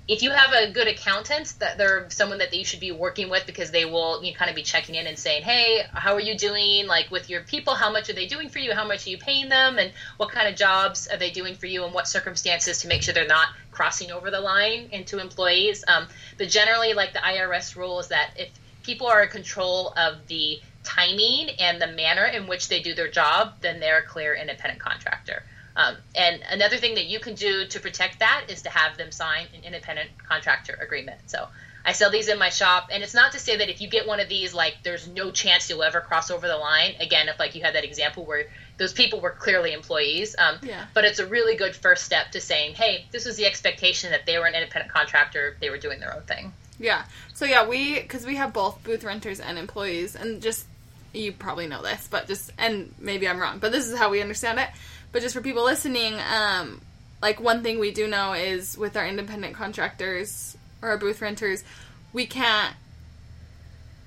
if 0.09 0.23
you 0.23 0.31
have 0.31 0.53
a 0.53 0.71
good 0.71 0.87
accountant 0.87 1.55
that 1.59 1.79
they're 1.79 2.09
someone 2.11 2.39
that 2.39 2.55
you 2.55 2.65
should 2.65 2.79
be 2.79 2.93
working 2.93 3.29
with 3.29 3.45
because 3.45 3.73
they 3.73 3.85
will 3.85 4.23
you 4.23 4.31
know, 4.31 4.39
kind 4.39 4.49
of 4.49 4.55
be 4.55 4.63
checking 4.63 4.95
in 4.95 5.07
and 5.07 5.19
saying 5.19 5.43
hey 5.43 5.83
how 5.93 6.15
are 6.15 6.21
you 6.21 6.37
doing? 6.37 6.87
Like 6.87 7.11
with 7.11 7.29
your 7.29 7.43
people 7.43 7.75
how 7.75 7.91
much 7.91 8.09
are 8.09 8.13
they 8.13 8.27
doing 8.27 8.49
for 8.49 8.59
you? 8.59 8.73
How 8.73 8.87
much 8.87 9.07
are 9.07 9.11
you 9.11 9.19
paying 9.19 9.49
them? 9.49 9.79
And 9.79 9.93
what 10.17 10.31
kind 10.31 10.49
of 10.49 10.55
jobs 10.55 11.09
are 11.09 11.17
they 11.17 11.31
doing 11.31 11.55
for 11.55 11.67
you? 11.67 11.85
And 11.85 11.93
what 11.93 12.07
circumstances 12.07 12.79
to 12.79 12.89
make 12.89 13.03
sure 13.03 13.15
they're 13.15 13.27
not 13.27 13.49
crossing 13.73 14.13
over 14.13 14.31
the 14.31 14.41
line 14.41 14.89
into 14.93 15.19
employees? 15.19 15.85
Um, 15.89 16.07
but 16.39 16.49
generally 16.49 16.95
like 16.95 17.13
the 17.13 17.21
irs 17.21 17.77
rule 17.77 17.99
is 17.99 18.09
that 18.09 18.31
if 18.37 18.51
people 18.85 19.09
are 19.09 19.25
in 19.25 19.29
control 19.29 19.93
of 19.97 20.27
the 20.29 20.61
timing 20.85 21.51
and 21.59 21.83
the 21.83 21.89
manner 21.89 22.25
in 22.27 22.47
which 22.47 22.69
they 22.69 22.81
do 22.81 22.95
their 22.95 23.11
job 23.11 23.55
then 23.61 23.81
they're 23.81 23.99
a 23.99 24.07
clear 24.07 24.37
independent 24.37 24.81
contractor 24.81 25.43
um, 25.77 25.97
and 26.15 26.43
another 26.51 26.79
thing 26.79 26.95
that 26.95 27.05
you 27.05 27.21
can 27.21 27.35
do 27.35 27.67
to 27.67 27.81
protect 27.81 28.21
that 28.21 28.47
is 28.49 28.63
to 28.63 28.71
have 28.71 28.97
them 28.97 29.13
sign 29.13 29.47
an 29.55 29.63
independent 29.63 30.11
contractor 30.27 30.77
agreement. 30.81 31.21
So 31.27 31.47
I 31.85 31.93
sell 31.93 32.11
these 32.11 32.29
in 32.29 32.39
my 32.39 32.49
shop, 32.49 32.89
and 32.91 33.03
it's 33.03 33.15
not 33.15 33.33
to 33.33 33.39
say 33.39 33.59
that 33.59 33.69
if 33.69 33.81
you 33.81 33.89
get 33.89 34.09
one 34.09 34.19
of 34.19 34.29
these, 34.29 34.55
like 34.55 34.79
there's 34.83 35.07
no 35.07 35.31
chance 35.31 35.69
you'll 35.69 35.83
ever 35.83 36.01
cross 36.01 36.31
over 36.31 36.49
the 36.49 36.57
line. 36.57 36.95
Again, 36.99 37.29
if 37.29 37.39
like 37.39 37.55
you 37.55 37.63
had 37.63 37.75
that 37.75 37.85
example 37.85 38.25
where 38.25 38.47
those 38.79 38.95
people 38.95 39.21
were 39.21 39.31
clearly 39.31 39.73
employees, 39.73 40.35
um, 40.39 40.57
yeah. 40.63 40.87
but 40.95 41.05
it's 41.05 41.19
a 41.19 41.27
really 41.27 41.57
good 41.57 41.77
first 41.77 42.05
step 42.05 42.33
to 42.33 42.41
saying, 42.41 42.75
hey, 42.75 43.05
this 43.13 43.27
was 43.27 43.37
the 43.37 43.45
expectation 43.45 44.11
that 44.11 44.25
they 44.25 44.39
were 44.39 44.47
an 44.47 44.55
independent 44.55 44.93
contractor, 44.93 45.57
they 45.61 45.71
were 45.71 45.79
doing 45.79 46.01
their 46.01 46.15
own 46.15 46.23
thing. 46.23 46.53
Yeah. 46.81 47.05
So 47.35 47.45
yeah, 47.45 47.69
we 47.69 48.01
because 48.01 48.25
we 48.25 48.37
have 48.37 48.53
both 48.53 48.83
booth 48.83 49.05
renters 49.05 49.41
and 49.41 49.59
employees, 49.59 50.17
and 50.17 50.41
just 50.41 50.67
you 51.13 51.33
probably 51.33 51.67
know 51.67 51.83
this, 51.83 52.09
but 52.11 52.27
just 52.27 52.51
and 52.57 52.95
maybe 52.99 53.29
I'm 53.29 53.39
wrong, 53.39 53.59
but 53.59 53.73
this 53.73 53.87
is 53.87 53.97
how 53.97 54.11
we 54.11 54.23
understand 54.23 54.59
it 54.59 54.69
but 55.17 55.23
just 55.23 55.35
for 55.35 55.41
people 55.41 55.65
listening, 55.65 56.13
um, 56.31 56.79
like 57.23 57.41
one 57.41 57.63
thing 57.63 57.79
we 57.79 57.91
do 57.91 58.07
know 58.07 58.35
is 58.35 58.77
with 58.77 58.99
our 58.99 59.07
independent 59.07 59.55
contractors 59.55 60.59
or 60.83 60.91
our 60.91 60.99
booth 60.99 61.23
renters, 61.23 61.65
we 62.13 62.27
can't 62.27 62.75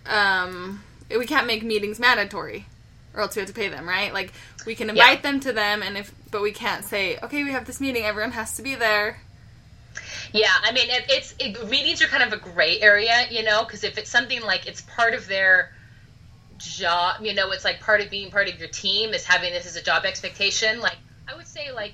um, 0.06 0.84
we 1.10 1.26
can't 1.26 1.48
make 1.48 1.64
meetings 1.64 2.00
mandatory, 2.00 2.68
or 3.16 3.22
else 3.22 3.36
we 3.36 3.40
have 3.40 3.50
to 3.50 3.56
pay 3.56 3.70
them, 3.70 3.90
right? 3.90 4.14
Like 4.14 4.34
we 4.68 4.76
can 4.76 4.88
invite 4.88 5.18
yeah. 5.18 5.32
them 5.32 5.40
to 5.40 5.52
them, 5.52 5.82
and 5.82 5.98
if 5.98 6.14
but 6.30 6.44
we 6.44 6.52
can't 6.52 6.86
say, 6.86 7.18
okay, 7.24 7.44
we 7.44 7.54
have 7.54 7.66
this 7.66 7.82
meeting, 7.82 8.04
everyone 8.04 8.34
has 8.34 8.58
to 8.58 8.62
be 8.62 8.76
there. 8.76 9.20
Yeah, 10.32 10.54
I 10.62 10.72
mean, 10.74 10.92
it, 10.92 11.06
it's 11.10 11.34
it, 11.40 11.70
meetings 11.72 12.04
are 12.04 12.08
kind 12.08 12.22
of 12.22 12.34
a 12.34 12.38
gray 12.38 12.80
area, 12.80 13.26
you 13.32 13.42
know, 13.42 13.64
because 13.64 13.84
if 13.84 13.98
it's 13.98 14.12
something 14.12 14.44
like 14.44 14.68
it's 14.68 14.82
part 14.82 15.16
of 15.16 15.28
their 15.28 15.72
job 16.60 17.22
you 17.22 17.34
know 17.34 17.52
it's 17.52 17.66
like 17.66 17.80
part 17.80 18.02
of 18.02 18.10
being 18.10 18.30
part 18.30 18.50
of 18.50 18.60
your 18.60 18.68
team 18.68 19.14
is 19.14 19.24
having 19.24 19.52
this 19.52 19.66
as 19.66 19.76
a 19.76 19.82
job 19.82 20.06
expectation 20.06 20.80
like 20.80 20.98
i 21.28 21.36
would 21.36 21.48
say 21.48 21.72
like 21.72 21.94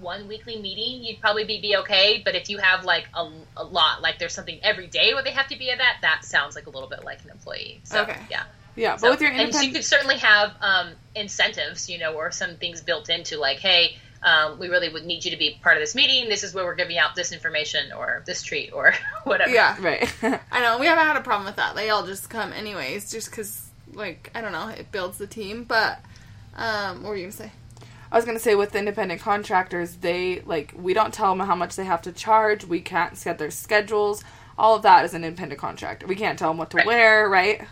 one 0.00 0.26
weekly 0.28 0.60
meeting 0.60 1.04
you'd 1.04 1.20
probably 1.20 1.44
be, 1.44 1.60
be 1.60 1.76
okay 1.76 2.20
but 2.24 2.34
if 2.34 2.48
you 2.48 2.58
have 2.58 2.84
like 2.84 3.06
a, 3.14 3.30
a 3.56 3.64
lot 3.64 4.02
like 4.02 4.18
there's 4.18 4.32
something 4.32 4.58
every 4.62 4.86
day 4.86 5.14
where 5.14 5.22
they 5.22 5.30
have 5.30 5.48
to 5.48 5.58
be 5.58 5.70
at 5.70 5.78
that 5.78 5.98
that 6.02 6.24
sounds 6.24 6.54
like 6.54 6.66
a 6.66 6.70
little 6.70 6.88
bit 6.88 7.04
like 7.04 7.22
an 7.24 7.30
employee 7.30 7.80
so 7.84 8.02
okay. 8.02 8.18
yeah 8.30 8.44
yeah 8.76 8.96
so, 8.96 9.02
but 9.02 9.12
with 9.12 9.20
your 9.20 9.30
independent... 9.30 9.54
and 9.54 9.62
so 9.62 9.68
you 9.68 9.72
could 9.72 9.84
certainly 9.84 10.18
have 10.18 10.52
um, 10.60 10.90
incentives 11.14 11.88
you 11.88 11.98
know 11.98 12.14
or 12.14 12.30
some 12.30 12.56
things 12.56 12.80
built 12.80 13.08
into 13.08 13.38
like 13.38 13.58
hey 13.58 13.96
um, 14.24 14.58
we 14.58 14.68
really 14.68 14.88
would 14.88 15.04
need 15.04 15.24
you 15.24 15.30
to 15.32 15.36
be 15.36 15.58
part 15.62 15.76
of 15.76 15.82
this 15.82 15.94
meeting. 15.94 16.30
This 16.30 16.44
is 16.44 16.54
where 16.54 16.64
we're 16.64 16.74
giving 16.74 16.96
out 16.96 17.14
this 17.14 17.30
information 17.30 17.92
or 17.92 18.22
this 18.26 18.42
treat 18.42 18.72
or 18.72 18.94
whatever. 19.24 19.50
Yeah, 19.50 19.76
right. 19.80 20.12
I 20.50 20.62
know. 20.62 20.78
We 20.78 20.86
haven't 20.86 21.06
had 21.06 21.16
a 21.16 21.20
problem 21.20 21.44
with 21.44 21.56
that. 21.56 21.76
They 21.76 21.90
all 21.90 22.06
just 22.06 22.30
come 22.30 22.52
anyways, 22.52 23.10
just 23.10 23.30
because 23.30 23.63
like 23.94 24.30
I 24.34 24.40
don't 24.40 24.52
know, 24.52 24.68
it 24.68 24.90
builds 24.92 25.18
the 25.18 25.26
team. 25.26 25.64
But 25.64 26.00
um, 26.54 27.02
what 27.02 27.10
were 27.10 27.16
you 27.16 27.24
gonna 27.24 27.32
say? 27.32 27.52
I 28.10 28.16
was 28.16 28.24
gonna 28.24 28.38
say 28.38 28.54
with 28.54 28.74
independent 28.74 29.20
contractors, 29.20 29.96
they 29.96 30.40
like 30.40 30.72
we 30.76 30.94
don't 30.94 31.12
tell 31.12 31.34
them 31.34 31.46
how 31.46 31.54
much 31.54 31.76
they 31.76 31.84
have 31.84 32.02
to 32.02 32.12
charge. 32.12 32.64
We 32.64 32.80
can't 32.80 33.16
set 33.16 33.38
their 33.38 33.50
schedules. 33.50 34.22
All 34.56 34.76
of 34.76 34.82
that 34.82 35.04
is 35.04 35.14
an 35.14 35.24
independent 35.24 35.60
contractor. 35.60 36.06
We 36.06 36.14
can't 36.14 36.38
tell 36.38 36.50
them 36.50 36.58
what 36.58 36.70
to 36.70 36.76
right. 36.76 36.86
wear, 36.86 37.28
right? 37.28 37.62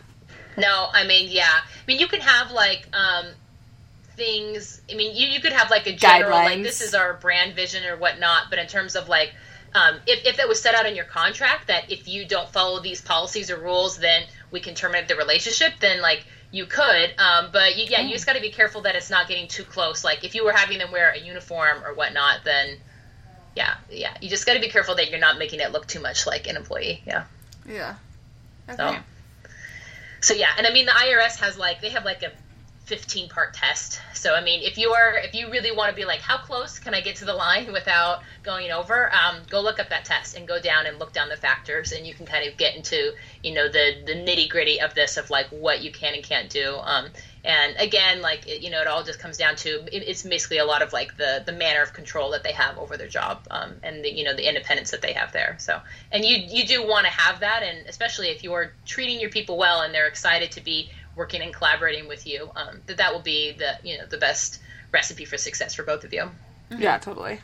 No, 0.56 0.88
I 0.92 1.06
mean, 1.06 1.28
yeah. 1.30 1.48
I 1.48 1.84
mean, 1.86 1.98
you 1.98 2.08
can 2.08 2.20
have 2.20 2.50
like 2.50 2.88
um, 2.92 3.26
things. 4.16 4.80
I 4.90 4.94
mean, 4.94 5.16
you, 5.16 5.28
you 5.28 5.40
could 5.40 5.52
have 5.52 5.70
like 5.70 5.86
a 5.86 5.94
general, 5.94 6.38
Guidelines. 6.38 6.44
like 6.44 6.62
this 6.62 6.80
is 6.80 6.94
our 6.94 7.14
brand 7.14 7.54
vision 7.54 7.84
or 7.84 7.96
whatnot. 7.96 8.44
But 8.50 8.58
in 8.58 8.66
terms 8.66 8.96
of 8.96 9.08
like, 9.08 9.32
um, 9.74 9.96
if 10.06 10.26
if 10.26 10.36
that 10.36 10.48
was 10.48 10.60
set 10.60 10.74
out 10.74 10.86
in 10.86 10.94
your 10.94 11.04
contract 11.04 11.68
that 11.68 11.90
if 11.90 12.08
you 12.08 12.24
don't 12.24 12.48
follow 12.48 12.80
these 12.80 13.00
policies 13.00 13.50
or 13.50 13.58
rules, 13.58 13.98
then 13.98 14.24
we 14.52 14.60
can 14.60 14.74
terminate 14.74 15.08
the 15.08 15.16
relationship, 15.16 15.72
then 15.80 16.00
like 16.00 16.24
you 16.52 16.66
could. 16.66 17.14
Um, 17.18 17.48
but 17.52 17.76
you, 17.76 17.86
yeah, 17.88 18.02
you 18.02 18.12
just 18.12 18.26
got 18.26 18.34
to 18.34 18.40
be 18.40 18.50
careful 18.50 18.82
that 18.82 18.94
it's 18.94 19.10
not 19.10 19.26
getting 19.26 19.48
too 19.48 19.64
close. 19.64 20.04
Like 20.04 20.22
if 20.22 20.34
you 20.34 20.44
were 20.44 20.52
having 20.52 20.78
them 20.78 20.92
wear 20.92 21.10
a 21.10 21.18
uniform 21.18 21.82
or 21.84 21.94
whatnot, 21.94 22.44
then 22.44 22.76
yeah, 23.56 23.74
yeah, 23.90 24.14
you 24.20 24.28
just 24.28 24.46
got 24.46 24.54
to 24.54 24.60
be 24.60 24.68
careful 24.68 24.94
that 24.96 25.10
you're 25.10 25.18
not 25.18 25.38
making 25.38 25.60
it 25.60 25.72
look 25.72 25.86
too 25.86 26.00
much 26.00 26.26
like 26.26 26.46
an 26.46 26.56
employee. 26.56 27.02
Yeah. 27.06 27.24
Yeah. 27.66 27.96
Okay. 28.68 28.76
So, 28.76 28.96
so 30.20 30.34
yeah, 30.34 30.50
and 30.56 30.66
I 30.66 30.72
mean 30.72 30.86
the 30.86 30.92
IRS 30.92 31.40
has 31.40 31.58
like 31.58 31.80
they 31.80 31.90
have 31.90 32.04
like 32.04 32.22
a 32.22 32.30
15 32.84 33.28
part 33.28 33.54
test. 33.54 34.00
So 34.12 34.34
I 34.34 34.42
mean, 34.42 34.62
if 34.62 34.76
you 34.76 34.92
are 34.92 35.14
if 35.16 35.34
you 35.34 35.50
really 35.50 35.70
want 35.70 35.90
to 35.90 35.96
be 35.96 36.04
like, 36.04 36.20
how 36.20 36.38
close 36.38 36.78
can 36.78 36.94
I 36.94 37.00
get 37.00 37.16
to 37.16 37.24
the 37.24 37.34
line 37.34 37.72
without 37.72 38.22
going 38.42 38.72
over? 38.72 39.12
Um, 39.14 39.38
go 39.48 39.60
look 39.60 39.78
up 39.78 39.88
that 39.90 40.04
test 40.04 40.36
and 40.36 40.48
go 40.48 40.60
down 40.60 40.86
and 40.86 40.98
look 40.98 41.12
down 41.12 41.28
the 41.28 41.36
factors, 41.36 41.92
and 41.92 42.06
you 42.06 42.12
can 42.12 42.26
kind 42.26 42.48
of 42.48 42.56
get 42.56 42.74
into 42.74 43.12
you 43.42 43.54
know 43.54 43.68
the 43.68 44.02
the 44.04 44.14
nitty 44.14 44.50
gritty 44.50 44.80
of 44.80 44.94
this 44.94 45.16
of 45.16 45.30
like 45.30 45.46
what 45.48 45.82
you 45.82 45.92
can 45.92 46.14
and 46.14 46.24
can't 46.24 46.50
do. 46.50 46.76
Um, 46.82 47.08
and 47.44 47.74
again, 47.78 48.20
like 48.20 48.46
it, 48.46 48.62
you 48.62 48.70
know, 48.70 48.80
it 48.80 48.86
all 48.86 49.02
just 49.02 49.18
comes 49.18 49.36
down 49.36 49.56
to 49.56 49.84
it, 49.92 50.02
it's 50.06 50.22
basically 50.22 50.58
a 50.58 50.64
lot 50.64 50.82
of 50.82 50.92
like 50.92 51.16
the 51.16 51.42
the 51.46 51.52
manner 51.52 51.82
of 51.82 51.92
control 51.92 52.30
that 52.32 52.42
they 52.42 52.52
have 52.52 52.78
over 52.78 52.96
their 52.96 53.08
job 53.08 53.46
um, 53.50 53.74
and 53.82 54.04
the 54.04 54.12
you 54.12 54.24
know 54.24 54.34
the 54.34 54.48
independence 54.48 54.90
that 54.90 55.02
they 55.02 55.12
have 55.12 55.32
there. 55.32 55.56
So 55.60 55.80
and 56.10 56.24
you 56.24 56.36
you 56.36 56.66
do 56.66 56.86
want 56.86 57.06
to 57.06 57.12
have 57.12 57.40
that, 57.40 57.62
and 57.62 57.86
especially 57.86 58.28
if 58.28 58.42
you're 58.42 58.72
treating 58.86 59.20
your 59.20 59.30
people 59.30 59.56
well 59.56 59.82
and 59.82 59.94
they're 59.94 60.08
excited 60.08 60.50
to 60.52 60.60
be 60.60 60.90
working 61.16 61.42
and 61.42 61.52
collaborating 61.52 62.08
with 62.08 62.26
you, 62.26 62.50
um, 62.56 62.80
that 62.86 62.98
that 62.98 63.12
will 63.12 63.20
be 63.20 63.52
the 63.52 63.76
you 63.82 63.98
know 63.98 64.06
the 64.06 64.18
best 64.18 64.60
recipe 64.92 65.24
for 65.24 65.38
success 65.38 65.74
for 65.74 65.82
both 65.82 66.04
of 66.04 66.12
you. 66.12 66.22
Mm-hmm. 66.70 66.82
Yeah, 66.82 66.98
totally. 66.98 67.40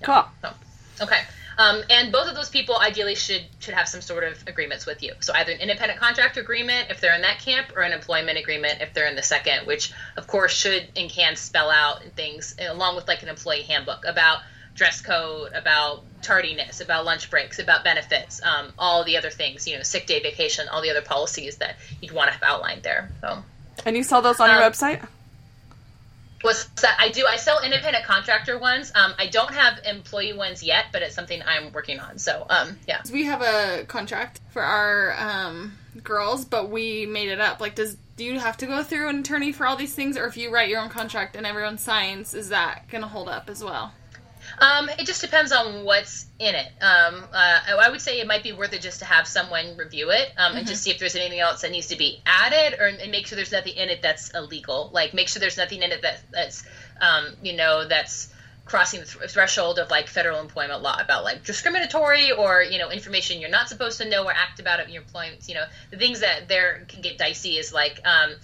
Yeah. 0.00 0.06
Cool. 0.06 0.24
So, 0.42 1.04
okay. 1.04 1.20
Um, 1.58 1.82
and 1.90 2.10
both 2.10 2.28
of 2.28 2.34
those 2.34 2.48
people 2.48 2.78
ideally 2.78 3.14
should 3.14 3.42
should 3.58 3.74
have 3.74 3.88
some 3.88 4.00
sort 4.00 4.24
of 4.24 4.42
agreements 4.46 4.86
with 4.86 5.02
you. 5.02 5.12
So 5.20 5.32
either 5.34 5.52
an 5.52 5.60
independent 5.60 6.00
contract 6.00 6.36
agreement 6.36 6.90
if 6.90 7.00
they're 7.00 7.14
in 7.14 7.22
that 7.22 7.40
camp, 7.40 7.72
or 7.76 7.82
an 7.82 7.92
employment 7.92 8.38
agreement 8.38 8.80
if 8.80 8.94
they're 8.94 9.08
in 9.08 9.16
the 9.16 9.22
second, 9.22 9.66
which 9.66 9.92
of 10.16 10.26
course 10.26 10.52
should 10.52 10.88
and 10.96 11.10
can 11.10 11.36
spell 11.36 11.70
out 11.70 12.02
things 12.16 12.56
along 12.58 12.96
with 12.96 13.06
like 13.06 13.22
an 13.22 13.28
employee 13.28 13.62
handbook 13.62 14.04
about 14.06 14.40
dress 14.74 15.00
code, 15.00 15.52
about 15.52 16.02
tardiness, 16.22 16.80
about 16.80 17.04
lunch 17.04 17.30
breaks, 17.30 17.58
about 17.58 17.84
benefits, 17.84 18.40
um, 18.42 18.72
all 18.78 19.04
the 19.04 19.16
other 19.16 19.30
things, 19.30 19.66
you 19.66 19.76
know, 19.76 19.82
sick 19.82 20.06
day, 20.06 20.20
vacation, 20.20 20.68
all 20.68 20.82
the 20.82 20.90
other 20.90 21.02
policies 21.02 21.56
that 21.58 21.76
you'd 22.00 22.12
want 22.12 22.28
to 22.28 22.32
have 22.32 22.42
outlined 22.42 22.82
there. 22.82 23.10
So, 23.20 23.42
and 23.84 23.96
you 23.96 24.02
sell 24.02 24.22
those 24.22 24.40
on 24.40 24.50
um, 24.50 24.56
your 24.56 24.70
website? 24.70 25.06
Was 26.44 26.66
that 26.82 26.96
I 26.98 27.10
do? 27.10 27.24
I 27.28 27.36
sell 27.36 27.62
independent 27.62 28.04
contractor 28.04 28.58
ones. 28.58 28.90
Um, 28.94 29.14
I 29.16 29.28
don't 29.28 29.52
have 29.52 29.78
employee 29.84 30.32
ones 30.32 30.62
yet, 30.62 30.86
but 30.92 31.02
it's 31.02 31.14
something 31.14 31.40
I'm 31.46 31.72
working 31.72 32.00
on. 32.00 32.18
So, 32.18 32.46
um, 32.50 32.78
yeah, 32.88 33.00
we 33.12 33.24
have 33.24 33.42
a 33.42 33.84
contract 33.84 34.40
for 34.50 34.62
our 34.62 35.14
um, 35.18 35.78
girls, 36.02 36.44
but 36.44 36.68
we 36.68 37.06
made 37.06 37.28
it 37.28 37.40
up. 37.40 37.60
Like, 37.60 37.76
does 37.76 37.96
do 38.16 38.24
you 38.24 38.38
have 38.38 38.56
to 38.58 38.66
go 38.66 38.82
through 38.82 39.08
an 39.08 39.20
attorney 39.20 39.52
for 39.52 39.66
all 39.66 39.76
these 39.76 39.94
things, 39.94 40.16
or 40.16 40.26
if 40.26 40.36
you 40.36 40.52
write 40.52 40.68
your 40.68 40.80
own 40.80 40.88
contract 40.88 41.36
and 41.36 41.46
everyone 41.46 41.78
signs, 41.78 42.34
is 42.34 42.48
that 42.48 42.88
going 42.88 43.02
to 43.02 43.08
hold 43.08 43.28
up 43.28 43.48
as 43.48 43.62
well? 43.62 43.92
Um, 44.58 44.88
it 44.90 45.06
just 45.06 45.20
depends 45.20 45.52
on 45.52 45.84
what's 45.84 46.26
in 46.38 46.54
it. 46.54 46.66
Um, 46.80 47.24
uh, 47.32 47.60
I 47.80 47.88
would 47.90 48.00
say 48.00 48.20
it 48.20 48.26
might 48.26 48.42
be 48.42 48.52
worth 48.52 48.72
it 48.72 48.80
just 48.80 49.00
to 49.00 49.04
have 49.04 49.26
someone 49.26 49.76
review 49.76 50.10
it 50.10 50.32
um, 50.36 50.50
mm-hmm. 50.50 50.58
and 50.58 50.66
just 50.66 50.82
see 50.82 50.90
if 50.90 50.98
there's 50.98 51.16
anything 51.16 51.40
else 51.40 51.62
that 51.62 51.70
needs 51.70 51.88
to 51.88 51.96
be 51.96 52.20
added, 52.26 52.78
or 52.80 52.86
and 52.86 53.10
make 53.10 53.26
sure 53.26 53.36
there's 53.36 53.52
nothing 53.52 53.74
in 53.76 53.88
it 53.88 54.02
that's 54.02 54.30
illegal. 54.30 54.90
Like 54.92 55.14
make 55.14 55.28
sure 55.28 55.40
there's 55.40 55.56
nothing 55.56 55.82
in 55.82 55.92
it 55.92 56.02
that 56.02 56.20
that's 56.30 56.64
um, 57.00 57.26
you 57.42 57.54
know 57.54 57.86
that's 57.86 58.32
crossing 58.64 59.00
the 59.00 59.06
th- 59.06 59.30
threshold 59.30 59.78
of 59.78 59.90
like 59.90 60.06
federal 60.06 60.40
employment 60.40 60.82
law 60.82 60.96
about 61.00 61.24
like 61.24 61.44
discriminatory 61.44 62.30
or 62.30 62.62
you 62.62 62.78
know 62.78 62.90
information 62.90 63.40
you're 63.40 63.50
not 63.50 63.68
supposed 63.68 64.00
to 64.00 64.08
know 64.08 64.24
or 64.24 64.32
act 64.32 64.60
about 64.60 64.80
at 64.80 64.90
your 64.90 65.02
employment. 65.02 65.48
You 65.48 65.54
know 65.54 65.64
the 65.90 65.96
things 65.96 66.20
that 66.20 66.48
there 66.48 66.84
can 66.88 67.02
get 67.02 67.18
dicey 67.18 67.56
is 67.56 67.72
like 67.72 68.00
um, 68.04 68.34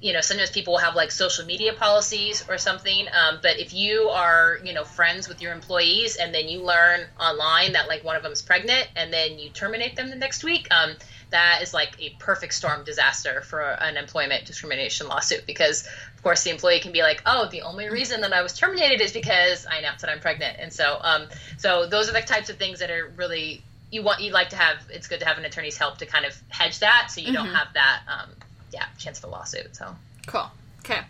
you 0.00 0.14
know 0.14 0.20
sometimes 0.20 0.50
people 0.50 0.72
will 0.72 0.80
have 0.80 0.94
like 0.94 1.10
social 1.10 1.44
media 1.44 1.72
policies 1.74 2.44
or 2.48 2.56
something 2.56 3.06
um, 3.12 3.38
but 3.42 3.58
if 3.58 3.74
you 3.74 4.08
are 4.08 4.58
you 4.64 4.72
know 4.72 4.84
friends 4.84 5.28
with 5.28 5.42
your 5.42 5.52
employees 5.52 6.16
and 6.16 6.34
then 6.34 6.48
you 6.48 6.62
learn 6.62 7.00
online 7.18 7.72
that 7.72 7.86
like 7.86 8.02
one 8.02 8.16
of 8.16 8.22
them 8.22 8.32
is 8.32 8.42
pregnant 8.42 8.88
and 8.96 9.12
then 9.12 9.38
you 9.38 9.50
terminate 9.50 9.96
them 9.96 10.08
the 10.08 10.16
next 10.16 10.42
week 10.42 10.66
um, 10.70 10.94
that 11.30 11.60
is 11.62 11.74
like 11.74 11.94
a 12.00 12.10
perfect 12.18 12.54
storm 12.54 12.82
disaster 12.84 13.42
for 13.42 13.60
an 13.60 13.96
employment 13.96 14.44
discrimination 14.46 15.06
lawsuit 15.06 15.46
because 15.46 15.86
of 16.16 16.22
course 16.22 16.44
the 16.44 16.50
employee 16.50 16.80
can 16.80 16.92
be 16.92 17.02
like 17.02 17.22
oh 17.26 17.48
the 17.50 17.62
only 17.62 17.88
reason 17.90 18.22
that 18.22 18.32
i 18.32 18.42
was 18.42 18.56
terminated 18.56 19.02
is 19.02 19.12
because 19.12 19.66
i 19.66 19.76
announced 19.76 20.00
that 20.00 20.10
i'm 20.10 20.20
pregnant. 20.20 20.56
And 20.58 20.72
so 20.72 20.98
um, 21.02 21.26
so 21.58 21.86
those 21.86 22.08
are 22.08 22.12
the 22.12 22.20
types 22.22 22.48
of 22.48 22.56
things 22.56 22.80
that 22.80 22.90
are 22.90 23.12
really 23.16 23.62
you 23.90 24.02
want 24.02 24.20
you 24.20 24.32
like 24.32 24.50
to 24.50 24.56
have 24.56 24.78
it's 24.90 25.08
good 25.08 25.20
to 25.20 25.26
have 25.26 25.36
an 25.36 25.44
attorney's 25.44 25.76
help 25.76 25.98
to 25.98 26.06
kind 26.06 26.24
of 26.24 26.34
hedge 26.48 26.78
that 26.78 27.08
so 27.10 27.20
you 27.20 27.32
don't 27.32 27.48
have 27.48 27.68
that 27.74 28.00
um, 28.08 28.30
yeah 28.72 28.86
chance 28.98 29.18
of 29.18 29.24
a 29.24 29.28
lawsuit. 29.28 29.74
So 29.76 29.94
Cool. 30.26 30.50
Okay. 30.80 31.00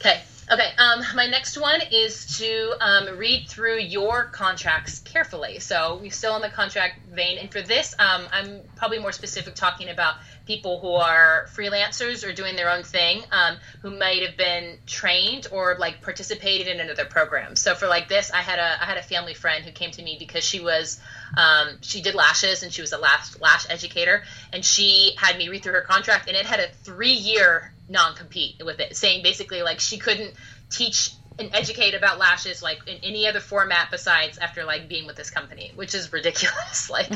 Okay. 0.00 0.20
Okay. 0.50 0.70
Um, 0.76 1.02
my 1.14 1.26
next 1.26 1.56
one 1.56 1.80
is 1.92 2.38
to 2.38 2.74
um, 2.80 3.18
read 3.18 3.46
through 3.48 3.78
your 3.78 4.24
contracts 4.24 4.98
carefully. 5.00 5.60
So 5.60 5.98
we're 6.02 6.10
still 6.10 6.34
in 6.36 6.42
the 6.42 6.50
contract 6.50 7.06
vein, 7.06 7.38
and 7.38 7.50
for 7.50 7.62
this, 7.62 7.94
um, 7.98 8.26
I'm 8.32 8.60
probably 8.76 8.98
more 8.98 9.12
specific 9.12 9.54
talking 9.54 9.88
about 9.88 10.16
people 10.46 10.80
who 10.80 10.92
are 10.92 11.46
freelancers 11.54 12.26
or 12.26 12.32
doing 12.32 12.56
their 12.56 12.70
own 12.70 12.82
thing, 12.82 13.22
um, 13.30 13.56
who 13.80 13.90
might 13.90 14.22
have 14.22 14.36
been 14.36 14.78
trained 14.86 15.46
or 15.50 15.76
like 15.78 16.02
participated 16.02 16.66
in 16.66 16.80
another 16.80 17.04
program. 17.04 17.56
So 17.56 17.74
for 17.74 17.86
like 17.86 18.08
this, 18.08 18.30
I 18.30 18.38
had 18.38 18.58
a 18.58 18.82
I 18.82 18.86
had 18.86 18.98
a 18.98 19.02
family 19.02 19.34
friend 19.34 19.64
who 19.64 19.72
came 19.72 19.90
to 19.92 20.02
me 20.02 20.16
because 20.18 20.44
she 20.44 20.60
was 20.60 21.00
um, 21.36 21.78
she 21.80 22.02
did 22.02 22.14
lashes 22.14 22.62
and 22.62 22.72
she 22.72 22.80
was 22.80 22.92
a 22.92 22.98
lash 22.98 23.38
lash 23.40 23.66
educator, 23.68 24.22
and 24.52 24.64
she 24.64 25.14
had 25.16 25.36
me 25.38 25.48
read 25.48 25.62
through 25.62 25.74
her 25.74 25.82
contract, 25.82 26.28
and 26.28 26.36
it 26.36 26.46
had 26.46 26.60
a 26.60 26.68
three 26.82 27.12
year 27.12 27.72
non 27.88 28.14
compete 28.14 28.62
with 28.64 28.80
it, 28.80 28.96
saying 28.96 29.22
basically 29.22 29.62
like 29.62 29.80
she 29.80 29.98
couldn't 29.98 30.34
teach 30.70 31.12
and 31.46 31.54
educate 31.54 31.94
about 31.94 32.18
lashes 32.18 32.62
like 32.62 32.80
in 32.86 32.98
any 33.02 33.26
other 33.26 33.40
format 33.40 33.88
besides 33.90 34.38
after 34.38 34.64
like 34.64 34.88
being 34.88 35.06
with 35.06 35.16
this 35.16 35.30
company, 35.30 35.72
which 35.74 35.94
is 35.94 36.12
ridiculous. 36.12 36.88
like 36.96 37.08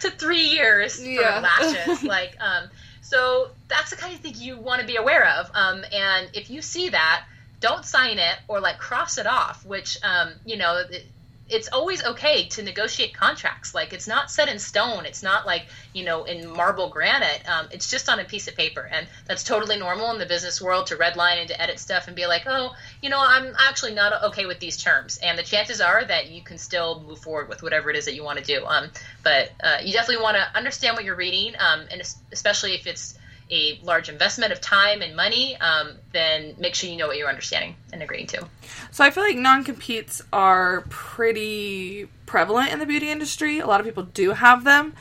to 0.00 0.10
three 0.10 0.48
years 0.48 1.04
Yeah. 1.04 1.36
for 1.36 1.42
lashes, 1.42 2.02
like 2.02 2.36
um. 2.40 2.68
So 3.02 3.48
that's 3.68 3.90
the 3.90 3.96
kind 3.96 4.14
of 4.14 4.20
thing 4.20 4.34
you 4.36 4.58
want 4.58 4.80
to 4.80 4.86
be 4.86 4.96
aware 4.96 5.26
of. 5.38 5.50
Um, 5.54 5.84
and 5.92 6.30
if 6.32 6.48
you 6.48 6.62
see 6.62 6.88
that, 6.88 7.24
don't 7.60 7.84
sign 7.84 8.18
it 8.18 8.36
or 8.48 8.60
like 8.60 8.78
cross 8.78 9.18
it 9.18 9.26
off. 9.26 9.64
Which 9.66 9.98
um, 10.02 10.32
you 10.44 10.56
know. 10.56 10.82
It, 10.90 11.04
it's 11.48 11.68
always 11.68 12.02
okay 12.04 12.46
to 12.48 12.62
negotiate 12.62 13.14
contracts. 13.14 13.74
Like 13.74 13.92
it's 13.92 14.08
not 14.08 14.30
set 14.30 14.48
in 14.48 14.58
stone. 14.58 15.04
It's 15.04 15.22
not 15.22 15.46
like 15.46 15.66
you 15.92 16.04
know 16.04 16.24
in 16.24 16.48
marble 16.48 16.88
granite. 16.88 17.42
Um, 17.48 17.68
it's 17.70 17.90
just 17.90 18.08
on 18.08 18.18
a 18.18 18.24
piece 18.24 18.48
of 18.48 18.56
paper, 18.56 18.88
and 18.90 19.06
that's 19.26 19.44
totally 19.44 19.78
normal 19.78 20.10
in 20.12 20.18
the 20.18 20.26
business 20.26 20.60
world 20.60 20.86
to 20.86 20.96
redline 20.96 21.38
and 21.38 21.48
to 21.48 21.60
edit 21.60 21.78
stuff 21.78 22.06
and 22.06 22.16
be 22.16 22.26
like, 22.26 22.44
oh, 22.46 22.74
you 23.02 23.10
know, 23.10 23.20
I'm 23.20 23.54
actually 23.68 23.94
not 23.94 24.22
okay 24.24 24.46
with 24.46 24.58
these 24.58 24.76
terms. 24.76 25.18
And 25.22 25.38
the 25.38 25.42
chances 25.42 25.80
are 25.80 26.04
that 26.04 26.30
you 26.30 26.42
can 26.42 26.56
still 26.56 27.00
move 27.06 27.18
forward 27.18 27.48
with 27.48 27.62
whatever 27.62 27.90
it 27.90 27.96
is 27.96 28.06
that 28.06 28.14
you 28.14 28.24
want 28.24 28.38
to 28.38 28.44
do. 28.44 28.64
Um, 28.64 28.90
but 29.22 29.50
uh, 29.62 29.78
you 29.82 29.92
definitely 29.92 30.22
want 30.22 30.36
to 30.36 30.56
understand 30.56 30.96
what 30.96 31.04
you're 31.04 31.16
reading, 31.16 31.54
um, 31.58 31.82
and 31.90 32.02
especially 32.32 32.74
if 32.74 32.86
it's 32.86 33.18
a 33.50 33.78
large 33.82 34.08
investment 34.08 34.52
of 34.52 34.60
time 34.60 35.02
and 35.02 35.14
money, 35.14 35.56
um, 35.58 35.92
then 36.12 36.54
make 36.58 36.74
sure 36.74 36.88
you 36.88 36.96
know 36.96 37.06
what 37.06 37.16
you're 37.16 37.28
understanding 37.28 37.76
and 37.92 38.02
agreeing 38.02 38.26
to. 38.28 38.46
So 38.90 39.04
I 39.04 39.10
feel 39.10 39.22
like 39.22 39.36
non 39.36 39.64
competes 39.64 40.22
are 40.32 40.82
pretty 40.88 42.08
prevalent 42.26 42.72
in 42.72 42.78
the 42.78 42.86
beauty 42.86 43.10
industry. 43.10 43.58
A 43.58 43.66
lot 43.66 43.80
of 43.80 43.86
people 43.86 44.04
do 44.04 44.30
have 44.30 44.64
them, 44.64 44.94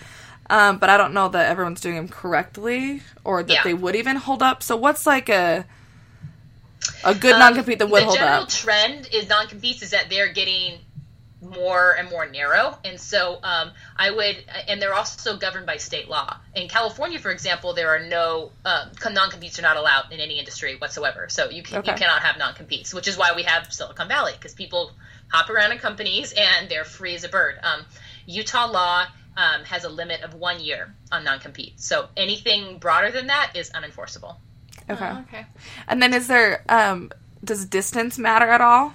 um, 0.49 0.77
but 0.77 0.89
I 0.89 0.97
don't 0.97 1.13
know 1.13 1.29
that 1.29 1.49
everyone's 1.49 1.81
doing 1.81 1.95
them 1.95 2.09
correctly 2.09 3.01
or 3.23 3.43
that 3.43 3.53
Yeah. 3.53 3.63
they 3.63 3.73
would 3.73 3.95
even 3.95 4.17
hold 4.17 4.43
up. 4.43 4.61
So 4.61 4.75
what's 4.75 5.05
like 5.07 5.29
a 5.29 5.65
a 7.05 7.15
good 7.15 7.37
non 7.39 7.55
compete 7.55 7.79
that 7.79 7.89
would 7.89 8.03
hold 8.03 8.17
up? 8.17 8.19
the 8.19 8.25
general 8.25 8.45
trend 8.47 9.09
is 9.13 9.29
non-competes 9.29 9.81
is 9.83 9.91
that 9.91 10.09
they're 10.09 10.31
getting 10.33 10.79
more 11.43 11.95
and 11.97 12.09
more 12.09 12.27
narrow. 12.29 12.77
And 12.83 12.99
so 12.99 13.39
um, 13.43 13.71
i 13.97 14.09
would 14.09 14.37
and 14.67 14.81
they're 14.81 14.93
also 14.93 15.37
governed 15.37 15.65
by 15.65 15.77
state 15.77 16.07
law. 16.09 16.37
In 16.55 16.67
california 16.67 17.19
for 17.19 17.31
example 17.31 17.73
there 17.73 17.89
are 17.89 17.99
no 17.99 18.51
um, 18.65 18.89
non-competes 19.11 19.59
are 19.59 19.63
not 19.63 19.77
allowed 19.77 20.11
in 20.11 20.19
any 20.19 20.39
industry 20.39 20.75
whatsoever. 20.75 21.27
So 21.29 21.49
you, 21.49 21.63
can, 21.63 21.83
you 21.85 21.93
cannot 21.93 22.21
have 22.21 22.37
non-competes 22.37 22.93
which 22.93 23.07
is 23.07 23.17
why 23.17 23.33
we 23.35 23.43
have 23.43 23.71
silicon 23.73 24.07
valley 24.07 24.33
because 24.33 24.53
people 24.53 24.91
hop 25.31 25.49
around 25.49 25.71
in 25.71 25.79
companies 25.79 26.33
and 26.35 26.69
they're 26.69 26.85
free 26.85 27.15
as 27.15 27.23
a 27.23 27.29
bird. 27.29 27.55
Um, 27.63 27.85
utah 28.25 28.67
law 28.67 29.05
um, 29.35 29.63
has 29.65 29.83
a 29.83 29.89
limit 29.89 30.21
of 30.21 30.35
one 30.35 30.59
year 30.59 30.93
on 31.11 31.23
non-compete 31.23 31.79
so 31.79 32.07
anything 32.15 32.77
broader 32.77 33.11
than 33.11 33.27
that 33.27 33.51
is 33.55 33.69
unenforceable. 33.71 34.35
Okay. 34.89 35.09
Oh, 35.09 35.19
okay. 35.27 35.45
And 35.87 36.01
then 36.01 36.13
is 36.13 36.27
there 36.27 36.63
um 36.69 37.11
does 37.43 37.65
distance 37.65 38.17
matter 38.17 38.49
at 38.49 38.61
all? 38.61 38.93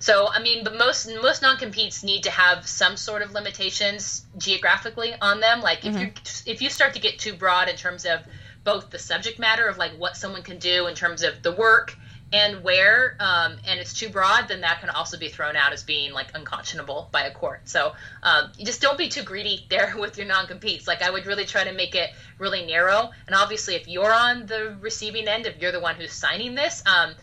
So 0.00 0.28
I 0.28 0.40
mean, 0.42 0.64
but 0.64 0.76
most 0.76 1.08
most 1.22 1.42
non 1.42 1.58
competes 1.58 2.02
need 2.02 2.24
to 2.24 2.30
have 2.30 2.66
some 2.66 2.96
sort 2.96 3.22
of 3.22 3.32
limitations 3.32 4.24
geographically 4.38 5.14
on 5.20 5.40
them. 5.40 5.60
Like 5.60 5.84
if 5.84 5.98
you 6.00 6.12
if 6.46 6.62
you 6.62 6.70
start 6.70 6.94
to 6.94 7.00
get 7.00 7.18
too 7.18 7.34
broad 7.34 7.68
in 7.68 7.76
terms 7.76 8.04
of 8.06 8.20
both 8.64 8.90
the 8.90 8.98
subject 8.98 9.38
matter 9.38 9.66
of 9.68 9.78
like 9.78 9.92
what 9.92 10.16
someone 10.16 10.42
can 10.42 10.58
do 10.58 10.86
in 10.86 10.94
terms 10.94 11.22
of 11.22 11.42
the 11.42 11.52
work 11.52 11.96
and 12.32 12.62
where, 12.62 13.16
um, 13.18 13.56
and 13.66 13.80
it's 13.80 13.92
too 13.92 14.08
broad, 14.08 14.46
then 14.48 14.60
that 14.60 14.80
can 14.80 14.88
also 14.90 15.18
be 15.18 15.28
thrown 15.28 15.56
out 15.56 15.72
as 15.72 15.82
being 15.82 16.12
like 16.12 16.28
unconscionable 16.34 17.08
by 17.10 17.22
a 17.22 17.32
court. 17.32 17.68
So 17.68 17.92
um, 18.22 18.52
you 18.56 18.64
just 18.64 18.80
don't 18.80 18.96
be 18.96 19.08
too 19.08 19.22
greedy 19.22 19.66
there 19.70 19.94
with 19.98 20.16
your 20.16 20.26
non 20.26 20.46
competes. 20.46 20.86
Like 20.86 21.02
I 21.02 21.10
would 21.10 21.26
really 21.26 21.44
try 21.44 21.64
to 21.64 21.72
make 21.72 21.94
it 21.94 22.10
really 22.38 22.64
narrow. 22.64 23.10
And 23.26 23.34
obviously, 23.34 23.74
if 23.74 23.88
you're 23.88 24.12
on 24.12 24.46
the 24.46 24.76
receiving 24.80 25.28
end, 25.28 25.46
if 25.46 25.60
you're 25.60 25.72
the 25.72 25.80
one 25.80 25.96
who's 25.96 26.12
signing 26.12 26.54
this, 26.54 26.82
um, 26.86 27.14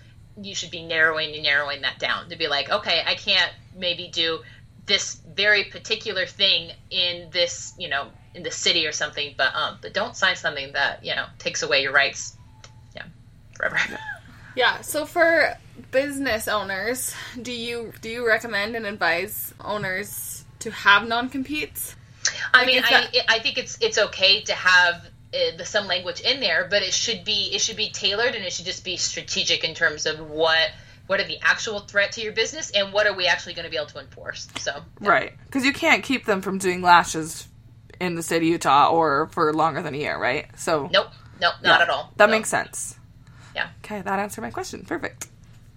you 0.42 0.56
should 0.56 0.72
be 0.72 0.84
narrowing 0.86 1.34
and 1.34 1.44
narrowing 1.44 1.82
that 1.82 2.00
down 2.00 2.30
to 2.30 2.38
be 2.38 2.48
like, 2.48 2.70
okay, 2.70 3.02
I 3.06 3.16
can't 3.16 3.52
maybe 3.76 4.10
do 4.12 4.40
this 4.86 5.16
very 5.36 5.66
particular 5.66 6.26
thing 6.26 6.72
in 6.90 7.30
this, 7.32 7.74
you 7.78 7.90
know, 7.90 8.08
in 8.34 8.44
the 8.44 8.52
city 8.52 8.86
or 8.88 8.92
something, 8.92 9.34
but 9.38 9.54
um, 9.56 9.78
but 9.82 9.94
don't 9.94 10.16
sign 10.16 10.36
something 10.36 10.74
that 10.74 11.04
you 11.04 11.16
know 11.16 11.26
takes 11.40 11.64
away 11.64 11.82
your 11.82 11.92
rights, 11.92 12.38
yeah, 12.96 13.04
forever. 13.56 13.78
Yeah. 14.56 14.82
So 14.82 15.06
for 15.06 15.56
business 15.92 16.48
owners, 16.48 17.14
do 17.42 17.52
you 17.52 17.94
do 18.02 18.10
you 18.10 18.26
recommend 18.28 18.76
and 18.76 18.86
advise 18.86 19.54
owners 19.60 20.46
to 20.60 20.72
have 20.72 21.08
non 21.08 21.30
competes? 21.30 21.96
I 22.54 22.66
mean, 22.66 22.80
is 22.80 22.86
I, 22.86 22.90
that- 22.90 23.26
I 23.30 23.40
think 23.40 23.58
it's 23.58 23.78
it's 23.82 23.98
okay 23.98 24.42
to 24.42 24.54
have 24.54 25.06
uh, 25.54 25.58
the 25.58 25.66
some 25.66 25.88
language 25.88 26.22
in 26.22 26.40
there, 26.40 26.68
but 26.70 26.82
it 26.82 26.94
should 26.94 27.24
be 27.24 27.52
it 27.54 27.60
should 27.60 27.78
be 27.78 27.90
tailored 27.90 28.36
and 28.36 28.44
it 28.44 28.52
should 28.54 28.66
just 28.66 28.84
be 28.84 28.98
strategic 28.98 29.64
in 29.64 29.74
terms 29.76 30.06
of 30.06 30.20
what 30.30 30.70
what 31.08 31.20
are 31.22 31.24
the 31.28 31.38
actual 31.42 31.80
threat 31.80 32.12
to 32.14 32.22
your 32.22 32.34
business 32.34 32.70
and 32.72 32.92
what 32.92 33.08
are 33.08 33.14
we 33.14 33.28
actually 33.28 33.54
going 33.54 33.64
to 33.64 33.72
be 33.72 33.78
able 33.78 33.88
to 33.88 34.00
enforce. 34.00 34.48
So 34.60 34.82
Right. 35.00 35.34
Because 35.46 35.64
you 35.66 35.72
can't 35.72 36.04
keep 36.04 36.26
them 36.26 36.42
from 36.42 36.58
doing 36.58 36.82
lashes 36.82 37.48
in 38.02 38.16
the 38.16 38.24
state 38.24 38.38
of 38.38 38.44
Utah 38.44 38.90
or 38.90 39.28
for 39.28 39.54
longer 39.54 39.82
than 39.82 39.94
a 39.94 39.98
year, 39.98 40.18
right? 40.20 40.48
So 40.58 40.90
nope, 40.92 41.08
nope, 41.42 41.54
not 41.64 41.80
Yeah, 41.80 41.84
at 41.84 41.90
all. 41.90 42.12
That 42.18 42.28
No. 42.30 42.32
makes 42.36 42.50
sense. 42.50 42.96
Yeah. 43.56 43.70
Okay, 43.86 44.02
that 44.02 44.20
answered 44.20 44.42
my 44.42 44.52
question. 44.52 44.84
Perfect. 44.86 45.28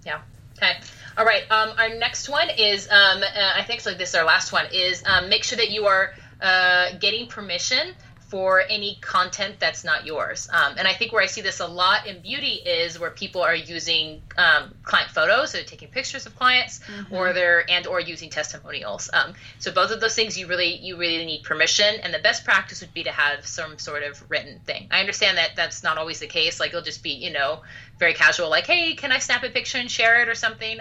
Yeah. 0.04 0.20
Okay. 0.58 0.72
All 1.16 1.24
right. 1.24 1.42
Um, 1.50 1.70
our 1.78 1.88
next 1.94 2.28
one 2.28 2.50
is, 2.50 2.86
um, 2.90 3.22
uh, 3.22 3.52
I 3.56 3.62
think 3.62 3.80
so. 3.80 3.94
This 3.94 4.10
is 4.10 4.14
our 4.16 4.24
last 4.24 4.52
one. 4.52 4.66
Is 4.72 5.02
um, 5.06 5.28
make 5.28 5.44
sure 5.44 5.56
that 5.56 5.70
you 5.70 5.86
are 5.86 6.12
uh, 6.42 6.92
getting 6.98 7.26
permission 7.28 7.94
for 8.30 8.62
any 8.70 8.96
content 9.00 9.56
that's 9.58 9.82
not 9.82 10.06
yours. 10.06 10.48
Um, 10.52 10.74
and 10.78 10.86
I 10.86 10.94
think 10.94 11.12
where 11.12 11.22
I 11.22 11.26
see 11.26 11.40
this 11.40 11.58
a 11.58 11.66
lot 11.66 12.06
in 12.06 12.20
beauty 12.20 12.62
is 12.64 12.96
where 12.96 13.10
people 13.10 13.42
are 13.42 13.54
using 13.54 14.22
um, 14.38 14.72
client 14.84 15.10
photos, 15.10 15.50
so 15.50 15.62
taking 15.62 15.88
pictures 15.88 16.26
of 16.26 16.36
clients, 16.36 16.80
or 17.10 17.32
they're 17.32 17.68
and 17.68 17.88
or 17.88 18.00
using 18.00 18.30
testimonials. 18.30 19.10
Um, 19.12 19.34
so 19.58 19.72
both 19.72 19.90
of 19.90 20.00
those 20.00 20.14
things, 20.14 20.38
you 20.38 20.46
really 20.46 20.76
you 20.76 20.96
really 20.96 21.26
need 21.26 21.42
permission. 21.42 21.96
And 22.04 22.14
the 22.14 22.20
best 22.20 22.44
practice 22.44 22.80
would 22.80 22.94
be 22.94 23.02
to 23.02 23.12
have 23.12 23.44
some 23.44 23.78
sort 23.78 24.04
of 24.04 24.22
written 24.30 24.60
thing. 24.60 24.86
I 24.92 25.00
understand 25.00 25.36
that 25.38 25.56
that's 25.56 25.82
not 25.82 25.98
always 25.98 26.20
the 26.20 26.28
case. 26.28 26.60
Like 26.60 26.70
it'll 26.70 26.82
just 26.82 27.02
be 27.02 27.10
you 27.10 27.32
know 27.32 27.62
very 27.98 28.14
casual, 28.14 28.48
like 28.48 28.66
hey, 28.66 28.94
can 28.94 29.10
I 29.10 29.18
snap 29.18 29.42
a 29.42 29.50
picture 29.50 29.78
and 29.78 29.90
share 29.90 30.22
it 30.22 30.28
or 30.28 30.36
something. 30.36 30.78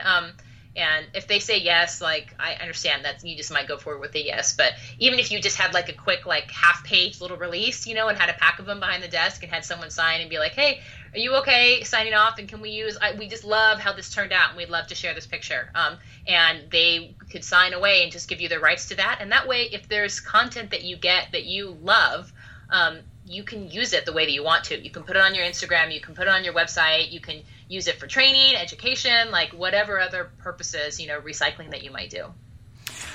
And 0.80 1.07
if 1.13 1.27
they 1.27 1.39
say 1.39 1.59
yes, 1.59 2.01
like 2.01 2.34
I 2.39 2.53
understand 2.53 3.03
that 3.03 3.23
you 3.25 3.36
just 3.36 3.51
might 3.51 3.67
go 3.67 3.77
forward 3.77 3.99
with 3.99 4.15
a 4.15 4.23
yes. 4.23 4.55
But 4.55 4.73
even 4.97 5.19
if 5.19 5.30
you 5.30 5.41
just 5.41 5.57
had 5.57 5.73
like 5.73 5.89
a 5.89 5.93
quick 5.93 6.25
like 6.25 6.49
half 6.49 6.86
page 6.86 7.19
little 7.19 7.36
release, 7.36 7.86
you 7.86 7.95
know, 7.95 8.07
and 8.07 8.17
had 8.17 8.30
a 8.30 8.34
pack 8.34 8.59
of 8.59 8.65
them 8.65 8.80
behind 8.80 9.03
the 9.03 9.09
desk 9.09 9.43
and 9.43 9.51
had 9.51 9.65
someone 9.65 9.89
sign 9.89 10.21
and 10.21 10.30
be 10.30 10.39
like, 10.39 10.53
hey, 10.53 10.80
are 11.13 11.17
you 11.19 11.36
okay 11.38 11.84
signing 11.84 12.13
off? 12.13 12.39
And 12.39 12.47
can 12.47 12.61
we 12.61 12.69
use? 12.69 12.97
I, 13.01 13.13
we 13.13 13.27
just 13.27 13.43
love 13.43 13.80
how 13.80 13.93
this 13.93 14.09
turned 14.09 14.32
out, 14.32 14.49
and 14.49 14.57
we'd 14.57 14.69
love 14.69 14.88
to 14.88 14.95
share 14.95 15.13
this 15.13 15.27
picture. 15.27 15.69
Um, 15.75 15.97
and 16.27 16.71
they 16.71 17.15
could 17.30 17.43
sign 17.43 17.73
away 17.73 18.03
and 18.03 18.11
just 18.11 18.30
give 18.30 18.39
you 18.39 18.47
the 18.47 18.59
rights 18.59 18.88
to 18.89 18.95
that. 18.95 19.17
And 19.19 19.32
that 19.32 19.47
way, 19.47 19.63
if 19.63 19.89
there's 19.89 20.19
content 20.19 20.71
that 20.71 20.84
you 20.84 20.95
get 20.95 21.34
that 21.34 21.45
you 21.45 21.77
love, 21.82 22.32
um, 22.69 22.99
you 23.25 23.43
can 23.43 23.69
use 23.69 23.93
it 23.93 24.05
the 24.05 24.13
way 24.13 24.25
that 24.25 24.32
you 24.32 24.43
want 24.43 24.65
to. 24.65 24.80
You 24.80 24.89
can 24.89 25.03
put 25.03 25.15
it 25.15 25.21
on 25.21 25.36
your 25.36 25.45
Instagram, 25.45 25.93
you 25.93 25.99
can 25.99 26.15
put 26.15 26.27
it 26.27 26.30
on 26.30 26.43
your 26.43 26.53
website, 26.53 27.11
you 27.11 27.19
can 27.19 27.41
use 27.70 27.88
it 27.88 27.97
for 27.99 28.07
training, 28.07 28.55
education, 28.55 29.32
like 29.32 29.51
whatever 29.51 29.99
other 29.99 30.32
purposes, 30.39 30.99
you 30.99 31.07
know, 31.07 31.22
recycling 31.22 31.72
that 31.72 31.84
you 31.84 31.91
might 31.91 32.09
do. 32.09 32.26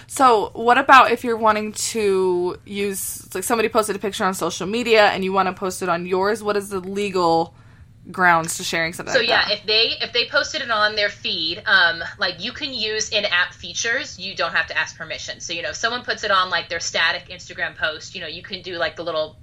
So, 0.06 0.50
what 0.54 0.78
about 0.78 1.10
if 1.10 1.24
you're 1.24 1.36
wanting 1.36 1.72
to 1.72 2.56
use, 2.64 3.34
like, 3.34 3.44
somebody 3.44 3.68
posted 3.68 3.96
a 3.96 3.98
picture 3.98 4.24
on 4.24 4.34
social 4.34 4.66
media 4.66 5.06
and 5.08 5.24
you 5.24 5.32
want 5.32 5.48
to 5.48 5.52
post 5.54 5.82
it 5.82 5.88
on 5.88 6.06
yours? 6.06 6.42
What 6.42 6.56
is 6.56 6.68
the 6.68 6.80
legal 6.80 7.54
grounds 8.10 8.58
to 8.58 8.64
sharing 8.64 8.92
something 8.92 9.12
So 9.14 9.20
like 9.20 9.28
yeah, 9.28 9.48
that? 9.48 9.60
if 9.60 9.66
they 9.66 9.92
if 10.00 10.12
they 10.12 10.28
posted 10.28 10.60
it 10.60 10.70
on 10.70 10.94
their 10.94 11.08
feed, 11.08 11.62
um, 11.66 12.02
like 12.18 12.42
you 12.42 12.52
can 12.52 12.72
use 12.72 13.08
in-app 13.10 13.54
features. 13.54 14.18
You 14.18 14.36
don't 14.36 14.52
have 14.52 14.66
to 14.68 14.78
ask 14.78 14.96
permission. 14.96 15.40
So 15.40 15.52
you 15.52 15.62
know, 15.62 15.70
if 15.70 15.76
someone 15.76 16.04
puts 16.04 16.22
it 16.22 16.30
on 16.30 16.50
like 16.50 16.68
their 16.68 16.80
static 16.80 17.28
Instagram 17.30 17.76
post, 17.76 18.14
you 18.14 18.20
know, 18.20 18.26
you 18.26 18.42
can 18.42 18.62
do 18.62 18.76
like 18.76 18.96
the 18.96 19.04
little 19.04 19.38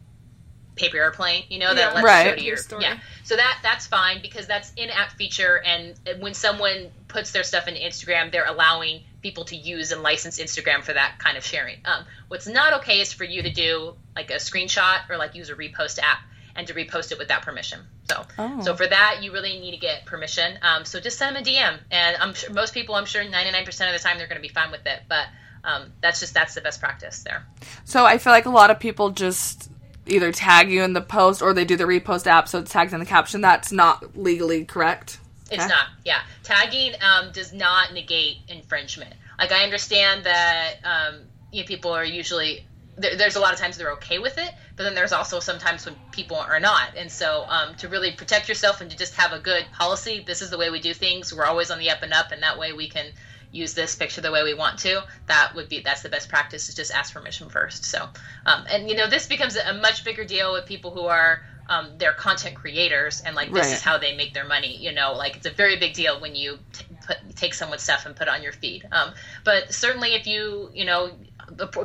paper 0.81 0.97
airplane, 0.97 1.43
you 1.49 1.59
know, 1.59 1.73
that 1.73 1.79
Yeah. 1.79 1.93
lets 1.93 2.03
Right. 2.03 2.25
you 2.25 2.29
go 2.31 2.35
to 2.35 2.41
Your 2.41 2.47
your 2.55 2.57
story. 2.57 2.83
yeah. 2.83 2.97
So 3.23 3.35
that 3.35 3.59
that's 3.63 3.87
fine 3.87 4.21
because 4.21 4.47
that's 4.47 4.71
in-app 4.75 5.11
feature, 5.13 5.61
and 5.63 5.97
when 6.19 6.33
someone 6.33 6.91
puts 7.07 7.31
their 7.31 7.43
stuff 7.43 7.67
in 7.67 7.75
Instagram, 7.75 8.31
they're 8.31 8.45
allowing 8.45 9.03
people 9.21 9.45
to 9.45 9.55
use 9.55 9.91
and 9.91 10.01
license 10.01 10.39
Instagram 10.39 10.83
for 10.83 10.93
that 10.93 11.19
kind 11.19 11.37
of 11.37 11.45
sharing. 11.45 11.77
Um, 11.85 12.05
what's 12.27 12.47
not 12.47 12.73
okay 12.81 12.99
is 12.99 13.13
for 13.13 13.23
you 13.23 13.43
to 13.43 13.51
do 13.51 13.95
like 14.15 14.31
a 14.31 14.35
screenshot 14.35 15.07
or 15.09 15.17
like 15.17 15.35
use 15.35 15.49
a 15.49 15.55
repost 15.55 15.99
app 15.99 16.19
and 16.55 16.67
to 16.67 16.73
repost 16.73 17.11
it 17.11 17.17
without 17.19 17.43
permission. 17.43 17.79
So 18.09 18.25
Oh. 18.37 18.61
so 18.61 18.75
for 18.75 18.87
that, 18.87 19.19
you 19.21 19.31
really 19.31 19.59
need 19.59 19.71
to 19.71 19.77
get 19.77 20.05
permission. 20.05 20.57
Um, 20.61 20.83
so 20.85 20.99
just 20.99 21.17
send 21.17 21.35
them 21.35 21.43
a 21.43 21.45
DM, 21.45 21.79
and 21.91 22.17
I'm 22.17 22.33
sure 22.33 22.49
most 22.51 22.73
people, 22.73 22.95
I'm 22.95 23.05
sure 23.05 23.23
99% 23.23 23.87
of 23.87 23.93
the 23.93 23.99
time, 24.05 24.17
they're 24.17 24.27
going 24.27 24.41
to 24.41 24.47
be 24.47 24.53
fine 24.53 24.71
with 24.71 24.85
it. 24.85 25.03
But 25.07 25.27
um, 25.63 25.93
that's 26.01 26.19
just 26.19 26.33
that's 26.33 26.55
the 26.55 26.61
best 26.61 26.79
practice 26.81 27.21
there. 27.23 27.45
So 27.85 28.03
I 28.05 28.17
feel 28.17 28.33
like 28.33 28.47
a 28.47 28.49
lot 28.49 28.71
of 28.71 28.79
people 28.79 29.11
just 29.11 29.69
either 30.07 30.31
tag 30.31 30.69
you 30.71 30.83
in 30.83 30.93
the 30.93 31.01
post 31.01 31.41
or 31.41 31.53
they 31.53 31.65
do 31.65 31.75
the 31.75 31.83
repost 31.85 32.27
app, 32.27 32.47
so 32.47 32.59
it's 32.59 32.71
tagged 32.71 32.93
in 32.93 32.99
the 32.99 33.05
caption. 33.05 33.41
That's 33.41 33.71
not 33.71 34.17
legally 34.17 34.65
correct. 34.65 35.19
It's 35.49 35.63
Okay. 35.63 35.67
not. 35.67 35.87
Yeah, 36.05 36.21
tagging 36.43 36.93
um, 37.01 37.31
does 37.31 37.51
not 37.53 37.93
negate 37.93 38.37
infringement. 38.47 39.13
Like 39.37 39.51
I 39.51 39.63
understand 39.63 40.23
that 40.25 40.75
um, 40.83 41.21
you 41.51 41.61
know, 41.61 41.67
people 41.67 41.91
are 41.91 42.05
usually 42.05 42.65
there, 42.97 43.15
there's 43.17 43.35
a 43.35 43.39
lot 43.39 43.53
of 43.53 43.59
times 43.59 43.77
they're 43.77 43.93
okay 43.93 44.19
with 44.19 44.37
it, 44.37 44.51
but 44.75 44.83
then 44.83 44.95
there's 44.95 45.11
also 45.11 45.39
sometimes 45.39 45.85
when 45.85 45.95
people 46.11 46.37
are 46.37 46.59
not. 46.59 46.95
And 46.95 47.11
so 47.11 47.45
um, 47.47 47.75
to 47.75 47.87
really 47.87 48.11
protect 48.11 48.47
yourself 48.49 48.81
and 48.81 48.89
to 48.91 48.97
just 48.97 49.15
have 49.15 49.31
a 49.33 49.39
good 49.39 49.65
policy, 49.73 50.23
this 50.25 50.41
is 50.41 50.49
the 50.49 50.57
way 50.57 50.69
we 50.69 50.79
do 50.79 50.93
things. 50.93 51.33
We're 51.33 51.45
always 51.45 51.71
on 51.71 51.79
the 51.79 51.89
up 51.89 52.01
and 52.01 52.13
up, 52.13 52.31
and 52.31 52.43
that 52.43 52.57
way 52.57 52.73
we 52.73 52.89
can 52.89 53.07
use 53.51 53.73
this 53.73 53.95
picture 53.95 54.21
the 54.21 54.31
way 54.31 54.43
we 54.43 54.53
want 54.53 54.79
to. 54.79 55.03
That 55.27 55.53
would 55.55 55.69
be 55.69 55.79
that's 55.81 56.01
the 56.01 56.09
best 56.09 56.29
practice 56.29 56.69
is 56.69 56.75
just 56.75 56.93
ask 56.93 57.13
permission 57.13 57.49
first. 57.49 57.85
So 57.85 58.07
um, 58.45 58.65
and 58.69 58.89
you 58.89 58.95
know 58.95 59.07
this 59.07 59.27
becomes 59.27 59.55
a 59.55 59.73
much 59.73 60.03
bigger 60.03 60.23
deal 60.25 60.53
with 60.53 60.65
people 60.65 60.91
who 60.91 61.01
are 61.01 61.43
um, 61.69 61.89
they're 61.97 62.13
content 62.13 62.55
creators 62.55 63.21
and 63.25 63.35
like 63.35 63.53
this 63.53 63.67
Right. 63.67 63.73
is 63.75 63.81
how 63.81 63.97
they 63.97 64.15
make 64.15 64.33
their 64.33 64.45
money. 64.45 64.75
You 64.77 64.91
know, 64.93 65.13
like 65.13 65.37
it's 65.37 65.45
a 65.45 65.51
very 65.51 65.77
big 65.77 65.93
deal 65.93 66.19
when 66.19 66.35
you 66.35 66.59
t- 66.73 66.85
put, 67.07 67.17
take 67.35 67.53
someone's 67.53 67.81
stuff 67.83 68.05
and 68.05 68.15
put 68.15 68.27
it 68.27 68.33
on 68.33 68.43
your 68.43 68.51
feed. 68.51 68.85
Um, 68.91 69.13
but 69.45 69.73
certainly, 69.73 70.13
if 70.15 70.27
you 70.27 70.69
you 70.73 70.85
know 70.85 71.11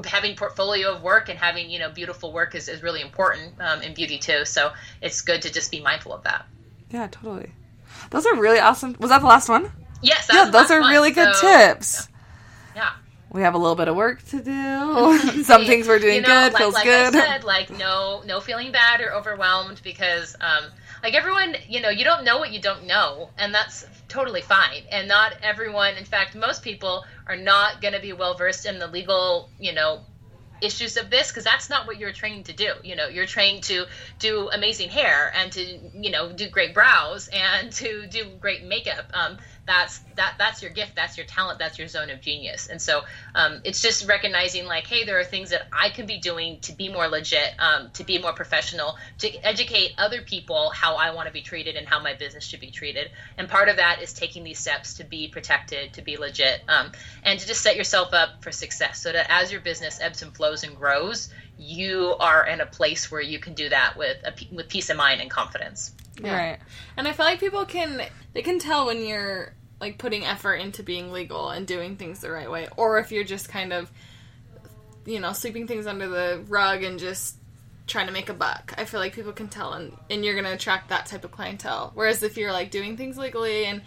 having 0.04 0.36
portfolio 0.36 0.92
of 0.94 1.02
work 1.02 1.28
and 1.28 1.38
having 1.38 1.70
you 1.70 1.78
know 1.78 1.90
beautiful 1.90 2.32
work 2.32 2.54
is, 2.54 2.68
is 2.68 2.82
really 2.82 3.00
important 3.00 3.60
um, 3.60 3.82
in 3.82 3.94
beauty 3.94 4.18
too. 4.18 4.44
So 4.44 4.72
it's 5.02 5.20
good 5.20 5.42
to 5.42 5.52
just 5.52 5.70
be 5.70 5.80
mindful 5.80 6.12
of 6.12 6.22
that. 6.24 6.46
Yeah, 6.90 7.06
totally. 7.08 7.52
Those 8.10 8.26
are 8.26 8.36
really 8.36 8.60
awesome. 8.60 8.96
Was 8.98 9.10
that 9.10 9.20
the 9.20 9.26
last 9.26 9.48
one? 9.48 9.70
Yes, 10.02 10.28
Yeah, 10.32 10.50
those 10.50 10.70
are 10.70 10.80
one. 10.80 10.90
really 10.90 11.10
good 11.10 11.34
So, 11.34 11.48
tips. 11.48 12.08
Yeah. 12.74 12.92
We 13.30 13.42
have 13.42 13.54
a 13.54 13.58
little 13.58 13.74
bit 13.74 13.88
of 13.88 13.96
work 13.96 14.22
to 14.28 14.42
do. 14.42 15.42
Some 15.44 15.64
things 15.64 15.88
we're 15.88 15.98
doing 15.98 16.16
you 16.16 16.20
know, 16.22 16.28
good, 16.28 16.52
like, 16.52 16.62
feels 16.62 16.74
like 16.74 16.84
good. 16.84 17.16
I 17.16 17.26
said, 17.26 17.44
like 17.44 17.70
no, 17.70 18.22
no 18.24 18.40
feeling 18.40 18.72
bad 18.72 19.00
or 19.00 19.12
overwhelmed 19.14 19.80
because, 19.82 20.36
um, 20.40 20.64
like 21.02 21.14
everyone, 21.14 21.56
you 21.68 21.80
know, 21.80 21.90
you 21.90 22.04
don't 22.04 22.24
know 22.24 22.38
what 22.38 22.52
you 22.52 22.60
don't 22.60 22.86
know, 22.86 23.30
and 23.38 23.54
that's 23.54 23.84
totally 24.08 24.40
fine. 24.40 24.82
And 24.90 25.08
not 25.08 25.34
everyone, 25.42 25.96
in 25.96 26.04
fact, 26.04 26.34
most 26.34 26.62
people 26.62 27.04
are 27.26 27.36
not 27.36 27.80
going 27.82 27.94
to 27.94 28.00
be 28.00 28.12
well 28.12 28.34
versed 28.34 28.66
in 28.66 28.78
the 28.78 28.86
legal, 28.86 29.50
you 29.58 29.72
know, 29.72 30.00
issues 30.60 30.96
of 30.96 31.10
this 31.10 31.28
because 31.28 31.44
that's 31.44 31.68
not 31.68 31.86
what 31.86 31.98
you're 31.98 32.12
trained 32.12 32.46
to 32.46 32.52
do. 32.52 32.72
You 32.82 32.96
know, 32.96 33.08
you're 33.08 33.26
trained 33.26 33.64
to 33.64 33.86
do 34.18 34.48
amazing 34.50 34.88
hair 34.88 35.30
and 35.34 35.52
to 35.52 35.62
you 35.94 36.10
know 36.10 36.32
do 36.32 36.48
great 36.48 36.74
brows 36.74 37.28
and 37.32 37.70
to 37.80 38.06
do 38.06 38.26
great 38.40 38.64
makeup. 38.64 39.10
Um, 39.12 39.38
that's 39.66 39.98
that 40.14 40.34
that's 40.38 40.62
your 40.62 40.70
gift. 40.70 40.94
That's 40.94 41.16
your 41.16 41.26
talent. 41.26 41.58
That's 41.58 41.78
your 41.78 41.88
zone 41.88 42.10
of 42.10 42.20
genius. 42.20 42.68
And 42.68 42.80
so 42.80 43.02
um, 43.34 43.60
it's 43.64 43.82
just 43.82 44.08
recognizing 44.08 44.66
like, 44.66 44.86
hey, 44.86 45.04
there 45.04 45.18
are 45.18 45.24
things 45.24 45.50
that 45.50 45.62
I 45.72 45.90
could 45.90 46.06
be 46.06 46.18
doing 46.18 46.60
to 46.60 46.72
be 46.72 46.88
more 46.88 47.08
legit, 47.08 47.50
um, 47.58 47.90
to 47.94 48.04
be 48.04 48.18
more 48.18 48.32
professional, 48.32 48.96
to 49.18 49.46
educate 49.46 49.92
other 49.98 50.22
people 50.22 50.70
how 50.70 50.96
I 50.96 51.14
want 51.14 51.26
to 51.26 51.32
be 51.32 51.42
treated 51.42 51.76
and 51.76 51.86
how 51.86 52.00
my 52.00 52.14
business 52.14 52.44
should 52.44 52.60
be 52.60 52.70
treated. 52.70 53.10
And 53.36 53.48
part 53.48 53.68
of 53.68 53.76
that 53.76 54.00
is 54.02 54.12
taking 54.12 54.44
these 54.44 54.58
steps 54.58 54.94
to 54.94 55.04
be 55.04 55.28
protected, 55.28 55.92
to 55.94 56.02
be 56.02 56.16
legit, 56.16 56.62
um, 56.68 56.92
and 57.24 57.38
to 57.40 57.46
just 57.46 57.60
set 57.60 57.76
yourself 57.76 58.14
up 58.14 58.42
for 58.42 58.52
success, 58.52 59.02
so 59.02 59.12
that 59.12 59.26
as 59.28 59.50
your 59.50 59.60
business 59.60 59.98
ebbs 60.00 60.22
and 60.22 60.34
flows 60.34 60.62
and 60.62 60.76
grows, 60.76 61.28
you 61.58 62.14
are 62.20 62.46
in 62.46 62.60
a 62.60 62.66
place 62.66 63.10
where 63.10 63.20
you 63.20 63.38
can 63.38 63.54
do 63.54 63.68
that 63.68 63.96
with 63.96 64.18
a, 64.24 64.32
with 64.54 64.68
peace 64.68 64.90
of 64.90 64.96
mind 64.96 65.20
and 65.20 65.30
confidence. 65.30 65.92
Right. 66.22 66.58
And 66.96 67.06
I 67.06 67.12
feel 67.12 67.26
like 67.26 67.40
people 67.40 67.64
can 67.64 68.02
they 68.32 68.42
can 68.42 68.58
tell 68.58 68.86
when 68.86 69.04
you're 69.04 69.54
like 69.80 69.98
putting 69.98 70.24
effort 70.24 70.54
into 70.54 70.82
being 70.82 71.12
legal 71.12 71.50
and 71.50 71.66
doing 71.66 71.96
things 71.96 72.20
the 72.20 72.30
right 72.30 72.50
way, 72.50 72.68
or 72.76 72.98
if 72.98 73.12
you're 73.12 73.24
just 73.24 73.48
kind 73.48 73.72
of 73.72 73.90
you 75.04 75.20
know 75.20 75.32
sweeping 75.32 75.66
things 75.66 75.86
under 75.86 76.08
the 76.08 76.44
rug 76.48 76.82
and 76.82 76.98
just 76.98 77.36
trying 77.86 78.06
to 78.06 78.12
make 78.12 78.28
a 78.28 78.34
buck. 78.34 78.74
I 78.76 78.84
feel 78.84 79.00
like 79.00 79.14
people 79.14 79.32
can 79.32 79.48
tell, 79.48 79.72
and 79.74 79.92
and 80.10 80.24
you're 80.24 80.34
gonna 80.34 80.54
attract 80.54 80.88
that 80.88 81.06
type 81.06 81.24
of 81.24 81.30
clientele. 81.30 81.92
Whereas 81.94 82.22
if 82.22 82.36
you're 82.36 82.52
like 82.52 82.70
doing 82.70 82.96
things 82.96 83.16
legally 83.16 83.66
and 83.66 83.82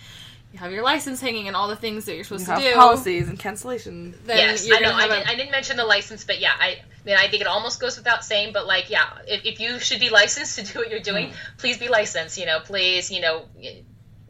you 0.51 0.59
have 0.59 0.71
your 0.71 0.83
license 0.83 1.21
hanging 1.21 1.47
and 1.47 1.55
all 1.55 1.67
the 1.67 1.75
things 1.75 2.05
that 2.05 2.15
you're 2.15 2.23
supposed 2.23 2.47
You 2.47 2.53
have 2.53 2.63
to 2.63 2.69
do, 2.69 2.75
policies 2.75 3.29
and 3.29 3.37
cancellations. 3.39 4.15
then 4.25 4.37
yes, 4.37 4.67
you're 4.67 4.77
I 4.77 4.79
know. 4.79 4.89
gonna 4.91 5.03
I, 5.03 5.07
did, 5.07 5.17
a- 5.25 5.29
I 5.29 5.35
didn't 5.35 5.51
mention 5.51 5.77
the 5.77 5.85
license, 5.85 6.23
but 6.23 6.39
yeah, 6.39 6.53
I, 6.59 6.67
I 6.69 6.77
mean, 7.05 7.15
I 7.17 7.27
think 7.27 7.41
it 7.41 7.47
almost 7.47 7.79
goes 7.79 7.97
without 7.97 8.23
saying. 8.25 8.53
But 8.53 8.65
like, 8.65 8.89
yeah, 8.89 9.05
if, 9.27 9.45
if 9.45 9.59
you 9.59 9.79
should 9.79 9.99
be 9.99 10.09
licensed 10.09 10.57
to 10.65 10.65
do 10.73 10.79
what 10.79 10.89
you're 10.89 11.01
doing, 11.01 11.33
please 11.57 11.77
be 11.77 11.87
licensed. 11.87 12.37
You 12.37 12.45
know, 12.47 12.59
please, 12.59 13.11
you 13.11 13.21
know, 13.21 13.45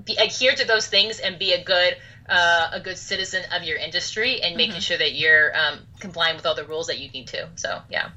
be, 0.05 0.15
adhere 0.17 0.53
to 0.55 0.65
those 0.65 0.87
things 0.87 1.19
and 1.19 1.39
be 1.39 1.53
a 1.53 1.63
good. 1.63 1.95
Uh, 2.31 2.69
a 2.73 2.79
good 2.79 2.95
citizen 2.95 3.41
of 3.55 3.63
your 3.63 3.75
industry 3.75 4.39
and 4.43 4.55
making 4.55 4.79
sure 4.81 4.95
that 4.95 5.15
you're 5.15 5.51
um, 5.57 5.79
complying 5.99 6.35
with 6.35 6.45
all 6.45 6.53
the 6.53 6.63
rules 6.63 6.85
that 6.85 6.99
you 6.99 7.09
need 7.09 7.25
to. 7.25 7.49
So, 7.55 7.81
yeah. 7.89 8.09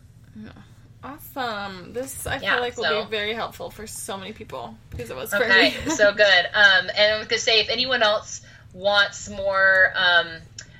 Awesome. 1.04 1.92
This 1.92 2.26
I 2.26 2.36
Yeah, 2.38 2.54
feel 2.54 2.60
like 2.62 2.76
will 2.76 2.84
so- 2.84 3.04
be 3.04 3.10
very 3.10 3.34
helpful 3.34 3.70
for 3.70 3.86
so 3.86 4.16
many 4.16 4.32
people 4.32 4.76
because 4.90 5.10
it 5.10 5.16
was 5.16 5.30
for 5.30 5.44
Okay, 5.44 5.74
me. 5.84 5.90
so 5.90 6.12
good. 6.12 6.44
Um, 6.54 6.90
and 6.96 7.14
I 7.14 7.18
was 7.18 7.26
gonna 7.28 7.40
say, 7.40 7.60
if 7.60 7.68
anyone 7.68 8.02
else 8.02 8.42
wants 8.72 9.28
more, 9.28 9.92
um, 9.96 10.28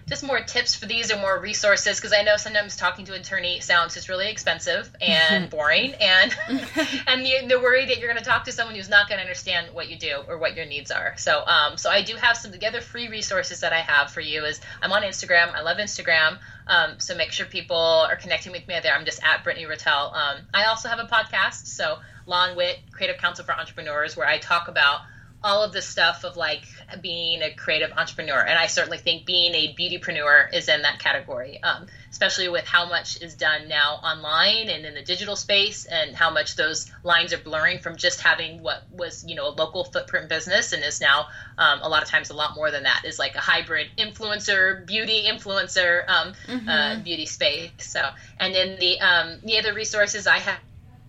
just 0.08 0.24
more 0.24 0.40
tips 0.40 0.74
for 0.74 0.86
these 0.86 1.12
or 1.12 1.18
more 1.18 1.38
resources, 1.38 1.98
because 1.98 2.12
I 2.12 2.22
know 2.22 2.36
sometimes 2.36 2.76
talking 2.76 3.04
to 3.06 3.14
an 3.14 3.20
attorney 3.20 3.60
sounds 3.60 3.94
just 3.94 4.08
really 4.08 4.30
expensive 4.30 4.90
and 5.00 5.48
boring, 5.50 5.94
and 5.94 6.36
and 7.06 7.26
you, 7.26 7.46
they're 7.48 7.60
worried 7.60 7.88
that 7.88 7.98
you're 7.98 8.08
gonna 8.08 8.24
talk 8.24 8.44
to 8.44 8.52
someone 8.52 8.74
who's 8.74 8.88
not 8.88 9.08
gonna 9.08 9.22
understand 9.22 9.68
what 9.72 9.88
you 9.88 9.96
do 9.98 10.22
or 10.28 10.38
what 10.38 10.56
your 10.56 10.66
needs 10.66 10.90
are. 10.90 11.14
So, 11.16 11.44
um, 11.46 11.76
so 11.76 11.90
I 11.90 12.02
do 12.02 12.16
have 12.16 12.36
some 12.36 12.52
together 12.52 12.80
free 12.80 13.08
resources 13.08 13.60
that 13.60 13.72
I 13.72 13.80
have 13.80 14.10
for 14.10 14.20
you. 14.20 14.44
Is 14.44 14.60
I'm 14.80 14.92
on 14.92 15.02
Instagram. 15.02 15.54
I 15.54 15.62
love 15.62 15.78
Instagram. 15.78 16.38
Um, 16.66 16.98
so 16.98 17.16
make 17.16 17.32
sure 17.32 17.46
people 17.46 17.76
are 17.76 18.16
connecting 18.16 18.52
with 18.52 18.66
me 18.68 18.78
there. 18.82 18.94
I'm 18.94 19.04
just 19.04 19.22
at 19.24 19.42
Brittany 19.44 19.66
Ratelle. 19.66 20.14
Um, 20.14 20.38
I 20.54 20.64
also 20.64 20.88
have 20.88 21.00
a 21.00 21.04
podcast, 21.04 21.66
so 21.66 21.98
Law 22.26 22.46
and 22.46 22.56
Wit, 22.56 22.78
Creative 22.92 23.20
Counsel 23.20 23.44
for 23.44 23.52
Entrepreneurs, 23.52 24.16
where 24.16 24.26
I 24.26 24.38
talk 24.38 24.68
about 24.68 25.00
all 25.44 25.62
of 25.62 25.72
the 25.72 25.82
stuff 25.82 26.24
of 26.24 26.36
like 26.36 26.62
being 27.00 27.42
a 27.42 27.52
creative 27.54 27.90
entrepreneur. 27.96 28.40
And 28.40 28.58
I 28.58 28.66
certainly 28.66 28.98
think 28.98 29.26
being 29.26 29.54
a 29.54 29.74
beautypreneur 29.78 30.52
is 30.54 30.68
in 30.68 30.82
that 30.82 30.98
category, 30.98 31.62
um, 31.62 31.86
especially 32.10 32.48
with 32.48 32.64
how 32.64 32.88
much 32.88 33.20
is 33.20 33.34
done 33.34 33.68
now 33.68 33.94
online 34.02 34.68
and 34.68 34.84
in 34.84 34.94
the 34.94 35.02
digital 35.02 35.36
space 35.36 35.84
and 35.86 36.14
how 36.14 36.30
much 36.30 36.56
those 36.56 36.90
lines 37.02 37.32
are 37.32 37.38
blurring 37.38 37.78
from 37.78 37.96
just 37.96 38.20
having 38.20 38.62
what 38.62 38.82
was, 38.92 39.24
you 39.26 39.34
know, 39.34 39.48
a 39.48 39.54
local 39.54 39.84
footprint 39.84 40.28
business 40.28 40.72
and 40.72 40.84
is 40.84 41.00
now 41.00 41.26
um, 41.58 41.80
a 41.82 41.88
lot 41.88 42.02
of 42.02 42.08
times 42.08 42.30
a 42.30 42.34
lot 42.34 42.54
more 42.54 42.70
than 42.70 42.84
that 42.84 43.02
is 43.04 43.18
like 43.18 43.34
a 43.34 43.40
hybrid 43.40 43.88
influencer, 43.98 44.86
beauty 44.86 45.24
influencer, 45.26 46.08
um, 46.08 46.32
uh, 46.68 46.98
beauty 47.00 47.26
space. 47.26 47.70
So, 47.78 48.02
and 48.38 48.54
then 48.54 48.76
the, 48.78 49.00
um, 49.00 49.38
the 49.42 49.58
other 49.58 49.74
resources 49.74 50.26
I 50.26 50.38
have 50.38 50.58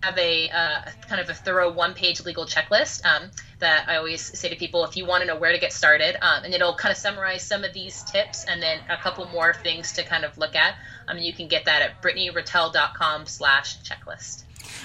have 0.04 0.18
a 0.18 0.50
uh, 0.50 0.82
kind 1.08 1.20
of 1.20 1.30
a 1.30 1.34
thorough 1.34 1.72
one 1.72 1.94
page 1.94 2.22
legal 2.24 2.44
checklist 2.44 3.04
um, 3.06 3.30
that 3.60 3.88
I 3.88 3.96
always 3.96 4.20
say 4.38 4.50
to 4.50 4.56
people 4.56 4.84
if 4.84 4.96
you 4.96 5.06
want 5.06 5.22
to 5.22 5.26
know 5.26 5.36
where 5.36 5.52
to 5.52 5.58
get 5.58 5.72
started. 5.72 6.16
Um, 6.22 6.44
and 6.44 6.52
it'll 6.52 6.74
kind 6.74 6.92
of 6.92 6.98
summarize 6.98 7.42
some 7.42 7.64
of 7.64 7.72
these 7.72 8.02
tips 8.04 8.44
and 8.44 8.62
then 8.62 8.80
a 8.90 8.96
couple 8.98 9.26
more 9.28 9.54
things 9.54 9.92
to 9.92 10.04
kind 10.04 10.24
of 10.24 10.36
look 10.36 10.54
at. 10.54 10.74
Um, 11.08 11.16
and 11.16 11.24
you 11.24 11.32
can 11.32 11.48
get 11.48 11.64
that 11.64 11.80
at 11.80 12.02
brittanyratelle.com 12.02 13.26
slash 13.26 13.78
checklist. 13.82 14.44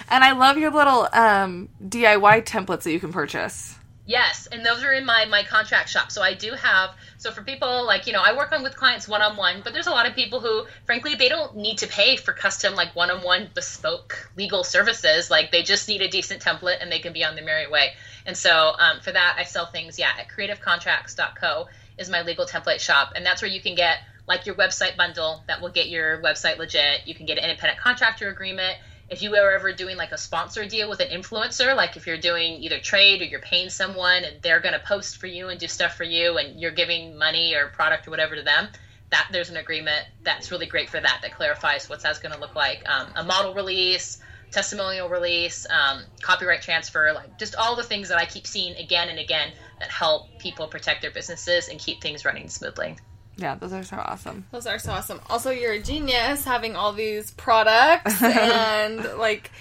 And 0.10 0.24
I 0.24 0.32
love 0.32 0.58
your 0.58 0.72
little 0.72 1.10
um, 1.12 1.70
DIY 1.84 2.46
templates 2.46 2.84
that 2.84 2.92
you 2.92 3.00
can 3.00 3.12
purchase. 3.12 3.79
Yes, 4.10 4.48
and 4.52 4.66
those 4.66 4.84
are 4.84 4.92
in 4.92 5.06
my 5.06 5.26
my 5.26 5.44
contract 5.44 5.88
shop. 5.88 6.12
So 6.12 6.24
I 6.24 6.34
do 6.34 6.54
have 6.54 6.96
so 7.20 7.30
for 7.30 7.44
people 7.44 7.86
like 7.86 8.08
you 8.08 8.14
know 8.14 8.24
I 8.24 8.36
work 8.36 8.52
on 8.52 8.64
with 8.64 8.76
clients 8.76 9.08
one 9.08 9.22
on 9.22 9.38
one, 9.38 9.62
but 9.64 9.72
there's 9.72 9.86
a 9.86 9.92
lot 9.92 10.08
of 10.08 10.16
people 10.16 10.40
who 10.40 10.66
frankly 10.88 11.14
they 11.14 11.30
don't 11.30 11.56
need 11.56 11.78
to 11.78 11.88
pay 11.88 12.16
for 12.16 12.34
custom 12.34 12.74
like 12.74 12.96
one 12.96 13.12
on 13.12 13.22
one 13.22 13.52
bespoke 13.54 14.32
legal 14.36 14.64
services. 14.64 15.30
Like 15.30 15.52
they 15.52 15.62
just 15.62 15.88
need 15.88 16.02
a 16.02 16.08
decent 16.08 16.42
template 16.42 16.78
and 16.82 16.92
they 16.92 16.98
can 16.98 17.14
be 17.14 17.24
on 17.24 17.36
their 17.36 17.46
merry 17.46 17.70
way. 17.70 17.92
And 18.26 18.36
so 18.36 18.74
um, 18.80 19.00
for 19.00 19.12
that 19.12 19.36
I 19.38 19.44
sell 19.44 19.68
things 19.68 20.00
yeah 20.00 20.10
at 20.18 20.28
creativecontracts.co 20.28 21.68
is 22.00 22.10
my 22.10 22.24
legal 22.24 22.48
template 22.48 22.80
shop, 22.80 23.12
and 23.16 23.24
that's 23.24 23.44
where 23.44 23.52
you 23.52 23.62
can 23.62 23.76
get 23.76 24.00
like 24.28 24.48
your 24.48 24.56
website 24.56 24.98
bundle 24.98 25.44
that 25.48 25.62
will 25.62 25.70
get 25.70 25.88
your 25.88 26.20
website 26.24 26.58
legit. 26.58 27.06
You 27.06 27.14
can 27.14 27.28
get 27.28 27.38
an 27.38 27.44
independent 27.44 27.80
contractor 27.80 28.30
agreement 28.30 28.76
if 29.10 29.22
you 29.22 29.36
are 29.36 29.52
ever 29.52 29.74
doing 29.74 29.98
like 29.98 30.12
a 30.12 30.18
sponsor 30.18 30.66
deal 30.66 30.90
with 30.90 31.00
an 31.00 31.10
influencer, 31.10 31.76
like 31.76 31.98
if 31.98 32.06
you're 32.06 32.18
doing 32.18 32.62
either 32.64 32.80
trade 32.80 33.22
or 33.22 33.26
you're 33.26 33.40
paying 33.40 33.70
someone 33.70 34.24
and 34.24 34.42
they're 34.42 34.60
going 34.60 34.74
to 34.74 34.80
post 34.80 35.18
for 35.18 35.28
you 35.28 35.50
and 35.50 35.60
do 35.60 35.68
stuff 35.68 35.96
for 35.96 36.04
you 36.04 36.38
and 36.38 36.60
you're 36.60 36.72
giving 36.72 37.18
money 37.18 37.56
or 37.56 37.68
product 37.68 38.08
or 38.08 38.12
whatever 38.12 38.36
to 38.36 38.44
them, 38.44 38.68
that 39.10 39.28
there's 39.32 39.50
an 39.50 39.58
agreement 39.58 40.06
that's 40.24 40.52
really 40.52 40.68
great 40.68 40.90
for 40.90 41.00
that 41.00 41.20
that 41.22 41.34
clarifies 41.34 41.90
what 41.90 42.02
that's 42.02 42.20
going 42.20 42.34
to 42.34 42.40
look 42.40 42.56
like. 42.56 42.88
Um, 42.88 43.08
a 43.16 43.24
model 43.24 43.56
release, 43.56 44.20
testimonial 44.52 45.10
release, 45.10 45.66
um, 45.70 46.04
copyright 46.22 46.62
transfer, 46.62 47.12
like 47.14 47.38
just 47.40 47.56
all 47.56 47.76
the 47.76 47.84
things 47.84 48.10
that 48.10 48.20
I 48.20 48.26
keep 48.26 48.46
seeing 48.46 48.76
again 48.76 49.10
and 49.10 49.18
again 49.18 49.52
that 49.80 49.90
help 49.90 50.38
people 50.38 50.68
protect 50.68 51.02
their 51.02 51.12
businesses 51.12 51.68
and 51.68 51.80
keep 51.80 52.02
things 52.02 52.26
running 52.26 52.48
smoothly. 52.50 52.98
Yeah, 53.40 53.56
those 53.56 53.74
are 53.74 53.84
so 53.84 53.98
awesome. 53.98 54.46
Those 54.52 54.68
are 54.68 54.80
so 54.80 54.92
awesome. 54.92 55.22
Also, 55.30 55.50
you're 55.50 55.74
a 55.74 55.82
genius 55.82 56.44
having 56.44 56.76
all 56.76 56.94
these 56.94 57.32
products 57.32 58.22
and 58.24 59.04
like 59.18 59.52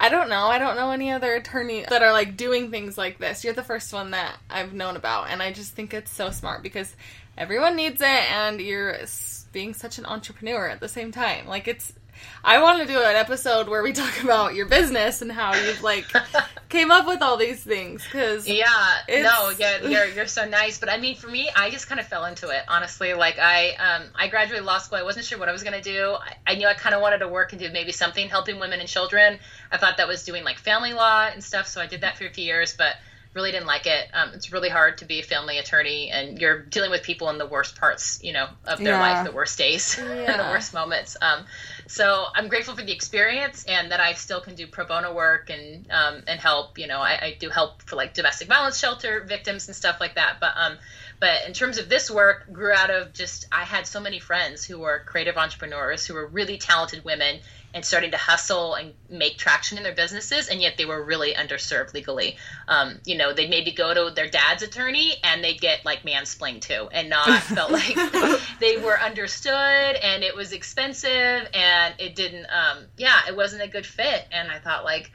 I 0.00 0.10
don't 0.10 0.28
know. 0.28 0.46
I 0.46 0.58
don't 0.58 0.76
know 0.76 0.92
any 0.92 1.10
other 1.10 1.34
attorney 1.34 1.84
that 1.88 2.02
are 2.02 2.12
like 2.12 2.36
doing 2.36 2.70
things 2.70 2.96
like 2.96 3.18
this. 3.18 3.42
You're 3.42 3.54
the 3.54 3.64
first 3.64 3.92
one 3.92 4.12
that 4.12 4.36
I've 4.48 4.72
known 4.72 4.96
about 4.96 5.30
and 5.30 5.42
I 5.42 5.52
just 5.52 5.72
think 5.72 5.92
it's 5.92 6.10
so 6.10 6.30
smart 6.30 6.62
because 6.62 6.94
everyone 7.36 7.76
needs 7.76 8.00
it 8.00 8.06
and 8.06 8.60
you're 8.60 8.96
being 9.52 9.74
such 9.74 9.98
an 9.98 10.06
entrepreneur 10.06 10.68
at 10.68 10.80
the 10.80 10.88
same 10.88 11.10
time. 11.10 11.46
Like 11.48 11.66
it's 11.66 11.92
I 12.44 12.62
want 12.62 12.80
to 12.80 12.86
do 12.86 12.98
an 12.98 13.16
episode 13.16 13.68
where 13.68 13.82
we 13.82 13.92
talk 13.92 14.22
about 14.22 14.54
your 14.54 14.66
business 14.66 15.22
and 15.22 15.30
how 15.30 15.54
you've 15.54 15.82
like 15.82 16.06
came 16.68 16.90
up 16.90 17.06
with 17.06 17.22
all 17.22 17.36
these 17.36 17.62
things 17.62 18.04
because 18.04 18.46
yeah 18.46 18.66
no 19.08 19.50
yeah 19.58 19.82
you're, 19.82 20.06
you're 20.06 20.26
so 20.26 20.46
nice 20.46 20.78
but 20.78 20.90
i 20.90 20.98
mean 20.98 21.16
for 21.16 21.28
me 21.28 21.48
i 21.56 21.70
just 21.70 21.88
kind 21.88 21.98
of 21.98 22.06
fell 22.06 22.26
into 22.26 22.48
it 22.50 22.62
honestly 22.68 23.14
like 23.14 23.38
i 23.38 23.70
um, 23.76 24.02
i 24.14 24.28
graduated 24.28 24.64
law 24.64 24.78
school 24.78 24.98
i 24.98 25.02
wasn't 25.02 25.24
sure 25.24 25.38
what 25.38 25.48
i 25.48 25.52
was 25.52 25.62
going 25.62 25.74
to 25.74 25.80
do 25.80 26.14
I, 26.14 26.52
I, 26.52 26.54
knew 26.56 26.66
i 26.66 26.74
kind 26.74 26.94
of 26.94 27.00
wanted 27.00 27.18
to 27.18 27.28
work 27.28 27.52
and 27.52 27.60
do 27.60 27.70
maybe 27.72 27.92
something 27.92 28.28
helping 28.28 28.60
women 28.60 28.80
and 28.80 28.88
children 28.88 29.38
i 29.72 29.78
thought 29.78 29.96
that 29.96 30.08
was 30.08 30.24
doing 30.24 30.44
like 30.44 30.58
family 30.58 30.92
law 30.92 31.28
and 31.32 31.42
stuff 31.42 31.66
so 31.66 31.80
i 31.80 31.86
did 31.86 32.02
that 32.02 32.18
for 32.18 32.26
a 32.26 32.30
few 32.30 32.44
years 32.44 32.74
but 32.76 32.96
really 33.34 33.52
didn't 33.52 33.66
like 33.66 33.86
it. 33.86 34.08
Um, 34.12 34.30
it's 34.34 34.52
really 34.52 34.68
hard 34.68 34.98
to 34.98 35.04
be 35.04 35.20
a 35.20 35.22
family 35.22 35.58
attorney, 35.58 36.10
and 36.10 36.38
you're 36.38 36.60
dealing 36.62 36.90
with 36.90 37.02
people 37.02 37.30
in 37.30 37.38
the 37.38 37.46
worst 37.46 37.78
parts, 37.78 38.20
you 38.22 38.32
know, 38.32 38.48
of 38.64 38.78
their 38.78 38.94
yeah. 38.94 39.00
life, 39.00 39.26
the 39.26 39.32
worst 39.32 39.58
days, 39.58 39.98
yeah. 40.02 40.32
and 40.32 40.40
the 40.40 40.44
worst 40.44 40.74
moments. 40.74 41.16
Um, 41.20 41.44
so 41.88 42.26
I'm 42.34 42.48
grateful 42.48 42.76
for 42.76 42.82
the 42.82 42.92
experience, 42.92 43.64
and 43.66 43.90
that 43.92 43.98
I 43.98 44.12
still 44.12 44.42
can 44.42 44.54
do 44.54 44.66
pro 44.66 44.84
bono 44.84 45.14
work 45.14 45.48
and 45.48 45.90
um, 45.90 46.22
and 46.26 46.38
help. 46.38 46.78
You 46.78 46.86
know, 46.86 46.98
I, 46.98 47.18
I, 47.20 47.36
do 47.38 47.48
help 47.48 47.82
for 47.82 47.96
like 47.96 48.12
domestic 48.12 48.46
violence 48.46 48.78
shelter 48.78 49.24
victims 49.26 49.68
and 49.68 49.74
stuff 49.74 49.96
like 49.98 50.16
that. 50.16 50.36
But 50.38 50.52
um, 50.56 50.76
but 51.18 51.46
in 51.46 51.54
terms 51.54 51.78
of 51.78 51.88
this 51.88 52.10
work, 52.10 52.52
grew 52.52 52.72
out 52.72 52.90
of 52.90 53.14
just 53.14 53.46
I 53.50 53.64
had 53.64 53.86
so 53.86 54.00
many 54.00 54.18
friends 54.18 54.64
who 54.64 54.78
were 54.78 55.02
creative 55.06 55.38
entrepreneurs 55.38 56.06
who 56.06 56.12
were 56.12 56.26
really 56.26 56.58
talented 56.58 57.04
women 57.04 57.40
and 57.74 57.84
starting 57.84 58.12
to 58.12 58.16
hustle 58.16 58.74
and 58.74 58.94
make 59.10 59.36
traction 59.36 59.76
in 59.76 59.84
their 59.84 59.94
businesses, 59.94 60.48
and 60.48 60.60
yet 60.62 60.76
they 60.78 60.84
were 60.84 61.02
really 61.02 61.34
underserved 61.34 61.92
legally. 61.92 62.36
Um, 62.66 62.98
you 63.04 63.16
know, 63.16 63.32
they'd 63.32 63.50
maybe 63.50 63.72
go 63.72 63.92
to 63.92 64.14
their 64.14 64.28
dad's 64.28 64.62
attorney 64.62 65.14
and 65.22 65.44
they'd 65.44 65.60
get 65.60 65.84
like 65.84 66.02
mansplained 66.02 66.62
to, 66.62 66.88
and 66.88 67.10
not 67.10 67.28
felt 67.42 67.70
like 67.70 67.94
they 68.60 68.78
were 68.78 68.98
understood, 68.98 69.52
and 69.52 70.22
it 70.22 70.34
was 70.34 70.52
expensive, 70.52 71.48
and 71.54 71.94
it 71.98 72.14
didn't. 72.14 72.46
Um, 72.46 72.84
yeah, 72.96 73.20
it 73.28 73.36
wasn't 73.36 73.62
a 73.62 73.68
good 73.68 73.86
fit, 73.86 74.26
and 74.32 74.50
I 74.50 74.58
thought 74.58 74.84
like 74.84 75.10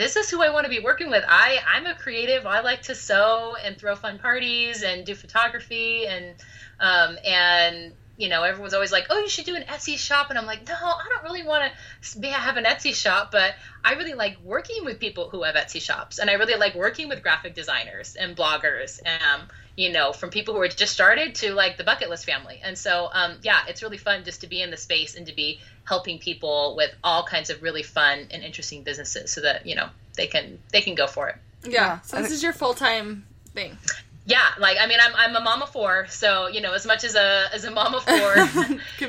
this 0.00 0.16
is 0.16 0.30
who 0.30 0.42
I 0.42 0.48
want 0.48 0.64
to 0.64 0.70
be 0.70 0.80
working 0.80 1.10
with. 1.10 1.24
I 1.28 1.58
I'm 1.70 1.84
a 1.84 1.94
creative. 1.94 2.46
I 2.46 2.60
like 2.60 2.82
to 2.84 2.94
sew 2.94 3.54
and 3.62 3.76
throw 3.76 3.94
fun 3.94 4.18
parties 4.18 4.82
and 4.82 5.04
do 5.04 5.14
photography 5.14 6.06
and 6.06 6.34
um, 6.80 7.18
and 7.22 7.92
you 8.20 8.28
know, 8.28 8.42
everyone's 8.42 8.74
always 8.74 8.92
like, 8.92 9.06
"Oh, 9.08 9.18
you 9.18 9.30
should 9.30 9.46
do 9.46 9.56
an 9.56 9.62
Etsy 9.62 9.98
shop," 9.98 10.28
and 10.28 10.38
I'm 10.38 10.44
like, 10.44 10.68
"No, 10.68 10.74
I 10.74 11.06
don't 11.08 11.22
really 11.24 11.42
want 11.42 11.72
to 12.02 12.26
have 12.28 12.58
an 12.58 12.64
Etsy 12.64 12.94
shop, 12.94 13.32
but 13.32 13.54
I 13.82 13.94
really 13.94 14.12
like 14.12 14.38
working 14.42 14.84
with 14.84 15.00
people 15.00 15.30
who 15.30 15.42
have 15.42 15.54
Etsy 15.54 15.80
shops, 15.80 16.18
and 16.18 16.28
I 16.28 16.34
really 16.34 16.54
like 16.54 16.74
working 16.74 17.08
with 17.08 17.22
graphic 17.22 17.54
designers 17.54 18.16
and 18.16 18.36
bloggers, 18.36 19.00
um, 19.06 19.48
you 19.74 19.90
know, 19.90 20.12
from 20.12 20.28
people 20.28 20.52
who 20.52 20.60
are 20.60 20.68
just 20.68 20.92
started 20.92 21.34
to 21.36 21.54
like 21.54 21.78
the 21.78 21.84
bucket 21.84 22.10
list 22.10 22.26
family, 22.26 22.60
and 22.62 22.76
so 22.76 23.08
um, 23.14 23.38
yeah, 23.42 23.60
it's 23.68 23.82
really 23.82 23.98
fun 23.98 24.22
just 24.24 24.42
to 24.42 24.46
be 24.46 24.60
in 24.60 24.70
the 24.70 24.76
space 24.76 25.16
and 25.16 25.26
to 25.26 25.34
be 25.34 25.58
helping 25.84 26.18
people 26.18 26.74
with 26.76 26.94
all 27.02 27.24
kinds 27.24 27.48
of 27.48 27.62
really 27.62 27.82
fun 27.82 28.26
and 28.30 28.42
interesting 28.42 28.82
businesses, 28.82 29.32
so 29.32 29.40
that 29.40 29.64
you 29.64 29.74
know 29.74 29.88
they 30.16 30.26
can 30.26 30.58
they 30.72 30.82
can 30.82 30.94
go 30.94 31.06
for 31.06 31.30
it. 31.30 31.36
Yeah. 31.64 32.00
So 32.02 32.20
this 32.20 32.32
is 32.32 32.42
your 32.42 32.52
full 32.52 32.74
time 32.74 33.24
thing 33.54 33.78
yeah, 34.26 34.42
like 34.58 34.76
I 34.80 34.86
mean, 34.86 34.98
I'm 35.00 35.12
I'm 35.16 35.34
a 35.34 35.40
mom 35.40 35.62
of 35.62 35.70
four, 35.70 36.06
so 36.08 36.46
you 36.46 36.60
know, 36.60 36.74
as 36.74 36.86
much 36.86 37.04
as 37.04 37.14
a 37.14 37.46
as 37.54 37.64
a 37.64 37.70
mom 37.70 37.94
of 37.94 38.04
four, 38.04 38.36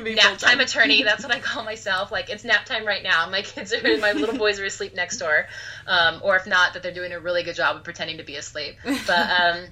nap 0.14 0.38
time 0.38 0.60
attorney, 0.60 1.02
that's 1.02 1.22
what 1.22 1.32
I 1.32 1.38
call 1.38 1.64
myself. 1.64 2.10
Like 2.10 2.30
it's 2.30 2.44
nap 2.44 2.64
time 2.64 2.86
right 2.86 3.02
now. 3.02 3.28
My 3.28 3.42
kids 3.42 3.74
are 3.74 3.98
my 3.98 4.12
little 4.12 4.36
boys 4.38 4.58
are 4.58 4.64
asleep 4.64 4.94
next 4.94 5.18
door, 5.18 5.46
um, 5.86 6.20
or 6.24 6.36
if 6.36 6.46
not, 6.46 6.74
that 6.74 6.82
they're 6.82 6.94
doing 6.94 7.12
a 7.12 7.20
really 7.20 7.42
good 7.42 7.56
job 7.56 7.76
of 7.76 7.84
pretending 7.84 8.18
to 8.18 8.24
be 8.24 8.36
asleep. 8.36 8.76
But 8.84 9.30
um, 9.40 9.66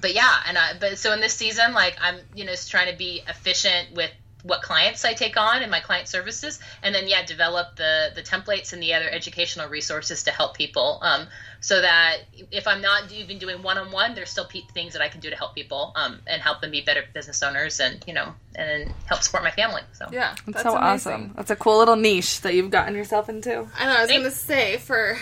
but 0.00 0.14
yeah, 0.14 0.34
and 0.48 0.56
I, 0.56 0.72
but 0.80 0.98
so 0.98 1.12
in 1.12 1.20
this 1.20 1.34
season, 1.34 1.74
like 1.74 1.98
I'm 2.00 2.16
you 2.34 2.44
know 2.44 2.52
just 2.52 2.70
trying 2.70 2.90
to 2.90 2.96
be 2.96 3.22
efficient 3.28 3.94
with 3.94 4.10
what 4.42 4.60
clients 4.62 5.04
I 5.04 5.14
take 5.14 5.36
on 5.36 5.62
and 5.62 5.70
my 5.70 5.80
client 5.80 6.08
services, 6.08 6.58
and 6.82 6.94
then 6.94 7.06
yeah, 7.06 7.24
develop 7.24 7.76
the 7.76 8.10
the 8.14 8.22
templates 8.22 8.72
and 8.72 8.82
the 8.82 8.94
other 8.94 9.08
educational 9.08 9.68
resources 9.68 10.24
to 10.24 10.30
help 10.30 10.56
people, 10.56 10.98
um, 11.02 11.28
so 11.60 11.80
that 11.80 12.18
if 12.50 12.66
I'm 12.66 12.82
not 12.82 13.12
even 13.12 13.38
doing 13.38 13.62
one 13.62 13.78
on 13.78 13.92
one, 13.92 14.14
there's 14.14 14.30
still 14.30 14.46
pe- 14.46 14.66
things 14.74 14.94
that 14.94 15.02
I 15.02 15.08
can 15.08 15.20
do 15.20 15.30
to 15.30 15.36
help 15.36 15.54
people 15.54 15.92
um, 15.94 16.20
and 16.26 16.42
help 16.42 16.60
them 16.60 16.72
be 16.72 16.80
better 16.80 17.04
business 17.14 17.42
owners, 17.42 17.78
and 17.78 18.02
you 18.06 18.14
know, 18.14 18.34
and 18.56 18.92
help 19.06 19.22
support 19.22 19.44
my 19.44 19.52
family. 19.52 19.82
So 19.92 20.06
yeah, 20.12 20.34
that's, 20.46 20.62
that's 20.62 20.62
so 20.64 20.76
amazing. 20.76 21.12
awesome. 21.12 21.32
That's 21.36 21.50
a 21.50 21.56
cool 21.56 21.78
little 21.78 21.96
niche 21.96 22.40
that 22.40 22.54
you've 22.54 22.70
gotten 22.70 22.94
yourself 22.94 23.28
into. 23.28 23.68
I 23.78 23.86
know. 23.86 23.96
I 23.96 24.00
was 24.00 24.08
Thanks. 24.08 24.22
gonna 24.22 24.30
say 24.30 24.78
for 24.78 25.18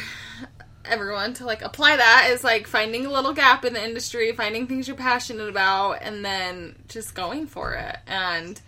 everyone 0.87 1.35
to 1.35 1.45
like 1.45 1.61
apply 1.61 1.97
that 1.97 2.29
is 2.31 2.43
like 2.43 2.67
finding 2.67 3.05
a 3.05 3.11
little 3.11 3.35
gap 3.35 3.67
in 3.67 3.75
the 3.75 3.85
industry, 3.85 4.33
finding 4.33 4.67
things 4.67 4.89
you're 4.89 4.97
passionate 4.97 5.49
about, 5.49 5.99
and 6.01 6.25
then 6.25 6.75
just 6.89 7.15
going 7.15 7.47
for 7.47 7.75
it 7.75 7.99
and 8.07 8.61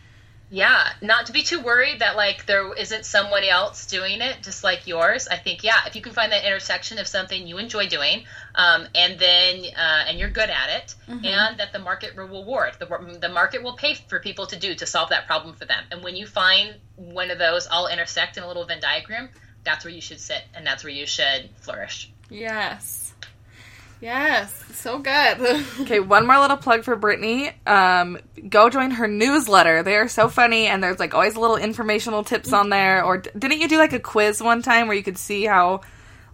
yeah, 0.53 0.93
not 1.01 1.27
to 1.27 1.33
be 1.33 1.43
too 1.43 1.61
worried 1.61 2.01
that 2.01 2.15
like 2.15 2.45
there 2.45 2.75
isn't 2.75 3.07
someone 3.07 3.43
else 3.43 3.87
doing 3.87 4.21
it 4.21 4.43
just 4.43 4.63
like 4.63 4.87
yours. 4.87 5.27
I 5.27 5.39
think 5.39 5.65
yeah, 5.65 5.79
if 5.87 5.97
you 5.97 6.03
can 6.03 6.13
find 6.13 6.31
that 6.31 6.45
intersection 6.45 6.99
of 6.99 7.07
something 7.07 7.47
you 7.47 7.57
enjoy 7.57 7.89
doing, 7.89 8.25
um, 8.55 8.87
and 8.95 9.19
then 9.19 9.65
uh, 9.75 10.05
and 10.07 10.19
you're 10.19 10.29
good 10.29 10.51
at 10.51 10.69
it, 10.69 10.95
mm-hmm. 11.09 11.25
and 11.25 11.59
that 11.59 11.73
the 11.73 11.79
market 11.79 12.15
will 12.17 12.29
reward 12.29 12.75
the 12.79 13.19
the 13.19 13.31
market 13.31 13.63
will 13.63 13.77
pay 13.77 13.95
for 13.95 14.21
people 14.21 14.47
to 14.47 14.59
do 14.59 14.75
to 14.75 14.85
solve 14.85 15.09
that 15.09 15.27
problem 15.27 15.55
for 15.55 15.65
them. 15.65 15.85
And 15.91 16.05
when 16.05 16.17
you 16.17 16.27
find 16.27 16.75
one 16.97 17.31
of 17.31 17.39
those 17.39 17.67
all 17.67 17.87
intersect 17.87 18.37
in 18.37 18.43
a 18.43 18.47
little 18.47 18.67
Venn 18.67 18.81
diagram, 18.81 19.31
that's 19.65 19.87
where 19.87 19.95
you 19.95 20.03
should 20.03 20.21
sit, 20.21 20.43
and 20.55 20.67
that's 20.67 20.85
where 20.85 20.93
you 20.93 21.07
should 21.07 21.49
flourish. 21.63 22.13
Yes. 22.29 23.02
Yes, 24.03 24.53
so 24.75 24.99
good. 24.99 25.41
okay, 25.83 26.01
one 26.01 26.27
more 26.27 26.41
little 26.41 26.57
plug 26.57 26.83
for 26.83 26.97
Brittany. 26.97 27.53
Um, 27.69 28.19
go 28.49 28.69
join 28.69 28.91
her 28.91 29.07
newsletter. 29.07 29.85
They 29.85 29.95
are 29.95 30.09
so 30.09 30.29
funny, 30.29 30.67
and 30.67 30.83
there's 30.83 30.99
like 30.99 31.15
always 31.15 31.37
little 31.37 31.57
informational 31.57 32.25
tips 32.25 32.53
on 32.53 32.69
there. 32.69 33.05
Or 33.05 33.19
didn't 33.19 33.61
you 33.61 33.69
do 33.69 33.79
like 33.79 33.93
a 33.93 34.01
quiz 34.01 34.43
one 34.43 34.61
time 34.61 34.89
where 34.89 34.97
you 34.97 35.05
could 35.05 35.19
see 35.19 35.45
how 35.45 35.83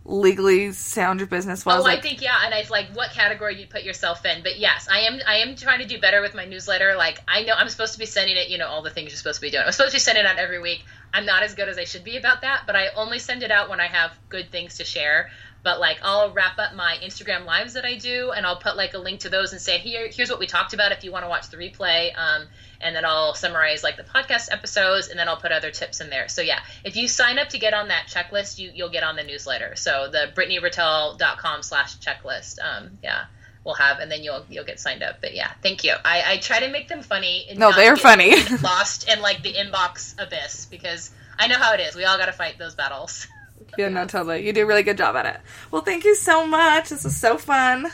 legally 0.06 0.72
sound 0.72 1.20
your 1.20 1.26
business 1.26 1.66
was? 1.66 1.80
Oh, 1.80 1.82
like, 1.82 1.98
I 1.98 2.00
think 2.00 2.22
yeah, 2.22 2.38
and 2.42 2.54
I 2.54 2.64
like 2.70 2.86
what 2.94 3.10
category 3.10 3.60
you 3.60 3.66
put 3.66 3.82
yourself 3.82 4.24
in. 4.24 4.42
But 4.42 4.58
yes, 4.58 4.88
I 4.90 5.00
am 5.00 5.20
I 5.28 5.36
am 5.40 5.54
trying 5.54 5.80
to 5.80 5.86
do 5.86 6.00
better 6.00 6.22
with 6.22 6.34
my 6.34 6.46
newsletter. 6.46 6.94
Like 6.96 7.20
I 7.28 7.42
know 7.42 7.52
I'm 7.52 7.68
supposed 7.68 7.92
to 7.92 7.98
be 7.98 8.06
sending 8.06 8.38
it, 8.38 8.48
you 8.48 8.56
know, 8.56 8.68
all 8.68 8.80
the 8.80 8.88
things 8.88 9.10
you're 9.10 9.18
supposed 9.18 9.40
to 9.40 9.46
be 9.46 9.50
doing. 9.50 9.64
I'm 9.66 9.72
supposed 9.72 9.90
to 9.90 9.96
be 9.96 10.00
sending 10.00 10.24
it 10.24 10.26
out 10.26 10.38
every 10.38 10.58
week. 10.58 10.86
I'm 11.12 11.26
not 11.26 11.42
as 11.42 11.54
good 11.54 11.68
as 11.68 11.76
I 11.76 11.84
should 11.84 12.04
be 12.04 12.16
about 12.16 12.40
that, 12.42 12.62
but 12.66 12.76
I 12.76 12.88
only 12.96 13.18
send 13.18 13.42
it 13.42 13.50
out 13.50 13.68
when 13.68 13.78
I 13.78 13.88
have 13.88 14.12
good 14.30 14.50
things 14.50 14.78
to 14.78 14.84
share 14.84 15.30
but 15.62 15.80
like 15.80 15.98
I'll 16.02 16.32
wrap 16.32 16.58
up 16.58 16.74
my 16.74 16.96
Instagram 17.02 17.44
lives 17.44 17.74
that 17.74 17.84
I 17.84 17.96
do, 17.96 18.30
and 18.30 18.46
I'll 18.46 18.58
put 18.58 18.76
like 18.76 18.94
a 18.94 18.98
link 18.98 19.20
to 19.20 19.28
those 19.28 19.52
and 19.52 19.60
say 19.60 19.78
here 19.78 20.08
here's 20.08 20.30
what 20.30 20.38
we 20.38 20.46
talked 20.46 20.74
about 20.74 20.92
if 20.92 21.04
you 21.04 21.12
want 21.12 21.24
to 21.24 21.28
watch 21.28 21.50
the 21.50 21.56
replay. 21.56 22.16
Um, 22.16 22.46
and 22.80 22.94
then 22.94 23.04
I'll 23.04 23.34
summarize 23.34 23.82
like 23.82 23.96
the 23.96 24.04
podcast 24.04 24.52
episodes, 24.52 25.08
and 25.08 25.18
then 25.18 25.28
I'll 25.28 25.36
put 25.36 25.52
other 25.52 25.70
tips 25.70 26.00
in 26.00 26.10
there. 26.10 26.28
So 26.28 26.42
yeah, 26.42 26.60
if 26.84 26.96
you 26.96 27.08
sign 27.08 27.38
up 27.38 27.48
to 27.50 27.58
get 27.58 27.74
on 27.74 27.88
that 27.88 28.06
checklist, 28.06 28.58
you 28.58 28.70
you'll 28.74 28.90
get 28.90 29.02
on 29.02 29.16
the 29.16 29.24
newsletter. 29.24 29.76
So 29.76 30.08
the 30.10 30.30
BrittanyRatelle.com 30.34 31.62
slash 31.62 31.98
checklist. 31.98 32.58
Um, 32.62 32.98
yeah 33.02 33.24
we'll 33.68 33.74
have, 33.74 33.98
and 33.98 34.10
then 34.10 34.22
you'll 34.24 34.44
you'll 34.48 34.64
get 34.64 34.80
signed 34.80 35.02
up. 35.02 35.20
But 35.20 35.34
yeah, 35.34 35.52
thank 35.62 35.84
you. 35.84 35.92
I, 36.04 36.32
I 36.32 36.36
try 36.38 36.60
to 36.60 36.70
make 36.70 36.88
them 36.88 37.02
funny. 37.02 37.46
no, 37.54 37.70
they're 37.70 37.96
funny. 37.96 38.34
lost 38.62 39.08
in 39.08 39.20
like 39.20 39.42
the 39.42 39.52
inbox 39.52 40.14
abyss 40.18 40.66
because 40.66 41.10
I 41.38 41.46
know 41.46 41.58
how 41.58 41.74
it 41.74 41.80
is. 41.80 41.94
We 41.94 42.04
all 42.04 42.18
got 42.18 42.26
to 42.26 42.32
fight 42.32 42.58
those 42.58 42.74
battles. 42.74 43.28
Yeah, 43.76 43.88
no, 43.88 44.06
totally. 44.06 44.46
You 44.46 44.52
do 44.52 44.62
a 44.62 44.66
really 44.66 44.82
good 44.82 44.96
job 44.96 45.16
at 45.16 45.26
it. 45.26 45.40
Well, 45.70 45.82
thank 45.82 46.04
you 46.04 46.14
so 46.14 46.46
much. 46.46 46.88
This 46.88 47.04
was 47.04 47.16
so 47.16 47.38
fun. 47.38 47.88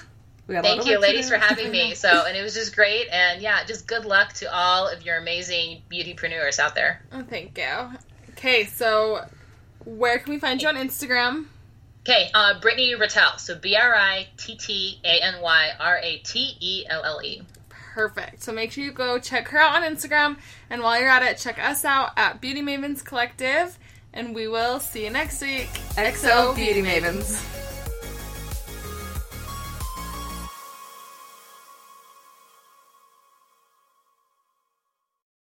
Thank 0.47 0.87
you, 0.87 0.99
ladies, 1.01 1.31
for 1.31 1.39
having 1.39 1.71
me. 1.71 1.95
So, 1.95 2.27
and 2.27 2.37
it 2.37 2.43
was 2.43 2.55
just 2.55 2.75
great. 2.75 3.09
And 3.11 3.41
yeah, 3.41 3.65
just 3.65 3.87
good 3.87 4.05
luck 4.05 4.35
to 4.35 4.55
all 4.55 4.89
of 4.89 5.03
your 5.03 5.17
amazing 5.17 5.83
beautypreneurs 5.91 6.59
out 6.59 6.75
there. 6.75 7.03
Oh, 7.13 7.23
thank 7.23 7.57
you. 7.57 7.91
Okay, 8.33 8.67
so 8.67 9.25
where 9.85 10.19
can 10.19 10.35
we 10.35 10.39
find 10.39 10.61
you 10.61 10.69
on 10.69 10.77
Instagram? 10.77 11.47
Okay, 12.01 12.31
uh, 12.35 12.61
Brittany 12.61 12.95
Ratelle. 12.95 13.39
So 13.39 13.59
B 13.59 13.75
R 13.77 13.95
I 13.95 14.29
T 14.37 14.57
T 14.57 15.01
A 15.03 15.23
N 15.23 15.41
Y 15.41 15.71
R 15.81 15.99
A 16.03 16.19
T 16.19 16.57
E 16.61 16.85
L 16.91 17.03
L 17.03 17.23
E. 17.23 17.43
Perfect. 17.71 18.43
So 18.43 18.53
make 18.53 18.73
sure 18.73 18.85
you 18.85 18.93
go 18.93 19.19
check 19.19 19.49
her 19.49 19.59
out 19.59 19.83
on 19.83 19.95
Instagram. 19.95 20.37
And 20.69 20.83
while 20.83 21.01
you're 21.01 21.09
at 21.09 21.23
it, 21.23 21.39
check 21.39 21.59
us 21.59 21.85
out 21.85 22.11
at 22.19 22.41
Beauty 22.43 22.61
Mavens 22.61 23.03
Collective 23.03 23.79
and 24.15 24.35
we 24.35 24.49
will 24.49 24.81
see 24.81 25.05
you 25.05 25.11
next 25.11 25.43
week. 25.43 25.69
XO 25.97 26.55
Beauty 26.57 26.83
Mavens. 26.83 27.64